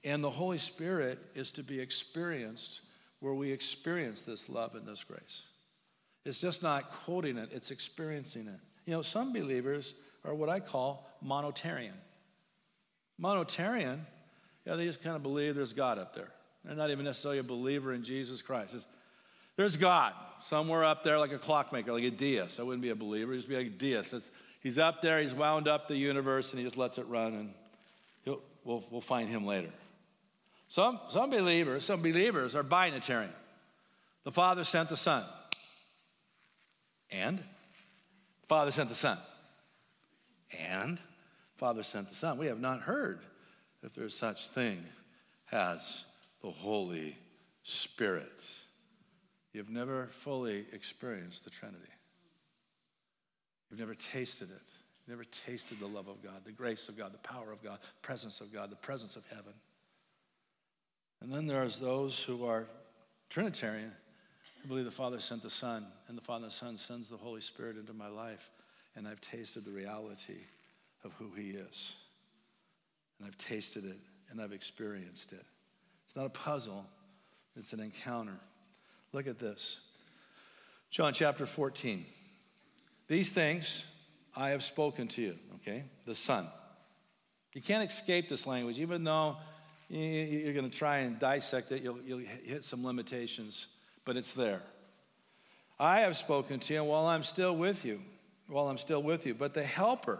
And 0.03 0.23
the 0.23 0.29
Holy 0.29 0.59
Spirit 0.59 1.17
is 1.33 1.51
to 1.53 1.63
be 1.63 1.79
experienced 1.79 2.81
where 3.21 3.33
we 3.33 3.51
experience 3.51 4.21
this 4.21 4.49
love 4.49 4.75
and 4.75 4.85
this 4.85 5.03
grace. 5.03 5.41
It's 6.25 6.39
just 6.39 6.61
not 6.61 6.91
quoting 6.91 7.39
it, 7.39 7.49
it's 7.51 7.71
experiencing 7.71 8.47
it. 8.47 8.59
You 8.85 8.93
know, 8.93 9.01
some 9.01 9.33
believers 9.33 9.95
are 10.23 10.35
what 10.35 10.47
I 10.47 10.59
call 10.59 11.09
monotarian. 11.25 11.97
Monotarian, 13.19 14.01
yeah, 14.67 14.75
they 14.75 14.85
just 14.85 15.01
kind 15.01 15.15
of 15.15 15.23
believe 15.23 15.55
there's 15.55 15.73
God 15.73 15.97
up 15.97 16.13
there. 16.13 16.29
They're 16.63 16.75
not 16.75 16.91
even 16.91 17.05
necessarily 17.05 17.39
a 17.39 17.43
believer 17.43 17.95
in 17.95 18.03
Jesus 18.03 18.43
Christ. 18.43 18.75
It's, 18.75 18.85
There's 19.59 19.75
God 19.75 20.13
somewhere 20.39 20.85
up 20.85 21.03
there, 21.03 21.19
like 21.19 21.33
a 21.33 21.37
clockmaker, 21.37 21.91
like 21.91 22.05
a 22.05 22.11
deist. 22.11 22.61
I 22.61 22.63
wouldn't 22.63 22.81
be 22.81 22.91
a 22.91 22.95
believer, 22.95 23.33
he'd 23.33 23.45
be 23.45 23.57
like 23.57 23.67
a 23.67 23.69
deist. 23.69 24.15
he's 24.61 24.77
up 24.77 25.01
there, 25.01 25.21
he's 25.21 25.33
wound 25.33 25.67
up 25.67 25.89
the 25.89 25.97
universe, 25.97 26.53
and 26.53 26.59
he 26.59 26.65
just 26.65 26.77
lets 26.77 26.97
it 26.97 27.05
run, 27.09 27.33
and 28.25 28.37
we'll, 28.63 28.85
we'll 28.89 29.01
find 29.01 29.27
him 29.27 29.45
later. 29.45 29.67
Some, 30.69 31.01
some 31.09 31.29
believers, 31.29 31.83
some 31.83 32.01
believers 32.01 32.55
are 32.55 32.63
binitarian. 32.63 33.33
The 34.23 34.31
Father 34.31 34.63
sent 34.63 34.87
the 34.87 34.95
Son. 34.95 35.25
And? 37.11 37.43
Father 38.47 38.71
sent 38.71 38.87
the 38.87 38.95
Son. 38.95 39.17
And? 40.57 40.99
Father 41.57 41.83
sent 41.83 42.07
the 42.07 42.15
Son. 42.15 42.37
We 42.37 42.45
have 42.45 42.61
not 42.61 42.79
heard 42.79 43.19
if 43.83 43.93
there's 43.93 44.15
such 44.15 44.47
thing 44.47 44.85
as 45.51 46.05
the 46.41 46.49
Holy 46.49 47.17
Spirit. 47.63 48.57
You've 49.53 49.69
never 49.69 50.07
fully 50.07 50.65
experienced 50.71 51.43
the 51.43 51.49
Trinity. 51.49 51.89
You've 53.69 53.79
never 53.79 53.95
tasted 53.95 54.49
it. 54.51 54.61
You've 55.07 55.17
never 55.17 55.23
tasted 55.23 55.79
the 55.79 55.87
love 55.87 56.07
of 56.07 56.21
God, 56.21 56.45
the 56.45 56.51
grace 56.51 56.87
of 56.89 56.97
God, 56.97 57.13
the 57.13 57.27
power 57.27 57.51
of 57.51 57.63
God, 57.63 57.79
the 57.81 58.01
presence 58.07 58.41
of 58.41 58.53
God, 58.53 58.69
the 58.69 58.75
presence 58.75 59.15
of 59.15 59.25
heaven. 59.27 59.53
And 61.21 61.31
then 61.33 61.47
there's 61.47 61.79
those 61.79 62.21
who 62.21 62.45
are 62.45 62.67
Trinitarian 63.29 63.91
who 64.61 64.67
believe 64.67 64.85
the 64.85 64.91
Father 64.91 65.19
sent 65.19 65.41
the 65.41 65.49
Son, 65.49 65.85
and 66.07 66.17
the 66.17 66.21
Father 66.21 66.45
and 66.45 66.51
the 66.51 66.55
Son 66.55 66.77
sends 66.77 67.09
the 67.09 67.17
Holy 67.17 67.41
Spirit 67.41 67.77
into 67.77 67.93
my 67.93 68.07
life, 68.07 68.49
and 68.95 69.07
I've 69.07 69.21
tasted 69.21 69.65
the 69.65 69.71
reality 69.71 70.41
of 71.03 71.13
who 71.13 71.31
He 71.35 71.51
is. 71.51 71.95
And 73.17 73.27
I've 73.27 73.37
tasted 73.37 73.85
it, 73.85 73.97
and 74.29 74.41
I've 74.41 74.51
experienced 74.51 75.33
it. 75.33 75.45
It's 76.05 76.15
not 76.15 76.25
a 76.25 76.29
puzzle, 76.29 76.85
it's 77.55 77.73
an 77.73 77.79
encounter. 77.79 78.39
Look 79.11 79.27
at 79.27 79.39
this 79.39 79.79
John 80.91 81.13
chapter 81.13 81.45
14. 81.45 82.05
These 83.07 83.31
things 83.31 83.85
I 84.35 84.49
have 84.49 84.63
spoken 84.63 85.07
to 85.09 85.21
you, 85.21 85.35
okay? 85.55 85.83
The 86.05 86.15
Son. 86.15 86.47
You 87.53 87.61
can't 87.61 87.89
escape 87.89 88.29
this 88.29 88.45
language, 88.45 88.79
even 88.79 89.03
though 89.03 89.37
you're 89.89 90.53
going 90.53 90.69
to 90.69 90.75
try 90.75 90.99
and 90.99 91.17
dissect 91.17 91.71
it, 91.71 91.81
you'll, 91.81 91.99
you'll 92.05 92.19
hit 92.19 92.63
some 92.63 92.85
limitations, 92.85 93.67
but 94.05 94.15
it's 94.15 94.31
there. 94.31 94.61
I 95.79 96.01
have 96.01 96.15
spoken 96.17 96.59
to 96.59 96.73
you 96.73 96.83
while 96.83 97.07
I'm 97.07 97.23
still 97.23 97.55
with 97.55 97.85
you, 97.85 98.01
while 98.47 98.67
I'm 98.67 98.77
still 98.77 99.01
with 99.01 99.25
you. 99.25 99.33
But 99.33 99.55
the 99.55 99.63
Helper, 99.63 100.19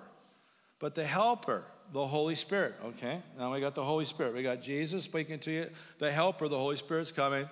but 0.79 0.95
the 0.95 1.05
Helper, 1.05 1.63
the 1.93 2.07
Holy 2.07 2.35
Spirit, 2.35 2.75
okay? 2.85 3.21
Now 3.37 3.53
we 3.53 3.59
got 3.59 3.75
the 3.75 3.83
Holy 3.83 4.05
Spirit. 4.05 4.33
We 4.33 4.41
got 4.41 4.61
Jesus 4.61 5.03
speaking 5.03 5.37
to 5.39 5.51
you. 5.51 5.69
The 5.99 6.11
Helper, 6.11 6.47
the 6.47 6.57
Holy 6.57 6.77
Spirit's 6.77 7.11
coming. 7.11 7.47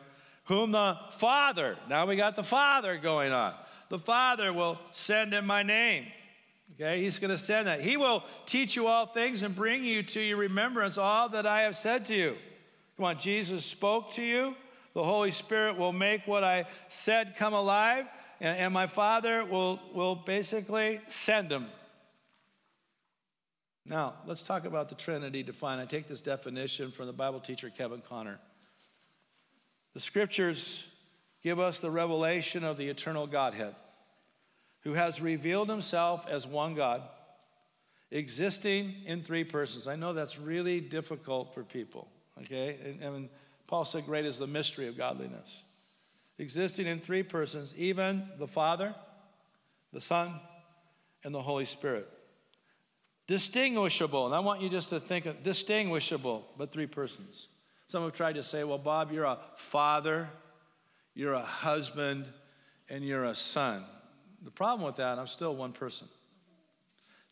Whom 0.47 0.71
the 0.71 0.97
Father, 1.17 1.77
now 1.89 2.05
we 2.05 2.15
got 2.15 2.35
the 2.35 2.43
Father 2.43 2.97
going 2.97 3.33
on. 3.33 3.53
The 3.89 3.99
Father 3.99 4.51
will 4.53 4.79
send 4.91 5.33
in 5.33 5.45
my 5.45 5.63
name. 5.63 6.07
Okay, 6.73 7.01
he's 7.01 7.19
going 7.19 7.31
to 7.31 7.37
send 7.37 7.67
that. 7.67 7.81
He 7.81 7.97
will 7.97 8.23
teach 8.45 8.75
you 8.75 8.87
all 8.87 9.07
things 9.07 9.43
and 9.43 9.55
bring 9.55 9.83
you 9.83 10.03
to 10.03 10.21
your 10.21 10.37
remembrance 10.37 10.97
all 10.97 11.29
that 11.29 11.45
I 11.45 11.61
have 11.61 11.75
said 11.75 12.05
to 12.05 12.15
you. 12.15 12.35
Come 12.95 13.05
on, 13.05 13.19
Jesus 13.19 13.65
spoke 13.65 14.11
to 14.13 14.21
you. 14.21 14.55
The 14.93 15.03
Holy 15.03 15.31
Spirit 15.31 15.77
will 15.77 15.93
make 15.93 16.25
what 16.27 16.43
I 16.43 16.65
said 16.87 17.35
come 17.35 17.53
alive, 17.53 18.05
and, 18.39 18.57
and 18.57 18.73
my 18.73 18.87
Father 18.87 19.43
will, 19.43 19.79
will 19.93 20.15
basically 20.15 21.01
send 21.07 21.49
them. 21.49 21.67
Now, 23.85 24.15
let's 24.25 24.43
talk 24.43 24.65
about 24.65 24.89
the 24.89 24.95
Trinity 24.95 25.43
defined. 25.43 25.81
I 25.81 25.85
take 25.85 26.07
this 26.07 26.21
definition 26.21 26.91
from 26.91 27.07
the 27.07 27.13
Bible 27.13 27.39
teacher 27.39 27.69
Kevin 27.69 28.01
Conner. 28.01 28.39
The 29.97 30.01
scriptures 30.01 30.87
give 31.41 31.59
us 31.59 31.79
the 31.79 31.89
revelation 31.89 32.63
of 32.63 32.77
the 32.77 32.87
eternal 32.87 33.25
Godhead 33.25 33.73
who 34.81 34.93
has 34.93 35.19
revealed 35.19 35.69
himself 35.69 36.27
as 36.29 36.45
one 36.45 36.75
God, 36.75 37.01
existing 38.11 38.93
in 39.07 39.23
three 39.23 39.43
persons. 39.43 39.87
I 39.87 39.95
know 39.95 40.13
that's 40.13 40.37
really 40.37 40.81
difficult 40.81 41.55
for 41.55 41.63
people, 41.63 42.07
okay? 42.43 42.77
And, 42.85 43.01
and 43.01 43.29
Paul 43.65 43.85
said, 43.85 44.05
Great 44.05 44.25
is 44.25 44.37
the 44.37 44.45
mystery 44.45 44.87
of 44.87 44.95
godliness. 44.95 45.63
Existing 46.37 46.85
in 46.85 46.99
three 46.99 47.23
persons, 47.23 47.73
even 47.75 48.29
the 48.37 48.47
Father, 48.47 48.93
the 49.93 49.99
Son, 49.99 50.39
and 51.23 51.33
the 51.33 51.41
Holy 51.41 51.65
Spirit. 51.65 52.07
Distinguishable, 53.25 54.27
and 54.27 54.35
I 54.35 54.41
want 54.41 54.61
you 54.61 54.69
just 54.69 54.89
to 54.89 54.99
think 54.99 55.25
of 55.25 55.41
distinguishable, 55.41 56.45
but 56.55 56.71
three 56.71 56.85
persons. 56.85 57.47
Some 57.87 58.03
have 58.03 58.13
tried 58.13 58.35
to 58.35 58.43
say, 58.43 58.63
well, 58.63 58.77
Bob, 58.77 59.11
you're 59.11 59.25
a 59.25 59.39
father, 59.55 60.29
you're 61.15 61.33
a 61.33 61.41
husband, 61.41 62.25
and 62.89 63.03
you're 63.03 63.25
a 63.25 63.35
son. 63.35 63.83
The 64.43 64.51
problem 64.51 64.85
with 64.85 64.97
that, 64.97 65.17
I'm 65.17 65.27
still 65.27 65.55
one 65.55 65.71
person. 65.71 66.07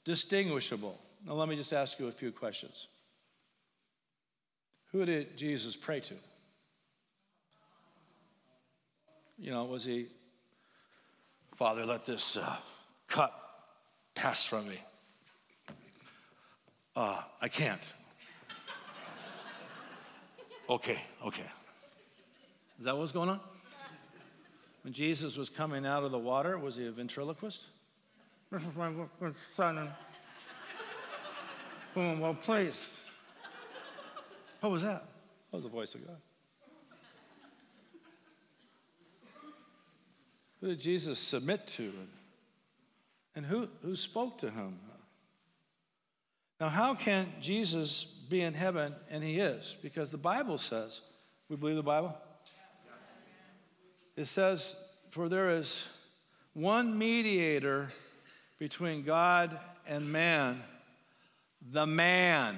Distinguishable. 0.06 1.00
Now, 1.26 1.34
let 1.34 1.50
me 1.50 1.56
just 1.56 1.74
ask 1.74 2.00
you 2.00 2.08
a 2.08 2.12
few 2.12 2.32
questions. 2.32 2.88
Who 4.92 5.06
did 5.06 5.38
Jesus 5.38 5.76
pray 5.76 6.00
to? 6.02 6.14
You 9.38 9.52
know, 9.52 9.66
was 9.66 9.84
he, 9.84 10.08
Father, 11.56 11.86
let 11.86 12.06
this 12.06 12.38
uh, 12.38 12.56
cup 13.08 13.74
pass 14.14 14.46
from 14.46 14.70
me? 14.70 14.80
Uh, 16.96 17.22
I 17.42 17.50
can't. 17.50 17.92
Okay, 20.70 21.00
okay. 21.26 21.46
Is 22.80 22.86
that 22.86 22.98
what's 22.98 23.12
going 23.12 23.30
on? 23.30 23.40
When 24.84 24.94
Jesus 24.94 25.38
was 25.38 25.50
coming 25.50 25.86
out 25.86 26.04
of 26.04 26.12
the 26.12 26.20
water, 26.20 26.58
was 26.58 26.76
he 26.76 26.86
a 26.86 26.92
ventriloquist? 26.92 27.68
This 28.52 28.62
is 28.62 28.76
my 28.76 28.92
son. 29.56 29.90
Boom, 31.94 32.20
well, 32.20 32.36
please. 32.36 33.00
What 34.60 34.72
was 34.72 34.84
that? 34.84 35.06
That 35.52 35.58
was 35.58 35.64
the 35.64 35.70
voice 35.70 35.96
of 35.96 36.06
God. 36.06 36.18
Who 40.62 40.68
did 40.68 40.80
Jesus 40.80 41.20
submit 41.20 41.68
to? 41.68 41.92
And 43.36 43.46
who, 43.46 43.68
who 43.82 43.96
spoke 43.96 44.38
to 44.40 44.50
him? 44.50 44.78
Now, 46.60 46.70
how 46.70 46.96
can 46.96 47.28
Jesus 47.42 48.06
be 48.30 48.42
in 48.42 48.54
heaven? 48.54 48.96
And 49.10 49.24
he 49.24 49.40
is, 49.40 49.76
because 49.82 50.10
the 50.10 50.18
Bible 50.18 50.58
says, 50.58 51.02
we 51.50 51.56
believe 51.56 51.76
the 51.76 51.84
Bible? 51.84 52.16
it 54.16 54.26
says, 54.26 54.76
For 55.12 55.30
there 55.30 55.50
is 55.50 55.88
one 56.54 56.98
mediator 56.98 57.92
between 58.58 59.04
God 59.04 59.60
and 59.88 60.12
man, 60.12 60.64
the 61.72 61.86
man, 61.86 62.58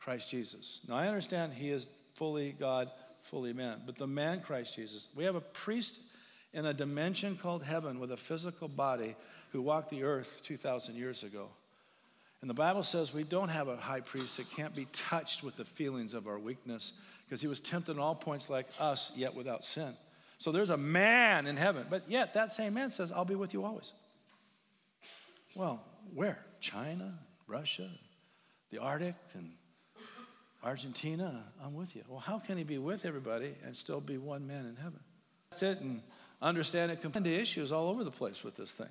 Christ 0.00 0.30
Jesus. 0.30 0.80
Now, 0.88 0.96
I 0.96 1.06
understand 1.06 1.52
he 1.52 1.70
is 1.70 1.86
fully 2.14 2.52
God, 2.52 2.90
fully 3.22 3.52
man, 3.52 3.82
but 3.84 3.96
the 3.96 4.06
man, 4.06 4.40
Christ 4.40 4.74
Jesus. 4.74 5.08
We 5.14 5.24
have 5.24 5.34
a 5.34 5.40
priest 5.40 6.00
in 6.54 6.66
a 6.66 6.72
dimension 6.72 7.36
called 7.36 7.62
heaven 7.62 8.00
with 8.00 8.10
a 8.10 8.16
physical 8.16 8.68
body 8.68 9.16
who 9.52 9.60
walked 9.60 9.90
the 9.90 10.02
earth 10.02 10.40
2,000 10.44 10.96
years 10.96 11.22
ago. 11.22 11.48
And 12.40 12.48
the 12.48 12.54
Bible 12.54 12.82
says 12.82 13.12
we 13.12 13.24
don't 13.24 13.48
have 13.48 13.68
a 13.68 13.76
high 13.76 14.00
priest 14.00 14.36
that 14.36 14.50
can't 14.50 14.74
be 14.74 14.86
touched 14.92 15.42
with 15.42 15.56
the 15.56 15.64
feelings 15.64 16.14
of 16.14 16.26
our 16.28 16.38
weakness 16.38 16.92
because 17.24 17.40
he 17.40 17.48
was 17.48 17.60
tempted 17.60 17.92
in 17.92 17.98
all 17.98 18.14
points 18.14 18.48
like 18.48 18.66
us, 18.78 19.10
yet 19.16 19.34
without 19.34 19.64
sin. 19.64 19.94
So 20.38 20.52
there's 20.52 20.70
a 20.70 20.76
man 20.76 21.46
in 21.46 21.56
heaven, 21.56 21.86
but 21.90 22.04
yet 22.08 22.34
that 22.34 22.52
same 22.52 22.74
man 22.74 22.90
says, 22.90 23.10
I'll 23.10 23.24
be 23.24 23.34
with 23.34 23.52
you 23.52 23.64
always. 23.64 23.92
Well, 25.54 25.82
where? 26.14 26.38
China, 26.60 27.18
Russia, 27.48 27.90
the 28.70 28.78
Arctic, 28.78 29.16
and 29.34 29.50
Argentina, 30.62 31.44
I'm 31.64 31.74
with 31.74 31.96
you. 31.96 32.02
Well, 32.08 32.20
how 32.20 32.38
can 32.38 32.56
he 32.56 32.64
be 32.64 32.78
with 32.78 33.04
everybody 33.04 33.54
and 33.64 33.76
still 33.76 34.00
be 34.00 34.16
one 34.16 34.46
man 34.46 34.64
in 34.66 34.76
heaven? 34.76 35.00
It 35.60 35.80
and 35.80 36.02
understand 36.40 36.92
it. 36.92 37.04
Into 37.04 37.30
issues 37.30 37.72
all 37.72 37.88
over 37.88 38.04
the 38.04 38.10
place 38.10 38.44
with 38.44 38.56
this 38.56 38.70
thing. 38.70 38.88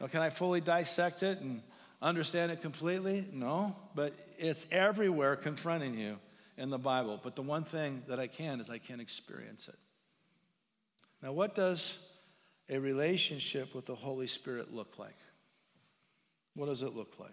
Now, 0.00 0.06
can 0.08 0.20
I 0.20 0.30
fully 0.30 0.60
dissect 0.60 1.22
it 1.22 1.40
and 1.40 1.62
understand 2.02 2.52
it 2.52 2.60
completely? 2.60 3.26
No, 3.32 3.76
but 3.94 4.12
it's 4.38 4.66
everywhere 4.70 5.36
confronting 5.36 5.94
you 5.94 6.18
in 6.58 6.68
the 6.68 6.78
Bible. 6.78 7.20
But 7.22 7.36
the 7.36 7.42
one 7.42 7.64
thing 7.64 8.02
that 8.08 8.18
I 8.20 8.26
can 8.26 8.60
is 8.60 8.68
I 8.68 8.78
can 8.78 9.00
experience 9.00 9.68
it. 9.68 9.78
Now, 11.22 11.32
what 11.32 11.54
does 11.54 11.98
a 12.68 12.78
relationship 12.78 13.74
with 13.74 13.86
the 13.86 13.94
Holy 13.94 14.26
Spirit 14.26 14.74
look 14.74 14.98
like? 14.98 15.16
What 16.54 16.66
does 16.66 16.82
it 16.82 16.94
look 16.94 17.18
like? 17.18 17.30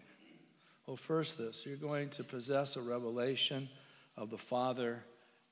Well, 0.86 0.96
first, 0.96 1.38
this 1.38 1.66
you're 1.66 1.76
going 1.76 2.10
to 2.12 2.24
possess 2.24 2.76
a 2.76 2.82
revelation 2.82 3.70
of 4.16 4.30
the 4.30 4.38
Father 4.38 5.04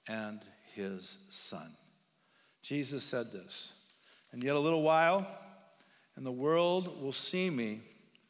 and 0.07 0.41
His 0.73 1.17
Son. 1.29 1.71
Jesus 2.61 3.03
said 3.03 3.31
this, 3.31 3.71
and 4.31 4.43
yet 4.43 4.55
a 4.55 4.59
little 4.59 4.81
while, 4.81 5.27
and 6.15 6.25
the 6.25 6.31
world 6.31 7.01
will 7.01 7.13
see 7.13 7.49
me 7.49 7.81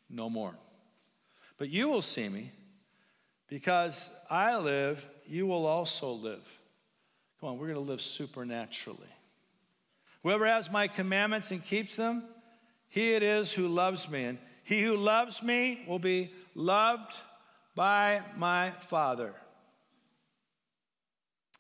no 0.09 0.29
more. 0.29 0.55
But 1.57 1.69
you 1.69 1.89
will 1.89 2.01
see 2.01 2.29
me, 2.29 2.51
because 3.47 4.09
I 4.29 4.57
live, 4.57 5.05
you 5.25 5.47
will 5.47 5.65
also 5.65 6.11
live. 6.11 6.45
Come 7.39 7.49
on, 7.49 7.57
we're 7.57 7.67
going 7.67 7.85
to 7.85 7.91
live 7.91 8.01
supernaturally. 8.01 8.99
Whoever 10.23 10.45
has 10.45 10.71
my 10.71 10.87
commandments 10.87 11.51
and 11.51 11.63
keeps 11.63 11.95
them, 11.95 12.23
he 12.89 13.13
it 13.13 13.23
is 13.23 13.51
who 13.51 13.67
loves 13.67 14.09
me. 14.09 14.25
And 14.25 14.37
he 14.63 14.81
who 14.83 14.97
loves 14.97 15.41
me 15.41 15.83
will 15.87 15.99
be 15.99 16.31
loved 16.55 17.13
by 17.75 18.21
my 18.35 18.71
Father. 18.71 19.33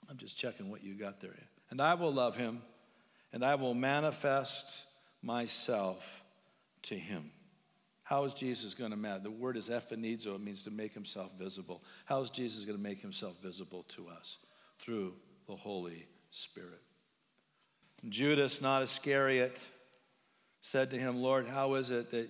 I'm 0.09 0.17
just 0.17 0.37
checking 0.37 0.69
what 0.69 0.83
you 0.83 0.95
got 0.95 1.21
there. 1.21 1.35
And 1.69 1.81
I 1.81 1.93
will 1.93 2.13
love 2.13 2.35
him, 2.35 2.61
and 3.31 3.43
I 3.43 3.55
will 3.55 3.73
manifest 3.73 4.83
myself 5.21 6.23
to 6.83 6.95
him. 6.95 7.31
How 8.07 8.23
is 8.23 8.33
Jesus 8.33 8.73
going 8.73 8.91
to 8.91 8.97
manifest? 8.97 9.23
The 9.25 9.31
word 9.31 9.57
is 9.57 9.67
emphanizo, 9.67 10.35
it 10.35 10.41
means 10.41 10.63
to 10.63 10.71
make 10.71 10.93
himself 10.93 11.29
visible. 11.37 11.83
How 12.05 12.21
is 12.21 12.29
Jesus 12.29 12.63
going 12.63 12.77
to 12.77 12.83
make 12.83 13.01
himself 13.01 13.35
visible 13.43 13.83
to 13.89 14.07
us? 14.07 14.37
Through 14.79 15.13
the 15.45 15.57
Holy 15.57 16.05
Spirit. 16.29 16.81
Judas, 18.07 18.61
not 18.61 18.81
Iscariot, 18.81 19.67
said 20.61 20.89
to 20.91 20.97
him, 20.97 21.21
Lord, 21.21 21.47
how 21.47 21.73
is 21.73 21.91
it 21.91 22.11
that 22.11 22.29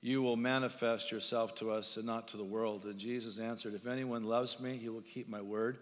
you 0.00 0.22
will 0.22 0.36
manifest 0.36 1.12
yourself 1.12 1.54
to 1.56 1.70
us 1.70 1.98
and 1.98 2.06
not 2.06 2.28
to 2.28 2.38
the 2.38 2.44
world? 2.44 2.84
And 2.84 2.98
Jesus 2.98 3.38
answered, 3.38 3.74
If 3.74 3.86
anyone 3.86 4.24
loves 4.24 4.58
me, 4.60 4.78
he 4.78 4.88
will 4.88 5.02
keep 5.02 5.28
my 5.28 5.42
word. 5.42 5.76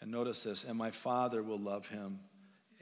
And 0.00 0.10
notice 0.10 0.44
this, 0.44 0.64
and 0.64 0.78
my 0.78 0.90
Father 0.90 1.42
will 1.42 1.60
love 1.60 1.88
him. 1.88 2.20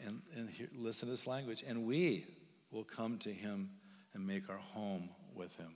And, 0.05 0.23
and 0.37 0.49
listen 0.77 1.09
to 1.09 1.13
this 1.13 1.27
language, 1.27 1.65
and 1.67 1.85
we 1.85 2.27
will 2.71 2.85
come 2.85 3.19
to 3.19 3.33
him 3.33 3.71
and 4.13 4.25
make 4.25 4.49
our 4.49 4.59
home 4.59 5.09
with 5.35 5.57
him. 5.57 5.71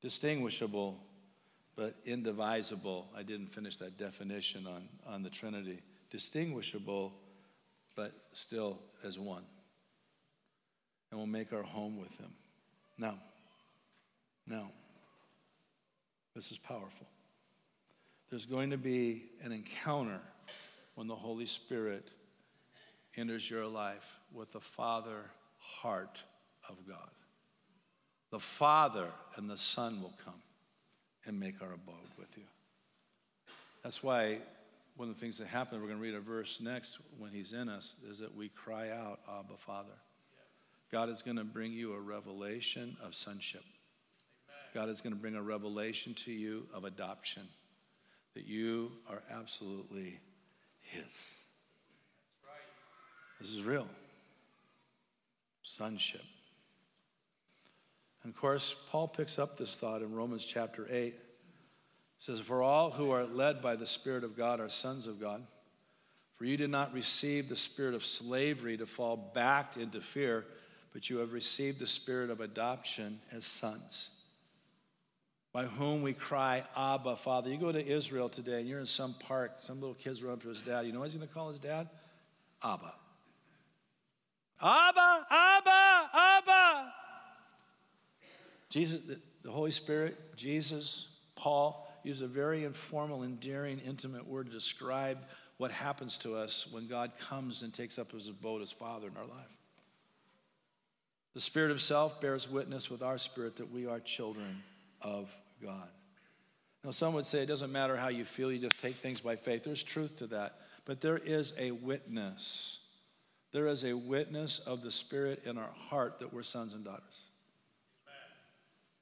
Distinguishable, 0.00 0.98
but 1.76 1.96
indivisible. 2.04 3.08
I 3.16 3.22
didn't 3.22 3.48
finish 3.48 3.76
that 3.76 3.98
definition 3.98 4.66
on, 4.66 4.88
on 5.06 5.22
the 5.22 5.30
Trinity. 5.30 5.80
Distinguishable, 6.10 7.12
but 7.96 8.12
still 8.32 8.78
as 9.04 9.18
one. 9.18 9.44
And 11.10 11.18
we'll 11.18 11.26
make 11.26 11.52
our 11.52 11.62
home 11.62 11.98
with 11.98 12.16
him. 12.18 12.30
Now, 12.98 13.14
now, 14.46 14.70
this 16.34 16.50
is 16.50 16.58
powerful. 16.58 17.06
There's 18.30 18.46
going 18.46 18.70
to 18.70 18.78
be 18.78 19.26
an 19.42 19.52
encounter 19.52 20.20
when 20.94 21.06
the 21.06 21.14
Holy 21.14 21.46
Spirit 21.46 22.08
enters 23.16 23.48
your 23.48 23.66
life 23.66 24.18
with 24.32 24.52
the 24.52 24.60
Father 24.60 25.24
heart 25.58 26.22
of 26.68 26.76
God. 26.86 27.10
The 28.30 28.38
Father 28.38 29.08
and 29.36 29.48
the 29.48 29.56
Son 29.56 30.02
will 30.02 30.14
come 30.24 30.42
and 31.26 31.38
make 31.38 31.62
our 31.62 31.72
abode 31.72 32.10
with 32.18 32.36
you. 32.36 32.44
That's 33.82 34.02
why 34.02 34.38
one 34.96 35.08
of 35.08 35.14
the 35.14 35.20
things 35.20 35.38
that 35.38 35.46
happen, 35.46 35.80
we're 35.80 35.86
going 35.86 35.98
to 35.98 36.02
read 36.02 36.14
a 36.14 36.20
verse 36.20 36.60
next 36.60 36.98
when 37.18 37.30
He's 37.30 37.52
in 37.52 37.68
us, 37.68 37.94
is 38.10 38.18
that 38.18 38.34
we 38.34 38.48
cry 38.48 38.90
out, 38.90 39.20
Abba, 39.28 39.56
Father. 39.58 39.94
God 40.90 41.08
is 41.08 41.22
going 41.22 41.36
to 41.36 41.44
bring 41.44 41.72
you 41.72 41.92
a 41.92 42.00
revelation 42.00 42.96
of 43.02 43.14
sonship. 43.14 43.64
God 44.74 44.88
is 44.88 45.00
going 45.00 45.14
to 45.14 45.20
bring 45.20 45.34
a 45.34 45.42
revelation 45.42 46.14
to 46.14 46.32
you 46.32 46.66
of 46.74 46.84
adoption 46.84 47.42
that 48.34 48.46
you 48.46 48.92
are 49.08 49.22
absolutely 49.30 50.18
His. 50.80 51.38
This 53.38 53.50
is 53.50 53.62
real. 53.62 53.86
Sonship. 55.62 56.22
And 58.28 58.34
of 58.34 58.40
course, 58.42 58.74
Paul 58.90 59.08
picks 59.08 59.38
up 59.38 59.56
this 59.56 59.74
thought 59.74 60.02
in 60.02 60.14
Romans 60.14 60.44
chapter 60.44 60.86
8. 60.90 61.14
He 61.14 61.14
says, 62.18 62.40
For 62.40 62.62
all 62.62 62.90
who 62.90 63.10
are 63.10 63.24
led 63.24 63.62
by 63.62 63.74
the 63.74 63.86
Spirit 63.86 64.22
of 64.22 64.36
God 64.36 64.60
are 64.60 64.68
sons 64.68 65.06
of 65.06 65.18
God. 65.18 65.42
For 66.36 66.44
you 66.44 66.58
did 66.58 66.68
not 66.68 66.92
receive 66.92 67.48
the 67.48 67.56
spirit 67.56 67.94
of 67.94 68.04
slavery 68.04 68.76
to 68.76 68.84
fall 68.84 69.16
back 69.16 69.78
into 69.78 70.02
fear, 70.02 70.44
but 70.92 71.08
you 71.08 71.16
have 71.20 71.32
received 71.32 71.78
the 71.78 71.86
spirit 71.86 72.28
of 72.28 72.42
adoption 72.42 73.18
as 73.32 73.46
sons 73.46 74.10
by 75.54 75.64
whom 75.64 76.02
we 76.02 76.12
cry, 76.12 76.64
Abba, 76.76 77.16
Father. 77.16 77.48
You 77.48 77.56
go 77.56 77.72
to 77.72 77.82
Israel 77.82 78.28
today 78.28 78.60
and 78.60 78.68
you're 78.68 78.78
in 78.78 78.84
some 78.84 79.14
park, 79.14 79.52
some 79.60 79.80
little 79.80 79.94
kid's 79.94 80.22
run 80.22 80.34
up 80.34 80.42
to 80.42 80.50
his 80.50 80.60
dad. 80.60 80.84
You 80.84 80.92
know 80.92 80.98
what 80.98 81.06
he's 81.06 81.14
going 81.14 81.26
to 81.26 81.32
call 81.32 81.48
his 81.48 81.60
dad? 81.60 81.88
Abba. 82.62 82.92
Abba, 84.60 85.26
Abba, 85.30 86.10
Abba. 86.12 86.92
Jesus, 88.70 89.00
the 89.42 89.50
Holy 89.50 89.70
Spirit, 89.70 90.36
Jesus, 90.36 91.08
Paul 91.36 91.88
use 92.04 92.22
a 92.22 92.26
very 92.26 92.64
informal, 92.64 93.22
endearing, 93.22 93.80
intimate 93.80 94.26
word 94.26 94.46
to 94.46 94.52
describe 94.52 95.18
what 95.56 95.72
happens 95.72 96.18
to 96.18 96.36
us 96.36 96.66
when 96.70 96.86
God 96.86 97.12
comes 97.18 97.62
and 97.62 97.72
takes 97.72 97.98
up 97.98 98.12
his 98.12 98.28
abode 98.28 98.62
as 98.62 98.70
Father 98.70 99.08
in 99.08 99.16
our 99.16 99.26
life. 99.26 99.58
The 101.34 101.40
Spirit 101.40 101.68
Himself 101.68 102.20
bears 102.20 102.48
witness 102.48 102.90
with 102.90 103.02
our 103.02 103.18
spirit 103.18 103.56
that 103.56 103.72
we 103.72 103.86
are 103.86 104.00
children 104.00 104.62
of 105.00 105.30
God. 105.62 105.88
Now, 106.84 106.90
some 106.90 107.14
would 107.14 107.26
say 107.26 107.42
it 107.42 107.46
doesn't 107.46 107.72
matter 107.72 107.96
how 107.96 108.08
you 108.08 108.24
feel, 108.24 108.50
you 108.50 108.58
just 108.58 108.80
take 108.80 108.96
things 108.96 109.20
by 109.20 109.36
faith. 109.36 109.64
There's 109.64 109.82
truth 109.82 110.16
to 110.16 110.26
that. 110.28 110.60
But 110.84 111.00
there 111.00 111.18
is 111.18 111.52
a 111.58 111.72
witness. 111.72 112.78
There 113.52 113.66
is 113.66 113.84
a 113.84 113.92
witness 113.94 114.58
of 114.60 114.82
the 114.82 114.90
Spirit 114.90 115.42
in 115.44 115.58
our 115.58 115.70
heart 115.90 116.20
that 116.20 116.32
we're 116.32 116.42
sons 116.42 116.74
and 116.74 116.84
daughters. 116.84 117.27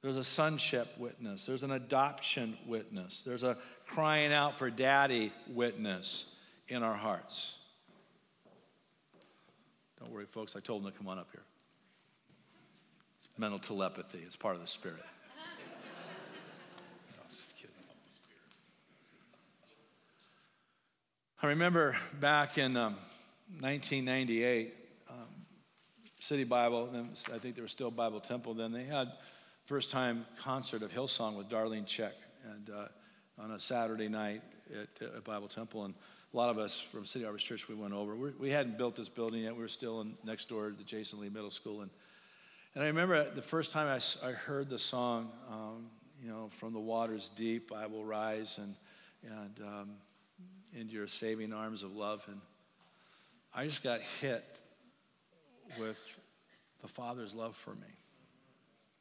There's 0.06 0.16
a 0.16 0.22
sonship 0.22 0.86
witness. 0.98 1.46
There's 1.46 1.64
an 1.64 1.72
adoption 1.72 2.56
witness. 2.64 3.24
There's 3.24 3.42
a 3.42 3.56
crying 3.88 4.32
out 4.32 4.56
for 4.56 4.70
daddy 4.70 5.32
witness 5.48 6.26
in 6.68 6.84
our 6.84 6.94
hearts. 6.94 7.54
Don't 9.98 10.12
worry, 10.12 10.26
folks. 10.26 10.54
I 10.54 10.60
told 10.60 10.84
them 10.84 10.92
to 10.92 10.96
come 10.96 11.08
on 11.08 11.18
up 11.18 11.26
here. 11.32 11.42
It's 13.16 13.26
mental 13.36 13.58
telepathy, 13.58 14.20
it's 14.24 14.36
part 14.36 14.54
of 14.54 14.60
the 14.60 14.68
Spirit. 14.68 15.02
I 21.42 21.48
remember 21.48 21.96
back 22.20 22.58
in 22.58 22.76
um, 22.76 22.94
1998, 23.58 24.72
um, 25.10 25.16
City 26.20 26.44
Bible, 26.44 26.88
I 27.34 27.38
think 27.38 27.56
there 27.56 27.64
was 27.64 27.72
still 27.72 27.90
Bible 27.90 28.20
Temple 28.20 28.54
then, 28.54 28.70
they 28.70 28.84
had 28.84 29.10
first 29.66 29.90
time 29.90 30.24
concert 30.38 30.82
of 30.82 30.92
Hillsong 30.92 31.36
with 31.36 31.48
Darlene 31.48 31.84
Zschech 31.84 32.12
and 32.44 32.70
uh, 32.70 32.88
on 33.38 33.50
a 33.50 33.58
Saturday 33.58 34.08
night 34.08 34.42
at, 34.72 35.06
at, 35.06 35.24
Bible 35.24 35.48
Temple. 35.48 35.84
And 35.84 35.94
a 36.32 36.36
lot 36.36 36.50
of 36.50 36.58
us 36.58 36.80
from 36.80 37.04
City 37.04 37.24
Harvest 37.24 37.44
Church, 37.44 37.68
we 37.68 37.74
went 37.74 37.92
over. 37.92 38.14
We're, 38.14 38.32
we 38.38 38.50
had 38.50 38.68
not 38.68 38.78
built 38.78 38.96
this 38.96 39.08
building 39.08 39.42
yet. 39.42 39.54
We 39.54 39.62
were 39.62 39.68
still 39.68 40.00
in, 40.00 40.14
next 40.24 40.48
door 40.48 40.70
to 40.70 40.84
Jason 40.84 41.20
Lee 41.20 41.28
Middle 41.28 41.50
School. 41.50 41.82
And, 41.82 41.90
and 42.74 42.84
I 42.84 42.86
remember 42.86 43.30
the 43.34 43.42
first 43.42 43.72
time 43.72 43.88
I, 43.88 44.26
I 44.26 44.32
heard 44.32 44.70
the 44.70 44.78
song, 44.78 45.30
um, 45.50 45.86
you 46.22 46.28
know, 46.28 46.48
from 46.50 46.72
the 46.72 46.80
waters 46.80 47.30
deep, 47.36 47.72
I 47.74 47.86
will 47.86 48.04
rise. 48.04 48.58
And, 48.58 48.74
and 49.24 49.60
um, 49.66 49.90
into 50.76 50.92
your 50.92 51.08
saving 51.08 51.52
arms 51.52 51.82
of 51.82 51.94
love. 51.94 52.24
And 52.28 52.40
I 53.54 53.66
just 53.66 53.82
got 53.82 54.00
hit 54.20 54.60
with 55.78 55.98
the 56.82 56.88
Father's 56.88 57.34
love 57.34 57.56
for 57.56 57.74
me. 57.74 57.88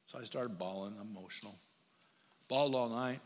So 0.07 0.19
I 0.19 0.23
started 0.23 0.57
bawling, 0.57 0.95
emotional. 1.01 1.55
Bawled 2.47 2.75
all 2.75 2.89
night. 2.89 3.19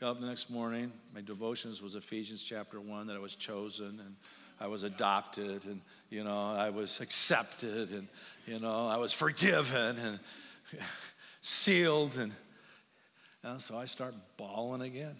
Got 0.00 0.10
up 0.10 0.20
the 0.20 0.26
next 0.26 0.50
morning. 0.50 0.92
My 1.14 1.22
devotions 1.22 1.80
was 1.80 1.94
Ephesians 1.94 2.44
chapter 2.44 2.80
1 2.80 3.06
that 3.06 3.16
I 3.16 3.18
was 3.18 3.34
chosen 3.34 4.00
and 4.04 4.16
I 4.60 4.66
was 4.66 4.82
adopted 4.82 5.64
and, 5.64 5.80
you 6.10 6.24
know, 6.24 6.52
I 6.52 6.68
was 6.68 7.00
accepted 7.00 7.90
and, 7.90 8.08
you 8.46 8.60
know, 8.60 8.86
I 8.86 8.98
was 8.98 9.12
forgiven 9.12 9.98
and 9.98 10.20
sealed. 11.40 12.18
And, 12.18 12.32
and 13.42 13.60
so 13.60 13.78
I 13.78 13.86
start 13.86 14.14
bawling 14.36 14.82
again. 14.82 15.16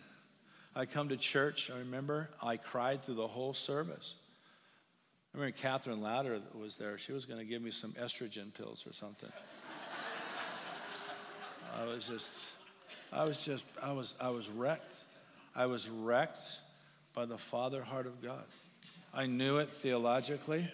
I 0.74 0.84
come 0.84 1.08
to 1.08 1.16
church, 1.16 1.70
I 1.74 1.78
remember 1.78 2.28
I 2.42 2.58
cried 2.58 3.02
through 3.02 3.14
the 3.14 3.26
whole 3.26 3.54
service. 3.54 4.14
I 5.34 5.38
remember 5.38 5.56
Catherine 5.56 6.02
Ladder 6.02 6.40
was 6.54 6.76
there. 6.76 6.98
She 6.98 7.12
was 7.12 7.24
going 7.24 7.38
to 7.38 7.46
give 7.46 7.62
me 7.62 7.70
some 7.70 7.92
estrogen 7.92 8.52
pills 8.52 8.84
or 8.86 8.92
something. 8.92 9.30
I 11.78 11.84
was 11.84 12.06
just, 12.06 12.30
I 13.12 13.24
was 13.24 13.44
just, 13.44 13.64
I 13.82 13.92
was, 13.92 14.14
I 14.20 14.30
was 14.30 14.48
wrecked. 14.48 15.04
I 15.54 15.66
was 15.66 15.88
wrecked 15.88 16.60
by 17.14 17.26
the 17.26 17.38
Father 17.38 17.82
heart 17.82 18.06
of 18.06 18.22
God. 18.22 18.44
I 19.12 19.26
knew 19.26 19.58
it 19.58 19.72
theologically, 19.72 20.70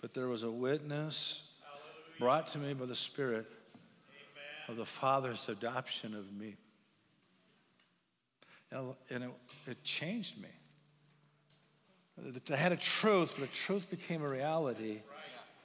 but 0.00 0.14
there 0.14 0.28
was 0.28 0.42
a 0.42 0.50
witness 0.50 1.42
brought 2.18 2.48
to 2.48 2.58
me 2.58 2.74
by 2.74 2.86
the 2.86 2.94
Spirit 2.94 3.46
of 4.68 4.76
the 4.76 4.86
Father's 4.86 5.48
adoption 5.48 6.14
of 6.14 6.32
me 6.32 6.56
and 8.72 9.24
it, 9.24 9.30
it 9.66 9.84
changed 9.84 10.40
me. 10.40 10.48
I 12.50 12.56
had 12.56 12.72
a 12.72 12.76
truth, 12.76 13.34
but 13.38 13.52
truth 13.52 13.90
became 13.90 14.22
a 14.22 14.28
reality 14.28 15.00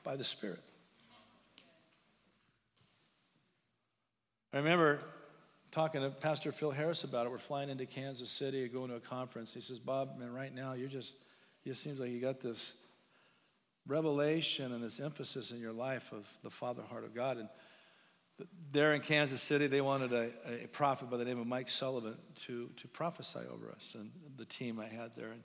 by 0.03 0.15
the 0.15 0.23
Spirit. 0.23 0.63
I 4.57 4.59
remember 4.59 5.01
talking 5.69 6.01
to 6.01 6.09
Pastor 6.09 6.51
Phil 6.51 6.71
Harris 6.71 7.03
about 7.03 7.27
it. 7.27 7.29
We're 7.29 7.37
flying 7.37 7.69
into 7.69 7.85
Kansas 7.85 8.31
City, 8.31 8.67
going 8.67 8.89
to 8.89 8.95
a 8.95 8.99
conference. 8.99 9.53
He 9.53 9.61
says, 9.61 9.77
Bob, 9.77 10.17
man, 10.17 10.33
right 10.33 10.51
now 10.51 10.73
you're 10.73 10.89
just, 10.89 11.13
it 11.63 11.75
seems 11.75 11.99
like 11.99 12.09
you 12.09 12.19
got 12.19 12.39
this 12.39 12.73
revelation 13.85 14.73
and 14.73 14.83
this 14.83 14.99
emphasis 14.99 15.51
in 15.51 15.59
your 15.59 15.73
life 15.73 16.11
of 16.11 16.27
the 16.41 16.49
Father 16.49 16.81
heart 16.81 17.03
of 17.03 17.13
God. 17.13 17.37
And 17.37 17.49
there 18.71 18.95
in 18.95 19.01
Kansas 19.01 19.43
City, 19.43 19.67
they 19.67 19.79
wanted 19.79 20.11
a, 20.11 20.31
a 20.63 20.67
prophet 20.69 21.11
by 21.11 21.17
the 21.17 21.25
name 21.25 21.39
of 21.39 21.45
Mike 21.45 21.69
Sullivant 21.69 22.17
to, 22.47 22.71
to 22.77 22.87
prophesy 22.87 23.41
over 23.53 23.69
us 23.69 23.93
and 23.93 24.09
the 24.37 24.45
team 24.45 24.79
I 24.79 24.87
had 24.87 25.11
there. 25.15 25.33
And 25.33 25.43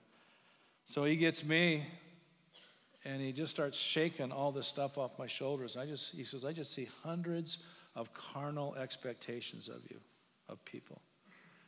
so 0.87 1.05
he 1.05 1.17
gets 1.17 1.45
me 1.45 1.87
and 3.05 3.21
he 3.21 3.33
just 3.33 3.51
starts 3.51 3.79
shaking 3.79 4.33
all 4.33 4.53
this 4.53 4.67
stuff 4.67 4.97
off 4.97 5.19
my 5.19 5.27
shoulders. 5.27 5.77
I 5.77 5.85
just, 5.85 6.13
he 6.13 6.25
says, 6.25 6.47
I 6.47 6.55
just 6.55 6.73
see 6.73 6.89
hundreds 7.03 7.59
of 7.95 8.13
carnal 8.15 8.75
expectations 8.75 9.69
of 9.69 9.83
you, 9.91 9.99
of 10.49 10.65
people. 10.65 11.03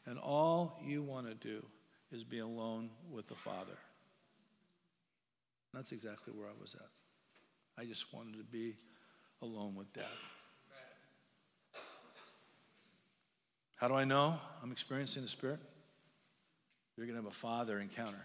And 0.06 0.18
all 0.18 0.80
you 0.84 1.02
want 1.02 1.26
to 1.26 1.34
do 1.34 1.64
is 2.12 2.24
be 2.24 2.38
alone 2.38 2.90
with 3.10 3.26
the 3.26 3.34
Father. 3.34 3.76
That's 5.72 5.92
exactly 5.92 6.32
where 6.32 6.46
I 6.46 6.52
was 6.60 6.74
at. 6.74 6.88
I 7.76 7.84
just 7.84 8.12
wanted 8.14 8.36
to 8.38 8.44
be 8.44 8.76
alone 9.42 9.74
with 9.74 9.92
Dad. 9.92 10.04
How 13.76 13.88
do 13.88 13.94
I 13.94 14.04
know 14.04 14.38
I'm 14.62 14.70
experiencing 14.70 15.22
the 15.22 15.28
Spirit? 15.28 15.58
You're 16.96 17.06
going 17.06 17.18
to 17.18 17.22
have 17.24 17.30
a 17.30 17.34
Father 17.34 17.80
encounter. 17.80 18.22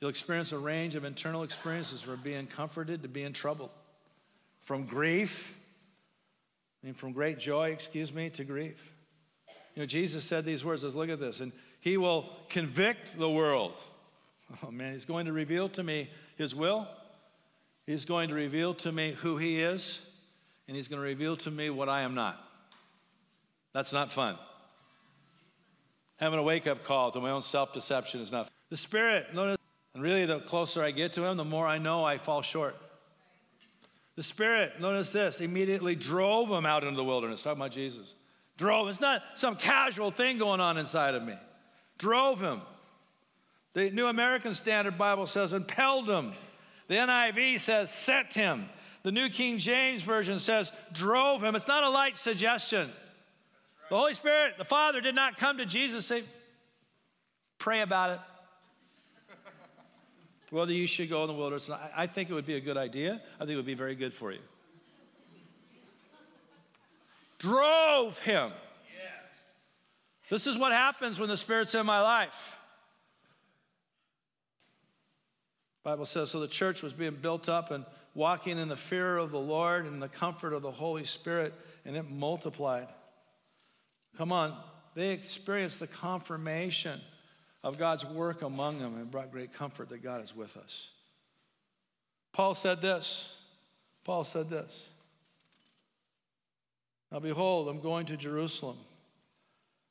You'll 0.00 0.10
experience 0.10 0.52
a 0.52 0.58
range 0.58 0.94
of 0.94 1.04
internal 1.04 1.42
experiences 1.42 2.02
from 2.02 2.20
being 2.22 2.46
comforted 2.46 3.02
to 3.02 3.08
being 3.08 3.32
troubled, 3.32 3.70
from 4.60 4.84
grief, 4.84 5.54
I 6.82 6.86
mean, 6.86 6.94
from 6.94 7.12
great 7.12 7.38
joy, 7.38 7.70
excuse 7.70 8.12
me, 8.12 8.30
to 8.30 8.44
grief. 8.44 8.92
You 9.74 9.82
know, 9.82 9.86
Jesus 9.86 10.24
said 10.24 10.44
these 10.44 10.64
words, 10.64 10.82
let's 10.82 10.94
look 10.94 11.10
at 11.10 11.20
this, 11.20 11.40
and 11.40 11.52
He 11.80 11.96
will 11.96 12.30
convict 12.48 13.18
the 13.18 13.30
world. 13.30 13.74
Oh 14.64 14.70
man, 14.70 14.92
He's 14.92 15.04
going 15.04 15.26
to 15.26 15.32
reveal 15.32 15.68
to 15.70 15.82
me 15.82 16.08
His 16.36 16.54
will, 16.54 16.88
He's 17.86 18.04
going 18.04 18.28
to 18.28 18.34
reveal 18.34 18.74
to 18.74 18.92
me 18.92 19.12
who 19.12 19.36
He 19.36 19.62
is, 19.62 20.00
and 20.66 20.76
He's 20.76 20.88
going 20.88 21.00
to 21.00 21.06
reveal 21.06 21.36
to 21.36 21.50
me 21.50 21.70
what 21.70 21.88
I 21.88 22.02
am 22.02 22.14
not. 22.14 22.42
That's 23.72 23.92
not 23.92 24.10
fun. 24.10 24.36
Having 26.16 26.40
a 26.40 26.42
wake 26.42 26.66
up 26.66 26.84
call 26.84 27.10
to 27.12 27.20
my 27.20 27.30
own 27.30 27.42
self 27.42 27.72
deception 27.72 28.20
is 28.20 28.32
not. 28.32 28.48
The 28.68 28.76
Spirit, 28.76 29.34
notice, 29.34 29.56
and 29.94 30.02
really 30.02 30.26
the 30.26 30.40
closer 30.40 30.82
I 30.82 30.90
get 30.90 31.12
to 31.14 31.24
Him, 31.24 31.36
the 31.36 31.44
more 31.44 31.66
I 31.66 31.78
know 31.78 32.04
I 32.04 32.18
fall 32.18 32.42
short. 32.42 32.76
The 34.20 34.24
Spirit, 34.24 34.78
notice 34.82 35.08
this, 35.08 35.40
immediately 35.40 35.94
drove 35.94 36.50
him 36.50 36.66
out 36.66 36.84
into 36.84 36.94
the 36.94 37.02
wilderness. 37.02 37.42
Talking 37.42 37.62
about 37.62 37.72
Jesus. 37.72 38.14
Drove. 38.58 38.86
It's 38.88 39.00
not 39.00 39.22
some 39.34 39.56
casual 39.56 40.10
thing 40.10 40.36
going 40.36 40.60
on 40.60 40.76
inside 40.76 41.14
of 41.14 41.22
me. 41.22 41.32
Drove 41.96 42.38
him. 42.38 42.60
The 43.72 43.88
New 43.88 44.08
American 44.08 44.52
Standard 44.52 44.98
Bible 44.98 45.26
says 45.26 45.54
impelled 45.54 46.06
him. 46.06 46.34
The 46.88 46.96
NIV 46.96 47.60
says 47.60 47.90
sent 47.90 48.34
him. 48.34 48.68
The 49.04 49.10
New 49.10 49.30
King 49.30 49.56
James 49.56 50.02
Version 50.02 50.38
says 50.38 50.70
drove 50.92 51.42
him. 51.42 51.56
It's 51.56 51.66
not 51.66 51.82
a 51.82 51.88
light 51.88 52.18
suggestion. 52.18 52.90
The 53.88 53.96
Holy 53.96 54.12
Spirit, 54.12 54.58
the 54.58 54.66
Father, 54.66 55.00
did 55.00 55.14
not 55.14 55.38
come 55.38 55.56
to 55.56 55.64
Jesus 55.64 56.04
say, 56.04 56.24
pray 57.56 57.80
about 57.80 58.10
it. 58.10 58.20
Whether 60.50 60.72
you 60.72 60.86
should 60.86 61.08
go 61.08 61.22
in 61.22 61.28
the 61.28 61.34
wilderness. 61.34 61.70
I 61.96 62.06
think 62.06 62.28
it 62.28 62.34
would 62.34 62.46
be 62.46 62.56
a 62.56 62.60
good 62.60 62.76
idea. 62.76 63.20
I 63.36 63.38
think 63.40 63.50
it 63.50 63.56
would 63.56 63.66
be 63.66 63.74
very 63.74 63.94
good 63.94 64.12
for 64.12 64.32
you. 64.32 64.40
Drove 67.38 68.18
him. 68.18 68.50
Yes. 68.92 69.40
This 70.28 70.46
is 70.46 70.58
what 70.58 70.72
happens 70.72 71.18
when 71.18 71.28
the 71.28 71.36
Spirit's 71.36 71.74
in 71.74 71.86
my 71.86 72.02
life. 72.02 72.58
Bible 75.82 76.04
says 76.04 76.30
so 76.30 76.40
the 76.40 76.48
church 76.48 76.82
was 76.82 76.92
being 76.92 77.14
built 77.14 77.48
up 77.48 77.70
and 77.70 77.86
walking 78.14 78.58
in 78.58 78.68
the 78.68 78.76
fear 78.76 79.16
of 79.16 79.30
the 79.30 79.38
Lord 79.38 79.86
and 79.86 80.02
the 80.02 80.08
comfort 80.08 80.52
of 80.52 80.62
the 80.62 80.70
Holy 80.70 81.04
Spirit, 81.04 81.54
and 81.86 81.96
it 81.96 82.10
multiplied. 82.10 82.88
Come 84.18 84.32
on, 84.32 84.54
they 84.94 85.10
experienced 85.10 85.80
the 85.80 85.86
confirmation 85.86 87.00
of 87.62 87.78
God's 87.78 88.04
work 88.04 88.42
among 88.42 88.78
them 88.78 88.96
and 88.96 89.10
brought 89.10 89.30
great 89.30 89.52
comfort 89.52 89.90
that 89.90 90.02
God 90.02 90.22
is 90.24 90.34
with 90.34 90.56
us. 90.56 90.88
Paul 92.32 92.54
said 92.54 92.80
this. 92.80 93.28
Paul 94.04 94.24
said 94.24 94.48
this. 94.48 94.88
Now, 97.12 97.18
behold, 97.18 97.68
I'm 97.68 97.80
going 97.80 98.06
to 98.06 98.16
Jerusalem. 98.16 98.78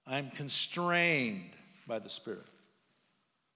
I'm 0.07 0.32
constrained 0.32 1.51
by 1.86 1.99
the 1.99 2.09
Spirit. 2.09 2.45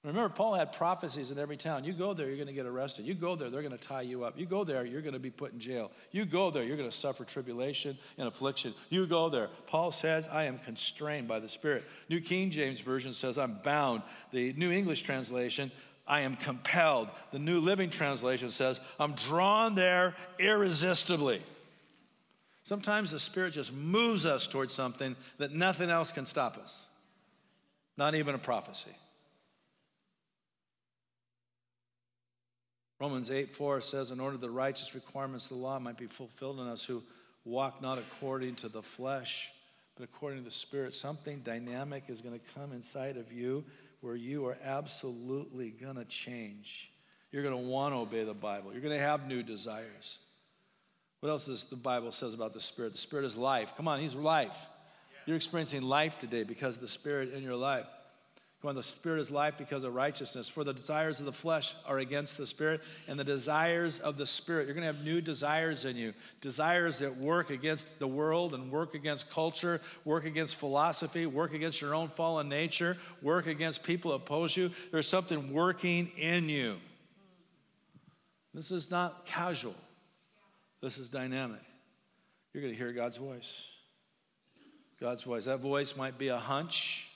Remember, 0.04 0.28
Paul 0.28 0.56
had 0.56 0.74
prophecies 0.74 1.32
in 1.32 1.40
every 1.40 1.56
town. 1.56 1.86
You 1.86 1.94
go 1.94 2.14
there, 2.14 2.28
you're 2.28 2.36
going 2.36 2.48
to 2.48 2.54
get 2.54 2.66
arrested. 2.66 3.06
You 3.06 3.14
go 3.14 3.38
there, 3.38 3.50
they're 3.50 3.62
going 3.62 3.78
to 3.78 3.78
tie 3.78 4.02
you 4.02 4.26
up. 4.26 4.38
You 4.38 4.46
go 4.46 4.66
there, 4.66 4.84
you're 4.84 5.02
going 5.02 5.14
to 5.14 5.20
be 5.20 5.30
put 5.30 5.54
in 5.54 5.60
jail. 5.60 5.92
You 6.12 6.26
go 6.26 6.52
there, 6.52 6.64
you're 6.64 6.76
going 6.76 6.90
to 6.90 6.96
suffer 6.96 7.24
tribulation 7.24 7.98
and 8.18 8.28
affliction. 8.28 8.74
You 8.90 9.08
go 9.08 9.30
there. 9.30 9.48
Paul 9.66 9.92
says, 9.92 10.28
I 10.30 10.44
am 10.44 10.60
constrained 10.60 11.30
by 11.30 11.40
the 11.40 11.48
Spirit. 11.48 11.86
New 12.10 12.20
King 12.20 12.52
James 12.52 12.82
Version 12.82 13.14
says, 13.14 13.38
I'm 13.38 13.60
bound. 13.64 14.02
The 14.32 14.52
New 14.54 14.72
English 14.72 15.04
translation, 15.04 15.72
I 16.06 16.22
am 16.22 16.36
compelled. 16.36 17.08
The 17.32 17.40
New 17.40 17.62
Living 17.62 17.90
Translation 17.90 18.50
says, 18.50 18.82
I'm 19.00 19.14
drawn 19.14 19.74
there 19.74 20.16
irresistibly. 20.38 21.42
Sometimes 22.64 23.12
the 23.12 23.20
Spirit 23.20 23.54
just 23.54 23.72
moves 23.72 24.26
us 24.26 24.48
towards 24.48 24.74
something 24.74 25.16
that 25.38 25.54
nothing 25.54 25.90
else 25.90 26.12
can 26.12 26.26
stop 26.26 26.58
us, 26.58 26.88
not 27.96 28.16
even 28.16 28.36
a 28.36 28.38
prophecy. 28.40 28.92
Romans 33.04 33.32
8 33.32 33.54
4 33.54 33.82
says, 33.82 34.12
In 34.12 34.22
order 34.22 34.38
the 34.38 34.50
righteous 34.50 34.96
requirements 34.96 35.52
of 35.52 35.58
the 35.58 35.64
law 35.64 35.78
might 35.78 35.98
be 35.98 36.08
fulfilled 36.08 36.62
in 36.62 36.68
us 36.68 36.86
who 36.86 37.04
walk 37.44 37.82
not 37.82 37.98
according 37.98 38.56
to 38.56 38.70
the 38.70 38.82
flesh, 38.82 39.50
but 39.98 40.06
according 40.06 40.40
to 40.40 40.46
the 40.46 40.56
Spirit, 40.56 40.94
something 40.94 41.42
dynamic 41.42 42.06
is 42.08 42.22
going 42.22 42.40
to 42.40 42.54
come 42.58 42.72
inside 42.72 43.18
of 43.18 43.30
you 43.34 43.66
where 44.00 44.16
you 44.16 44.46
are 44.46 44.58
absolutely 44.64 45.72
going 45.72 45.98
to 45.98 46.06
change. 46.06 46.94
You're 47.34 47.44
going 47.44 47.62
to 47.62 47.70
want 47.70 47.94
to 47.94 47.98
obey 47.98 48.24
the 48.24 48.34
Bible. 48.34 48.72
You're 48.72 48.82
going 48.82 48.98
to 48.98 49.06
have 49.06 49.28
new 49.28 49.44
desires. 49.44 50.20
What 51.20 51.28
else 51.28 51.48
does 51.48 51.66
the 51.66 51.76
Bible 51.76 52.14
says 52.14 52.34
about 52.34 52.54
the 52.54 52.62
Spirit? 52.62 52.94
The 52.94 53.00
Spirit 53.00 53.26
is 53.26 53.36
life. 53.36 53.74
Come 53.76 53.90
on, 53.90 54.00
He's 54.00 54.16
life. 54.16 54.56
You're 55.26 55.36
experiencing 55.36 55.82
life 55.82 56.20
today 56.20 56.44
because 56.44 56.76
of 56.76 56.82
the 56.82 56.88
Spirit 56.88 57.34
in 57.34 57.44
your 57.44 57.58
life. 57.58 57.86
When 58.64 58.76
the 58.76 58.84
Spirit 58.84 59.20
is 59.20 59.30
life 59.30 59.56
because 59.58 59.84
of 59.84 59.94
righteousness. 59.94 60.48
For 60.48 60.64
the 60.64 60.74
desires 60.74 61.20
of 61.20 61.26
the 61.26 61.34
flesh 61.34 61.76
are 61.86 62.00
against 62.00 62.38
the 62.38 62.48
Spirit, 62.48 62.80
and 63.10 63.20
the 63.20 63.26
desires 63.26 64.00
of 64.00 64.16
the 64.16 64.26
Spirit. 64.26 64.68
You're 64.68 64.74
going 64.74 64.88
to 64.88 64.94
have 64.94 65.04
new 65.04 65.20
desires 65.20 65.84
in 65.84 65.98
you. 65.98 66.14
Desires 66.40 67.00
that 67.00 67.18
work 67.18 67.50
against 67.50 68.00
the 68.00 68.08
world 68.08 68.54
and 68.54 68.72
work 68.72 68.96
against 68.96 69.30
culture, 69.30 69.82
work 70.06 70.24
against 70.24 70.56
philosophy, 70.56 71.26
work 71.26 71.54
against 71.54 71.82
your 71.82 71.94
own 71.94 72.08
fallen 72.08 72.48
nature, 72.48 72.96
work 73.22 73.48
against 73.48 73.84
people 73.84 74.12
who 74.12 74.16
oppose 74.16 74.56
you. 74.56 74.72
There's 74.94 75.10
something 75.10 75.52
working 75.52 76.14
in 76.18 76.48
you. 76.48 76.78
This 78.54 78.72
is 78.72 78.90
not 78.90 79.26
casual, 79.26 79.76
this 80.82 80.98
is 80.98 81.10
dynamic. 81.10 81.60
You're 82.54 82.64
going 82.64 82.74
to 82.74 82.80
hear 82.80 82.94
God's 82.94 83.18
voice. 83.18 83.68
God's 85.02 85.24
voice. 85.24 85.46
That 85.46 85.60
voice 85.60 85.98
might 85.98 86.18
be 86.18 86.30
a 86.30 86.38
hunch. 86.38 87.10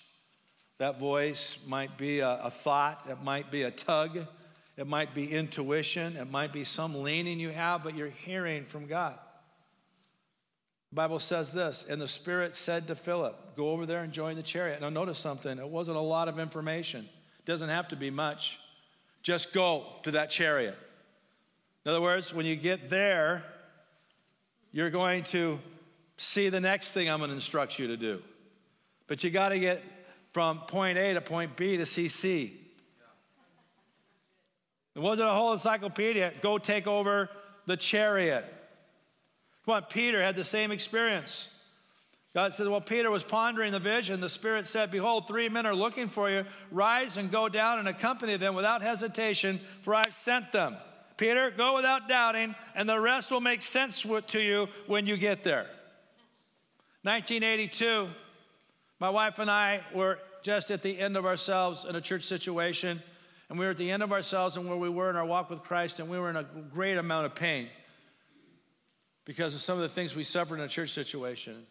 That 0.79 0.99
voice 0.99 1.59
might 1.65 1.97
be 1.97 2.19
a, 2.19 2.39
a 2.43 2.51
thought, 2.51 3.05
it 3.09 3.23
might 3.23 3.49
be 3.49 3.63
a 3.63 3.71
tug, 3.71 4.19
it 4.75 4.85
might 4.85 5.15
be 5.15 5.31
intuition, 5.31 6.15
it 6.17 6.29
might 6.29 6.53
be 6.53 6.63
some 6.63 7.01
leaning 7.01 7.39
you 7.39 7.49
have, 7.49 7.83
but 7.83 7.95
you're 7.95 8.09
hearing 8.09 8.65
from 8.65 8.85
God. 8.85 9.17
The 10.91 10.95
Bible 10.95 11.19
says 11.19 11.51
this, 11.51 11.85
and 11.89 11.99
the 11.99 12.07
Spirit 12.07 12.55
said 12.55 12.87
to 12.87 12.95
Philip, 12.95 13.55
Go 13.55 13.71
over 13.71 13.85
there 13.85 14.03
and 14.03 14.13
join 14.13 14.35
the 14.35 14.43
chariot. 14.43 14.79
Now, 14.79 14.89
notice 14.89 15.17
something. 15.17 15.57
It 15.57 15.67
wasn't 15.67 15.97
a 15.97 16.01
lot 16.01 16.27
of 16.29 16.39
information, 16.39 17.09
it 17.39 17.45
doesn't 17.45 17.69
have 17.69 17.87
to 17.89 17.95
be 17.95 18.09
much. 18.09 18.59
Just 19.23 19.51
go 19.51 19.83
to 20.03 20.11
that 20.11 20.29
chariot. 20.29 20.77
In 21.83 21.89
other 21.89 22.01
words, 22.01 22.33
when 22.33 22.45
you 22.45 22.55
get 22.55 22.89
there, 22.89 23.43
you're 24.71 24.89
going 24.89 25.23
to 25.25 25.59
see 26.17 26.49
the 26.49 26.59
next 26.59 26.89
thing 26.89 27.09
I'm 27.09 27.17
going 27.17 27.29
to 27.29 27.35
instruct 27.35 27.79
you 27.79 27.87
to 27.87 27.97
do. 27.97 28.21
But 29.07 29.23
you 29.23 29.29
got 29.29 29.49
to 29.49 29.59
get 29.59 29.83
from 30.37 30.59
point 30.67 30.99
A 30.99 31.15
to 31.15 31.19
point 31.19 31.55
B 31.55 31.77
to 31.77 31.83
CC. 31.83 32.51
It 34.93 34.99
wasn't 34.99 35.29
a 35.29 35.33
whole 35.33 35.51
encyclopedia. 35.51 36.31
Go 36.43 36.59
take 36.59 36.85
over 36.85 37.31
the 37.65 37.75
chariot. 37.75 38.45
Come 39.65 39.73
on, 39.73 39.83
Peter 39.89 40.21
had 40.21 40.35
the 40.35 40.43
same 40.43 40.71
experience. 40.71 41.49
God 42.35 42.53
said, 42.53 42.67
Well, 42.67 42.81
Peter 42.81 43.09
was 43.09 43.23
pondering 43.23 43.71
the 43.71 43.79
vision. 43.79 44.21
The 44.21 44.29
Spirit 44.29 44.67
said, 44.67 44.91
Behold, 44.91 45.27
three 45.27 45.49
men 45.49 45.65
are 45.65 45.73
looking 45.73 46.07
for 46.07 46.29
you. 46.29 46.45
Rise 46.69 47.17
and 47.17 47.31
go 47.31 47.49
down 47.49 47.79
and 47.79 47.87
accompany 47.87 48.37
them 48.37 48.53
without 48.53 48.83
hesitation, 48.83 49.59
for 49.81 49.95
I've 49.95 50.13
sent 50.13 50.51
them. 50.51 50.77
Peter, 51.17 51.49
go 51.49 51.73
without 51.77 52.07
doubting, 52.07 52.53
and 52.75 52.87
the 52.87 52.99
rest 52.99 53.31
will 53.31 53.41
make 53.41 53.63
sense 53.63 54.05
to 54.27 54.39
you 54.39 54.67
when 54.85 55.07
you 55.07 55.17
get 55.17 55.43
there. 55.43 55.65
1982, 57.01 58.09
my 58.99 59.09
wife 59.09 59.39
and 59.39 59.49
I 59.49 59.81
were 59.95 60.19
just 60.47 60.71
at 60.71 60.81
the 60.81 60.97
end 60.97 61.17
of 61.17 61.25
ourselves 61.25 61.83
in 61.83 61.93
a 61.97 61.99
church 61.99 62.23
situation. 62.23 63.03
And 63.49 63.59
we 63.59 63.65
were 63.65 63.71
at 63.71 63.77
the 63.77 63.91
end 63.91 64.01
of 64.01 64.13
ourselves 64.13 64.55
and 64.55 64.65
where 64.65 64.77
we 64.77 64.87
were 64.87 65.09
in 65.09 65.17
our 65.17 65.25
walk 65.25 65.49
with 65.49 65.61
Christ, 65.61 65.99
and 65.99 66.07
we 66.07 66.17
were 66.17 66.29
in 66.29 66.37
a 66.37 66.45
great 66.73 66.97
amount 66.97 67.25
of 67.25 67.35
pain 67.35 67.67
because 69.25 69.53
of 69.53 69.59
some 69.59 69.75
of 69.75 69.81
the 69.81 69.89
things 69.89 70.15
we 70.15 70.23
suffered 70.23 70.59
in 70.59 70.61
a 70.61 70.69
church 70.69 70.91
situation. 70.91 71.65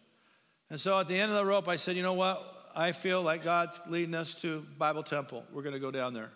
And 0.69 0.79
so 0.79 0.99
at 0.99 1.07
the 1.07 1.19
end 1.19 1.31
of 1.31 1.37
the 1.37 1.43
rope, 1.43 1.67
I 1.67 1.75
said, 1.75 1.95
you 1.95 2.03
know 2.03 2.13
what? 2.13 2.69
I 2.75 2.91
feel 2.91 3.23
like 3.23 3.43
God's 3.43 3.81
leading 3.89 4.13
us 4.13 4.39
to 4.41 4.63
Bible 4.77 5.01
Temple. 5.01 5.43
We're 5.51 5.63
going 5.63 5.73
to 5.73 5.79
go 5.79 5.89
down 5.89 6.13
there. 6.13 6.29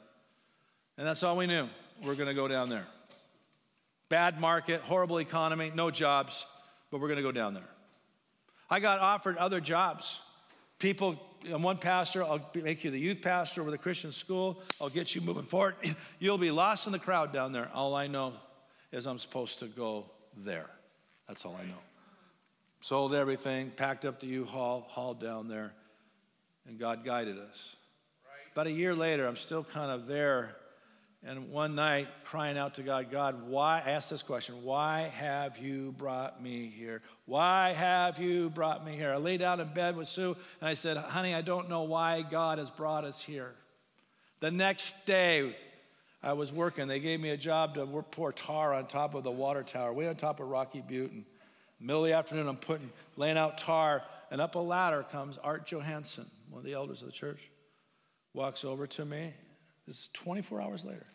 And 0.97 1.05
that's 1.05 1.21
all 1.21 1.37
we 1.37 1.45
knew. 1.45 1.69
We're 2.03 2.15
going 2.15 2.27
to 2.27 2.33
go 2.33 2.47
down 2.47 2.69
there. 2.69 2.87
Bad 4.09 4.39
market, 4.39 4.81
horrible 4.81 5.19
economy, 5.19 5.71
no 5.75 5.91
jobs, 5.91 6.47
but 6.89 7.01
we're 7.01 7.07
going 7.07 7.17
to 7.17 7.23
go 7.23 7.31
down 7.31 7.53
there. 7.53 7.69
I 8.67 8.79
got 8.79 8.97
offered 8.97 9.37
other 9.37 9.59
jobs. 9.59 10.19
People, 10.79 11.19
one 11.49 11.77
pastor, 11.77 12.23
I'll 12.23 12.49
make 12.55 12.83
you 12.83 12.91
the 12.91 12.99
youth 12.99 13.21
pastor 13.21 13.61
over 13.61 13.71
the 13.71 13.77
Christian 13.77 14.11
school. 14.11 14.61
I'll 14.79 14.89
get 14.89 15.15
you 15.15 15.21
moving 15.21 15.43
forward. 15.43 15.75
You'll 16.19 16.37
be 16.37 16.51
lost 16.51 16.85
in 16.85 16.91
the 16.91 16.99
crowd 16.99 17.33
down 17.33 17.51
there. 17.51 17.69
All 17.73 17.95
I 17.95 18.07
know 18.07 18.33
is 18.91 19.07
I'm 19.07 19.17
supposed 19.17 19.59
to 19.59 19.67
go 19.67 20.05
there. 20.37 20.67
That's 21.27 21.45
all 21.45 21.57
I 21.59 21.65
know. 21.65 21.79
Sold 22.81 23.13
everything, 23.13 23.71
packed 23.71 24.05
up 24.05 24.19
the 24.19 24.27
U-Haul, 24.27 24.85
hauled 24.87 25.21
down 25.21 25.47
there, 25.47 25.71
and 26.67 26.79
God 26.79 27.05
guided 27.05 27.37
us. 27.37 27.75
About 28.53 28.67
a 28.67 28.71
year 28.71 28.93
later, 28.93 29.27
I'm 29.27 29.37
still 29.37 29.63
kind 29.63 29.91
of 29.91 30.07
there 30.07 30.55
and 31.23 31.51
one 31.51 31.75
night, 31.75 32.07
crying 32.25 32.57
out 32.57 32.75
to 32.75 32.83
God, 32.83 33.11
God, 33.11 33.47
why, 33.47 33.79
ask 33.79 34.09
this 34.09 34.23
question, 34.23 34.63
why 34.63 35.01
have 35.13 35.59
you 35.59 35.93
brought 35.95 36.41
me 36.41 36.65
here? 36.65 37.03
Why 37.25 37.73
have 37.73 38.17
you 38.17 38.49
brought 38.49 38.83
me 38.83 38.95
here? 38.95 39.13
I 39.13 39.17
lay 39.17 39.37
down 39.37 39.59
in 39.59 39.71
bed 39.71 39.95
with 39.95 40.07
Sue 40.07 40.35
and 40.59 40.67
I 40.67 40.73
said, 40.73 40.97
honey, 40.97 41.35
I 41.35 41.41
don't 41.41 41.69
know 41.69 41.83
why 41.83 42.23
God 42.23 42.57
has 42.57 42.71
brought 42.71 43.05
us 43.05 43.21
here. 43.21 43.53
The 44.39 44.49
next 44.49 45.05
day, 45.05 45.55
I 46.23 46.33
was 46.33 46.51
working. 46.51 46.87
They 46.87 46.99
gave 46.99 47.19
me 47.19 47.29
a 47.29 47.37
job 47.37 47.75
to 47.75 47.85
pour 48.11 48.31
tar 48.31 48.73
on 48.73 48.87
top 48.87 49.13
of 49.13 49.23
the 49.23 49.31
water 49.31 49.61
tower, 49.61 49.93
way 49.93 50.07
on 50.07 50.15
top 50.15 50.39
of 50.39 50.47
Rocky 50.47 50.81
Butte. 50.81 51.11
And 51.11 51.25
middle 51.79 52.03
of 52.03 52.09
the 52.09 52.15
afternoon, 52.15 52.47
I'm 52.47 52.57
putting, 52.57 52.91
laying 53.15 53.37
out 53.37 53.59
tar, 53.59 54.03
and 54.31 54.41
up 54.41 54.55
a 54.55 54.59
ladder 54.59 55.05
comes 55.11 55.37
Art 55.37 55.67
Johansson, 55.67 56.25
one 56.49 56.59
of 56.59 56.65
the 56.65 56.73
elders 56.73 57.01
of 57.01 57.07
the 57.07 57.13
church, 57.13 57.41
walks 58.33 58.65
over 58.65 58.87
to 58.87 59.05
me 59.05 59.33
this 59.91 60.03
is 60.03 60.09
24 60.13 60.61
hours 60.61 60.85
later. 60.85 61.05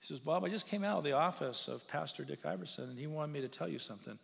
He 0.00 0.06
says, 0.06 0.18
Bob, 0.18 0.42
I 0.42 0.48
just 0.48 0.66
came 0.66 0.84
out 0.84 0.96
of 0.96 1.04
the 1.04 1.12
office 1.12 1.68
of 1.68 1.86
Pastor 1.86 2.24
Dick 2.24 2.46
Iverson, 2.46 2.88
and 2.88 2.98
he 2.98 3.06
wanted 3.06 3.34
me 3.34 3.42
to 3.42 3.48
tell 3.48 3.68
you 3.68 3.78
something 3.78 4.18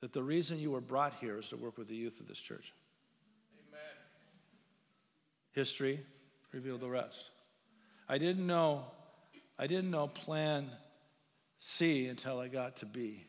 that 0.00 0.14
the 0.14 0.22
reason 0.22 0.58
you 0.58 0.70
were 0.70 0.80
brought 0.80 1.12
here 1.20 1.38
is 1.38 1.50
to 1.50 1.58
work 1.58 1.76
with 1.76 1.88
the 1.88 1.94
youth 1.94 2.20
of 2.20 2.26
this 2.26 2.38
church. 2.40 2.72
Amen. 3.68 3.80
History 5.52 6.00
revealed 6.52 6.80
the 6.80 6.88
rest. 6.88 7.28
I 8.08 8.16
didn't 8.16 8.46
know, 8.46 8.86
I 9.58 9.66
didn't 9.66 9.90
know 9.90 10.06
plan 10.06 10.70
C 11.58 12.08
until 12.08 12.40
I 12.40 12.48
got 12.48 12.76
to 12.76 12.86
B. 12.86 13.26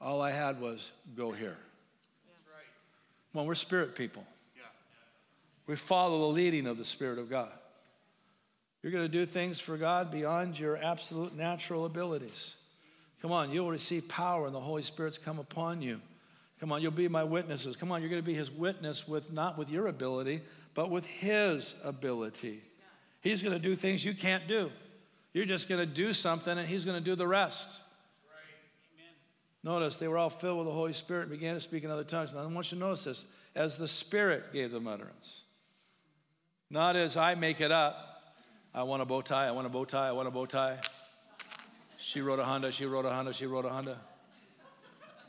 All 0.00 0.22
I 0.22 0.30
had 0.30 0.58
was 0.58 0.90
go 1.14 1.32
here. 1.32 1.58
That's 2.24 2.46
right. 2.46 2.64
Well, 3.34 3.44
we're 3.44 3.54
spirit 3.56 3.94
people. 3.94 4.24
Yeah. 4.56 4.62
We 5.66 5.76
follow 5.76 6.20
the 6.20 6.32
leading 6.34 6.66
of 6.66 6.78
the 6.78 6.84
Spirit 6.86 7.18
of 7.18 7.28
God. 7.28 7.52
You're 8.88 9.00
going 9.00 9.12
to 9.12 9.18
do 9.18 9.26
things 9.26 9.60
for 9.60 9.76
God 9.76 10.10
beyond 10.10 10.58
your 10.58 10.78
absolute 10.78 11.36
natural 11.36 11.84
abilities. 11.84 12.54
Come 13.20 13.32
on, 13.32 13.50
you'll 13.52 13.68
receive 13.68 14.08
power 14.08 14.46
and 14.46 14.54
the 14.54 14.60
Holy 14.60 14.80
Spirit's 14.80 15.18
come 15.18 15.38
upon 15.38 15.82
you. 15.82 16.00
Come 16.58 16.72
on, 16.72 16.80
you'll 16.80 16.90
be 16.90 17.06
my 17.06 17.22
witnesses. 17.22 17.76
Come 17.76 17.92
on, 17.92 18.00
you're 18.00 18.08
going 18.08 18.22
to 18.22 18.26
be 18.26 18.32
his 18.32 18.50
witness 18.50 19.06
with 19.06 19.30
not 19.30 19.58
with 19.58 19.68
your 19.68 19.88
ability, 19.88 20.40
but 20.72 20.88
with 20.88 21.04
his 21.04 21.74
ability. 21.84 22.62
He's 23.20 23.42
going 23.42 23.52
to 23.52 23.58
do 23.58 23.76
things 23.76 24.06
you 24.06 24.14
can't 24.14 24.48
do. 24.48 24.70
You're 25.34 25.44
just 25.44 25.68
going 25.68 25.86
to 25.86 25.94
do 25.94 26.14
something 26.14 26.56
and 26.56 26.66
he's 26.66 26.86
going 26.86 26.96
to 26.96 27.04
do 27.04 27.14
the 27.14 27.28
rest. 27.28 27.82
Notice 29.62 29.98
they 29.98 30.08
were 30.08 30.16
all 30.16 30.30
filled 30.30 30.60
with 30.60 30.66
the 30.66 30.72
Holy 30.72 30.94
Spirit 30.94 31.24
and 31.24 31.30
began 31.30 31.56
to 31.56 31.60
speak 31.60 31.84
in 31.84 31.90
other 31.90 32.04
tongues. 32.04 32.32
Now 32.32 32.40
I 32.40 32.46
want 32.46 32.72
you 32.72 32.78
to 32.78 32.84
notice 32.86 33.04
this 33.04 33.26
as 33.54 33.76
the 33.76 33.86
Spirit 33.86 34.50
gave 34.50 34.70
them 34.70 34.88
utterance. 34.88 35.42
Not 36.70 36.96
as 36.96 37.18
I 37.18 37.34
make 37.34 37.60
it 37.60 37.70
up, 37.70 38.17
I 38.74 38.82
want 38.82 39.02
a 39.02 39.04
bow 39.04 39.22
tie, 39.22 39.48
I 39.48 39.50
want 39.50 39.66
a 39.66 39.70
bow 39.70 39.84
tie, 39.84 40.08
I 40.08 40.12
want 40.12 40.28
a 40.28 40.30
bow 40.30 40.46
tie. 40.46 40.78
She 41.98 42.20
wrote 42.20 42.38
a 42.38 42.44
Honda, 42.44 42.70
she 42.72 42.86
wrote 42.86 43.04
a 43.04 43.10
Honda, 43.10 43.32
she 43.32 43.46
wrote 43.46 43.64
a 43.64 43.68
Honda. 43.68 43.98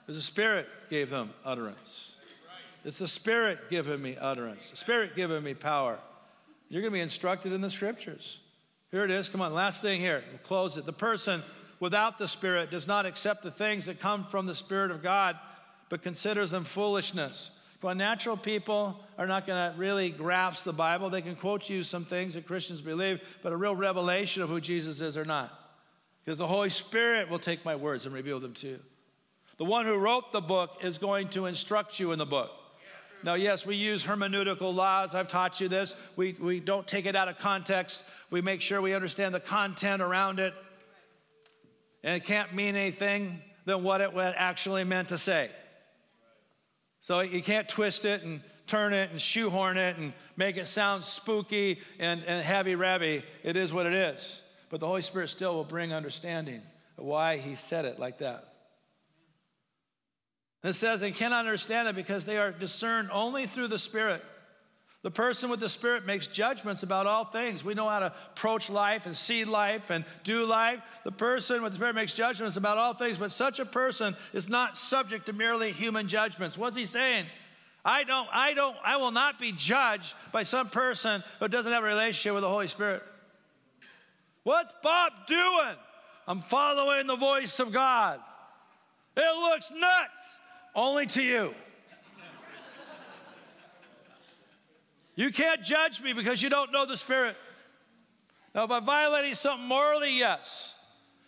Because 0.06 0.18
the 0.18 0.26
Spirit 0.26 0.68
gave 0.90 1.10
them 1.10 1.34
utterance. 1.46 2.16
It's 2.86 2.98
the 2.98 3.08
Spirit 3.08 3.70
giving 3.70 4.02
me 4.02 4.18
utterance, 4.18 4.72
the 4.72 4.78
Spirit 4.78 5.16
giving 5.16 5.44
me 5.44 5.54
power. 5.54 6.00
You're 6.70 6.82
going 6.82 6.92
to 6.92 6.98
be 6.98 7.02
instructed 7.02 7.52
in 7.52 7.62
the 7.62 7.70
scriptures. 7.70 8.38
Here 8.92 9.04
it 9.04 9.12
is. 9.12 9.30
Come 9.30 9.42
on, 9.42 9.54
last 9.54 9.82
thing 9.82 10.00
here. 10.02 10.24
We'll 10.30 10.40
close 10.40 10.78
it. 10.78 10.86
The 10.86 10.94
person 10.94 11.44
without 11.80 12.18
the 12.18 12.28
Spirit 12.28 12.70
does 12.70 12.88
not 12.88 13.06
accept 13.06 13.44
the 13.44 13.52
things 13.52 13.86
that 13.88 14.00
come 14.00 14.26
from 14.26 14.46
the 14.46 14.56
Spirit 14.56 14.92
of 14.92 15.02
God, 15.02 15.38
but 15.90 16.04
considers 16.04 16.52
them 16.52 16.64
foolishness 16.64 17.52
but 17.82 17.96
natural 17.96 18.36
people 18.36 19.00
are 19.18 19.28
not 19.28 19.48
going 19.48 19.72
to 19.72 19.78
really 19.78 20.10
grasp 20.10 20.66
the 20.66 20.74
Bible. 20.74 21.10
They 21.10 21.22
can 21.22 21.36
quote 21.36 21.70
you 21.70 21.82
some 21.84 22.04
things 22.04 22.34
that 22.34 22.46
Christians 22.46 22.82
believe, 22.82 23.22
but 23.42 23.54
a 23.54 23.58
real 23.58 23.76
revelation 23.76 24.44
of 24.44 24.50
who 24.50 24.60
Jesus 24.60 25.02
is 25.02 25.16
or 25.16 25.26
not. 25.26 25.54
Because 26.24 26.38
the 26.38 26.48
Holy 26.48 26.70
Spirit 26.70 27.30
will 27.30 27.40
take 27.40 27.64
my 27.64 27.76
words 27.76 28.06
and 28.06 28.14
reveal 28.14 28.40
them 28.40 28.54
to 28.56 28.68
you. 28.68 28.80
The 29.58 29.66
one 29.66 29.86
who 29.86 29.96
wrote 29.96 30.32
the 30.32 30.42
book 30.42 30.78
is 30.84 30.98
going 30.98 31.30
to 31.30 31.46
instruct 31.46 32.00
you 32.00 32.12
in 32.12 32.20
the 32.20 32.26
book. 32.26 32.52
Now, 33.24 33.34
yes, 33.34 33.66
we 33.66 33.76
use 33.76 34.04
hermeneutical 34.06 34.74
laws. 34.74 35.14
I've 35.14 35.28
taught 35.28 35.60
you 35.60 35.68
this. 35.68 35.96
We, 36.16 36.38
we 36.40 36.60
don't 36.62 36.88
take 36.88 37.06
it 37.06 37.16
out 37.16 37.28
of 37.28 37.38
context. 37.38 38.04
We 38.30 38.42
make 38.42 38.62
sure 38.62 38.82
we 38.82 38.94
understand 38.94 39.36
the 39.36 39.42
content 39.42 40.02
around 40.02 40.40
it. 40.40 40.54
And 42.04 42.16
it 42.16 42.24
can't 42.24 42.54
mean 42.54 42.76
anything 42.76 43.42
than 43.66 43.84
what 43.84 44.00
it 44.00 44.12
actually 44.16 44.86
meant 44.86 45.10
to 45.10 45.18
say. 45.18 45.50
So 47.02 47.22
you 47.22 47.42
can't 47.42 47.68
twist 47.68 48.06
it 48.06 48.24
and 48.24 48.42
turn 48.68 48.94
it 48.94 49.12
and 49.12 49.20
shoehorn 49.20 49.78
it 49.78 49.98
and 49.98 50.14
make 50.38 50.58
it 50.58 50.68
sound 50.68 51.04
spooky 51.04 51.80
and, 52.00 52.24
and 52.26 52.46
heavy 52.46 52.76
rabby. 52.76 53.24
It 53.44 53.56
is 53.58 53.74
what 53.74 53.86
it 53.86 53.94
is. 53.94 54.42
But 54.70 54.80
the 54.80 54.88
Holy 54.88 55.02
Spirit 55.02 55.30
still 55.30 55.56
will 55.56 55.64
bring 55.64 55.94
understanding 55.94 56.62
of 56.98 57.06
why 57.06 57.38
He 57.38 57.56
said 57.56 57.86
it 57.86 58.00
like 58.00 58.20
that. 58.20 58.46
It 60.64 60.74
says 60.74 61.00
they 61.00 61.12
cannot 61.12 61.40
understand 61.40 61.88
it 61.88 61.96
because 61.96 62.26
they 62.26 62.38
are 62.38 62.52
discerned 62.52 63.10
only 63.12 63.48
through 63.48 63.70
the 63.70 63.78
Spirit. 63.78 64.24
The 65.02 65.12
person 65.12 65.50
with 65.50 65.62
the 65.62 65.70
Spirit 65.70 66.06
makes 66.06 66.28
judgments 66.28 66.84
about 66.84 67.08
all 67.08 67.24
things. 67.24 67.64
We 67.64 67.74
know 67.74 67.88
how 67.88 68.00
to 68.00 68.14
approach 68.32 68.70
life 68.70 69.06
and 69.06 69.16
see 69.16 69.46
life 69.46 69.92
and 69.92 70.04
do 70.26 70.46
life. 70.46 70.82
The 71.06 71.12
person 71.12 71.62
with 71.62 71.72
the 71.72 71.78
Spirit 71.78 71.96
makes 71.96 72.14
judgments 72.14 72.58
about 72.58 72.78
all 72.78 72.94
things, 72.94 73.18
but 73.18 73.32
such 73.32 73.60
a 73.60 73.66
person 73.66 74.18
is 74.34 74.50
not 74.50 74.78
subject 74.78 75.28
to 75.28 75.34
merely 75.34 75.72
human 75.72 76.10
judgments. 76.10 76.58
What's 76.58 76.76
he 76.76 76.86
saying? 76.86 77.28
I 77.86 78.04
don't, 78.04 78.28
I 78.34 78.54
don't, 78.54 78.76
I 78.84 78.98
will 78.98 79.12
not 79.12 79.40
be 79.40 79.54
judged 79.54 80.14
by 80.34 80.44
some 80.44 80.70
person 80.70 81.24
who 81.40 81.48
doesn't 81.48 81.72
have 81.72 81.84
a 81.84 81.88
relationship 81.88 82.34
with 82.34 82.44
the 82.44 82.50
Holy 82.50 82.68
Spirit. 82.68 83.02
What's 84.44 84.74
Bob 84.84 85.14
doing? 85.28 85.76
I'm 86.28 86.42
following 86.42 87.08
the 87.08 87.16
voice 87.16 87.60
of 87.62 87.72
God. 87.72 88.20
It 89.16 89.36
looks 89.38 89.72
nuts, 89.72 90.40
only 90.76 91.06
to 91.08 91.24
you. 91.24 91.54
You 95.20 95.32
can't 95.32 95.62
judge 95.62 96.02
me 96.02 96.14
because 96.14 96.42
you 96.42 96.50
don't 96.50 96.72
know 96.72 96.86
the 96.86 96.96
Spirit. 96.96 97.36
Now, 98.56 98.64
if 98.64 98.72
I'm 98.72 98.86
violating 98.86 99.34
something 99.34 99.68
morally, 99.68 100.18
yes. 100.18 100.76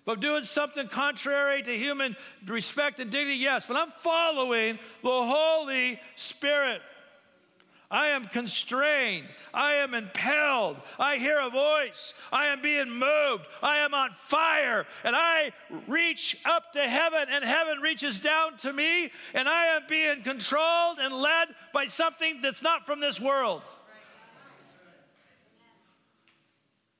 If 0.03 0.13
I'm 0.13 0.19
doing 0.21 0.43
something 0.43 0.87
contrary 0.87 1.61
to 1.61 1.77
human 1.77 2.15
respect 2.47 3.01
and 3.01 3.11
dignity, 3.11 3.37
yes. 3.37 3.65
But 3.65 3.75
I'm 3.75 3.91
following 3.99 4.79
the 5.03 5.09
Holy 5.09 5.99
Spirit. 6.15 6.81
I 7.91 8.07
am 8.07 8.27
constrained. 8.27 9.27
I 9.53 9.73
am 9.73 9.93
impelled. 9.93 10.77
I 10.97 11.17
hear 11.17 11.41
a 11.41 11.49
voice. 11.49 12.13
I 12.31 12.45
am 12.45 12.61
being 12.61 12.89
moved. 12.89 13.43
I 13.61 13.79
am 13.79 13.93
on 13.93 14.11
fire. 14.27 14.85
And 15.03 15.17
I 15.17 15.51
reach 15.85 16.37
up 16.45 16.71
to 16.71 16.79
heaven, 16.79 17.25
and 17.29 17.43
heaven 17.43 17.79
reaches 17.79 18.21
down 18.21 18.55
to 18.59 18.71
me. 18.71 19.11
And 19.33 19.49
I 19.49 19.65
am 19.75 19.81
being 19.89 20.21
controlled 20.21 20.99
and 21.01 21.13
led 21.13 21.49
by 21.73 21.87
something 21.87 22.39
that's 22.41 22.63
not 22.63 22.85
from 22.85 23.01
this 23.01 23.19
world. 23.19 23.63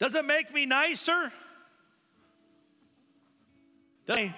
Does 0.02 0.16
it 0.16 0.26
make 0.26 0.52
me 0.52 0.66
nicer? 0.66 1.32
Does 4.08 4.18
my 4.18 4.36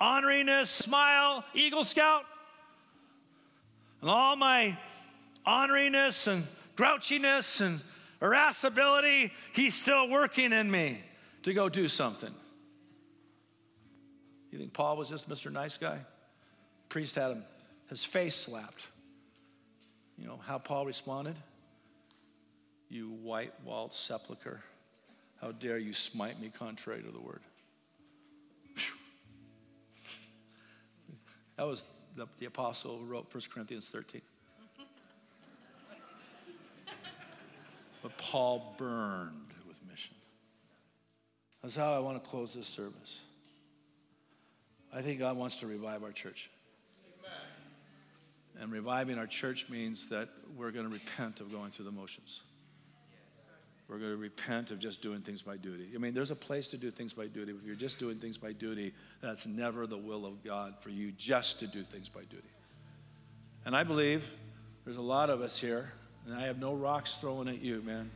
honoriness, 0.00 0.66
smile, 0.66 1.44
Eagle 1.54 1.84
Scout, 1.84 2.24
and 4.00 4.10
all 4.10 4.34
my 4.34 4.76
honoriness 5.46 6.26
and 6.26 6.44
grouchiness 6.76 7.60
and 7.60 7.80
irascibility, 8.20 9.32
he's 9.52 9.80
still 9.80 10.08
working 10.08 10.52
in 10.52 10.68
me 10.68 11.00
to 11.44 11.54
go 11.54 11.68
do 11.68 11.86
something. 11.86 12.34
You 14.50 14.58
think 14.58 14.72
Paul 14.72 14.96
was 14.96 15.08
just 15.08 15.28
Mr. 15.28 15.52
Nice 15.52 15.76
Guy? 15.76 16.00
Priest 16.88 17.14
had 17.14 17.30
him, 17.30 17.44
his 17.88 18.04
face 18.04 18.34
slapped. 18.34 18.88
You 20.18 20.26
know 20.26 20.40
how 20.44 20.58
Paul 20.58 20.86
responded? 20.86 21.36
You 22.88 23.10
white 23.10 23.52
walled 23.64 23.92
sepulcher 23.92 24.60
How 25.40 25.52
dare 25.52 25.78
you 25.78 25.92
smite 25.92 26.40
me 26.40 26.50
contrary 26.56 27.02
to 27.02 27.10
the 27.10 27.20
word? 27.20 27.40
That 31.56 31.66
was 31.66 31.84
the, 32.16 32.26
the 32.38 32.46
apostle 32.46 32.98
who 32.98 33.04
wrote 33.04 33.32
1 33.32 33.42
Corinthians 33.52 33.86
13. 33.86 34.22
But 38.00 38.16
Paul 38.16 38.74
burned 38.78 39.52
with 39.66 39.76
mission. 39.90 40.14
That's 41.62 41.74
how 41.74 41.94
I 41.94 41.98
want 41.98 42.22
to 42.22 42.30
close 42.30 42.54
this 42.54 42.68
service. 42.68 43.22
I 44.94 45.02
think 45.02 45.18
God 45.18 45.36
wants 45.36 45.56
to 45.56 45.66
revive 45.66 46.04
our 46.04 46.12
church. 46.12 46.48
And 48.60 48.72
reviving 48.72 49.18
our 49.18 49.26
church 49.26 49.68
means 49.68 50.08
that 50.08 50.28
we're 50.56 50.72
going 50.72 50.86
to 50.86 50.92
repent 50.92 51.40
of 51.40 51.52
going 51.52 51.70
through 51.70 51.84
the 51.84 51.92
motions. 51.92 52.40
We're 53.88 53.96
going 53.96 54.10
to 54.10 54.18
repent 54.18 54.70
of 54.70 54.78
just 54.78 55.00
doing 55.00 55.22
things 55.22 55.40
by 55.40 55.56
duty. 55.56 55.88
I 55.94 55.98
mean, 55.98 56.12
there's 56.12 56.30
a 56.30 56.36
place 56.36 56.68
to 56.68 56.76
do 56.76 56.90
things 56.90 57.14
by 57.14 57.26
duty. 57.26 57.52
If 57.52 57.64
you're 57.64 57.74
just 57.74 57.98
doing 57.98 58.18
things 58.18 58.36
by 58.36 58.52
duty, 58.52 58.92
that's 59.22 59.46
never 59.46 59.86
the 59.86 59.96
will 59.96 60.26
of 60.26 60.44
God 60.44 60.74
for 60.80 60.90
you 60.90 61.10
just 61.12 61.58
to 61.60 61.66
do 61.66 61.82
things 61.84 62.10
by 62.10 62.20
duty. 62.20 62.50
And 63.64 63.74
I 63.74 63.84
believe 63.84 64.30
there's 64.84 64.98
a 64.98 65.02
lot 65.02 65.30
of 65.30 65.40
us 65.40 65.58
here, 65.58 65.90
and 66.26 66.34
I 66.34 66.42
have 66.42 66.58
no 66.58 66.74
rocks 66.74 67.16
thrown 67.16 67.48
at 67.48 67.62
you, 67.62 67.80
man. 67.80 68.10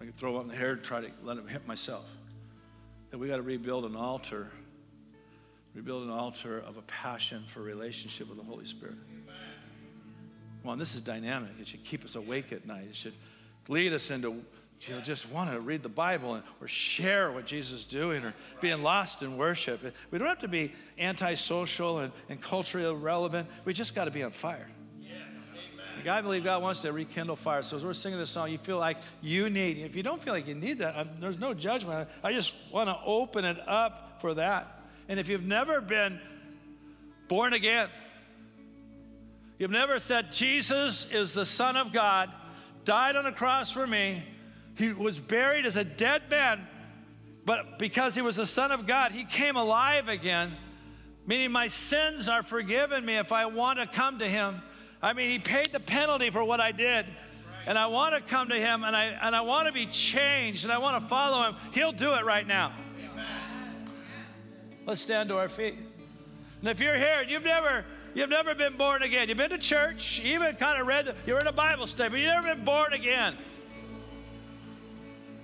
I 0.00 0.04
can 0.04 0.12
throw 0.12 0.36
up 0.36 0.42
in 0.42 0.48
the 0.48 0.56
air 0.56 0.72
and 0.72 0.82
try 0.82 1.00
to 1.00 1.10
let 1.22 1.36
them 1.36 1.46
hit 1.46 1.66
myself. 1.68 2.04
That 3.10 3.18
we 3.18 3.28
got 3.28 3.36
to 3.36 3.42
rebuild 3.42 3.84
an 3.84 3.94
altar, 3.94 4.50
rebuild 5.72 6.02
an 6.02 6.10
altar 6.10 6.58
of 6.58 6.76
a 6.78 6.82
passion 6.82 7.44
for 7.46 7.60
relationship 7.60 8.28
with 8.28 8.38
the 8.38 8.44
Holy 8.44 8.66
Spirit. 8.66 8.96
On, 10.64 10.78
this 10.78 10.96
is 10.96 11.02
dynamic. 11.02 11.50
It 11.60 11.68
should 11.68 11.84
keep 11.84 12.04
us 12.04 12.16
awake 12.16 12.50
at 12.50 12.66
night. 12.66 12.86
It 12.90 12.96
should 12.96 13.12
lead 13.68 13.92
us 13.92 14.10
into 14.10 14.42
you 14.86 14.94
know, 14.94 15.00
just 15.00 15.30
want 15.30 15.50
to 15.52 15.60
read 15.60 15.82
the 15.82 15.88
Bible 15.88 16.34
and, 16.34 16.42
or 16.60 16.68
share 16.68 17.32
what 17.32 17.46
Jesus 17.46 17.80
is 17.80 17.84
doing 17.84 18.24
or 18.24 18.34
being 18.60 18.82
lost 18.82 19.22
in 19.22 19.36
worship. 19.36 19.80
We 20.10 20.18
don't 20.18 20.28
have 20.28 20.40
to 20.40 20.48
be 20.48 20.72
antisocial 20.98 22.00
and, 22.00 22.12
and 22.28 22.40
culturally 22.40 22.86
irrelevant. 22.86 23.48
We 23.64 23.72
just 23.72 23.94
got 23.94 24.04
to 24.04 24.10
be 24.10 24.22
on 24.22 24.30
fire. 24.30 24.68
I 26.06 26.20
believe 26.20 26.44
God 26.44 26.62
wants 26.62 26.80
to 26.80 26.92
rekindle 26.92 27.36
fire. 27.36 27.62
So 27.62 27.76
as 27.76 27.84
we're 27.84 27.94
singing 27.94 28.18
this 28.18 28.30
song, 28.30 28.50
you 28.50 28.58
feel 28.58 28.78
like 28.78 28.98
you 29.22 29.48
need, 29.48 29.78
if 29.78 29.96
you 29.96 30.02
don't 30.02 30.22
feel 30.22 30.34
like 30.34 30.46
you 30.46 30.54
need 30.54 30.78
that, 30.80 30.96
I'm, 30.96 31.08
there's 31.18 31.38
no 31.38 31.54
judgment. 31.54 32.08
I 32.22 32.32
just 32.32 32.54
want 32.70 32.88
to 32.88 32.98
open 33.06 33.46
it 33.46 33.56
up 33.66 34.20
for 34.20 34.34
that. 34.34 34.82
And 35.08 35.18
if 35.18 35.28
you've 35.28 35.44
never 35.44 35.80
been 35.80 36.20
born 37.28 37.54
again, 37.54 37.88
you've 39.58 39.70
never 39.70 39.98
said, 39.98 40.32
Jesus 40.32 41.10
is 41.10 41.32
the 41.32 41.46
Son 41.46 41.76
of 41.76 41.92
God, 41.92 42.34
died 42.84 43.16
on 43.16 43.24
a 43.26 43.32
cross 43.32 43.70
for 43.70 43.86
me, 43.86 44.24
he 44.76 44.92
was 44.92 45.18
buried 45.18 45.66
as 45.66 45.76
a 45.76 45.84
dead 45.84 46.22
man, 46.30 46.66
but 47.44 47.78
because 47.78 48.14
he 48.14 48.22
was 48.22 48.36
the 48.36 48.46
Son 48.46 48.72
of 48.72 48.86
God, 48.86 49.12
he 49.12 49.24
came 49.24 49.56
alive 49.56 50.08
again, 50.08 50.56
meaning 51.26 51.52
my 51.52 51.68
sins 51.68 52.28
are 52.28 52.42
forgiven 52.42 53.04
me 53.04 53.16
if 53.16 53.32
I 53.32 53.46
want 53.46 53.78
to 53.78 53.86
come 53.86 54.18
to 54.18 54.28
him. 54.28 54.62
I 55.02 55.12
mean, 55.12 55.30
he 55.30 55.38
paid 55.38 55.72
the 55.72 55.80
penalty 55.80 56.30
for 56.30 56.42
what 56.42 56.60
I 56.60 56.72
did. 56.72 57.06
And 57.66 57.78
I 57.78 57.86
want 57.86 58.14
to 58.14 58.20
come 58.20 58.48
to 58.50 58.56
him 58.56 58.84
and 58.84 58.94
I, 58.94 59.04
and 59.06 59.34
I 59.34 59.40
want 59.40 59.66
to 59.68 59.72
be 59.72 59.86
changed 59.86 60.64
and 60.64 60.72
I 60.72 60.78
want 60.78 61.02
to 61.02 61.08
follow 61.08 61.42
him. 61.48 61.56
He'll 61.72 61.92
do 61.92 62.12
it 62.14 62.24
right 62.24 62.46
now. 62.46 62.72
Let's 64.86 65.00
stand 65.00 65.30
to 65.30 65.38
our 65.38 65.48
feet. 65.48 65.76
And 66.60 66.68
if 66.68 66.78
you're 66.78 66.96
here 66.96 67.20
and 67.20 67.30
you've 67.30 67.44
never 67.44 67.86
you've 68.12 68.30
never 68.30 68.54
been 68.54 68.76
born 68.76 69.02
again, 69.02 69.28
you've 69.28 69.38
been 69.38 69.50
to 69.50 69.58
church, 69.58 70.20
you 70.20 70.34
even 70.34 70.54
kind 70.56 70.80
of 70.80 70.86
read, 70.86 71.14
you're 71.26 71.38
in 71.38 71.46
a 71.46 71.52
Bible 71.52 71.86
study, 71.86 72.10
but 72.10 72.18
you've 72.18 72.28
never 72.28 72.54
been 72.54 72.64
born 72.64 72.92
again. 72.92 73.36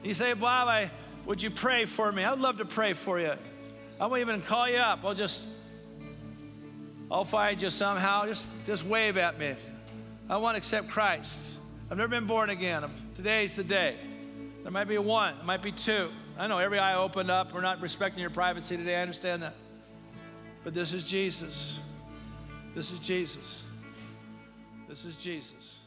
You 0.03 0.15
say, 0.15 0.33
Bob, 0.33 0.69
I, 0.69 0.91
would 1.27 1.43
you 1.43 1.51
pray 1.51 1.85
for 1.85 2.11
me? 2.11 2.25
I'd 2.25 2.39
love 2.39 2.59
to 2.59 2.65
pray 2.65 2.95
for 2.95 3.21
you. 3.21 3.35
I 4.01 4.07
won't 4.07 4.21
even 4.23 4.41
call 4.41 4.69
you 4.69 4.79
up. 4.79 5.01
I'll 5.05 5.15
just, 5.15 5.43
I'll 7.11 7.25
find 7.25 7.61
you 7.61 7.69
somehow. 7.69 8.27
Just, 8.27 8.47
just 8.67 8.85
wave 8.85 9.19
at 9.19 9.39
me. 9.39 9.55
I 10.29 10.39
want 10.39 10.55
to 10.55 10.59
accept 10.59 10.89
Christ. 10.89 11.59
I've 11.91 11.99
never 11.99 12.09
been 12.09 12.27
born 12.27 12.51
again. 12.51 12.85
Today's 13.15 13.55
the 13.55 13.65
day. 13.65 13.97
There 14.63 14.71
might 14.71 14.89
be 14.89 14.97
one, 14.97 15.37
there 15.37 15.45
might 15.45 15.63
be 15.63 15.73
two. 15.73 16.11
I 16.39 16.47
know 16.47 16.59
every 16.59 16.79
eye 16.79 16.95
opened 16.95 17.31
up. 17.31 17.53
We're 17.53 17.61
not 17.61 17.83
respecting 17.83 18.21
your 18.21 18.31
privacy 18.31 18.77
today. 18.77 18.97
I 18.97 19.03
understand 19.03 19.43
that. 19.43 19.55
But 20.65 20.73
this 20.73 20.95
is 20.95 21.05
Jesus. 21.05 21.79
This 22.75 22.91
is 22.91 22.99
Jesus. 22.99 23.63
This 24.89 25.05
is 25.05 25.17
Jesus. 25.17 25.80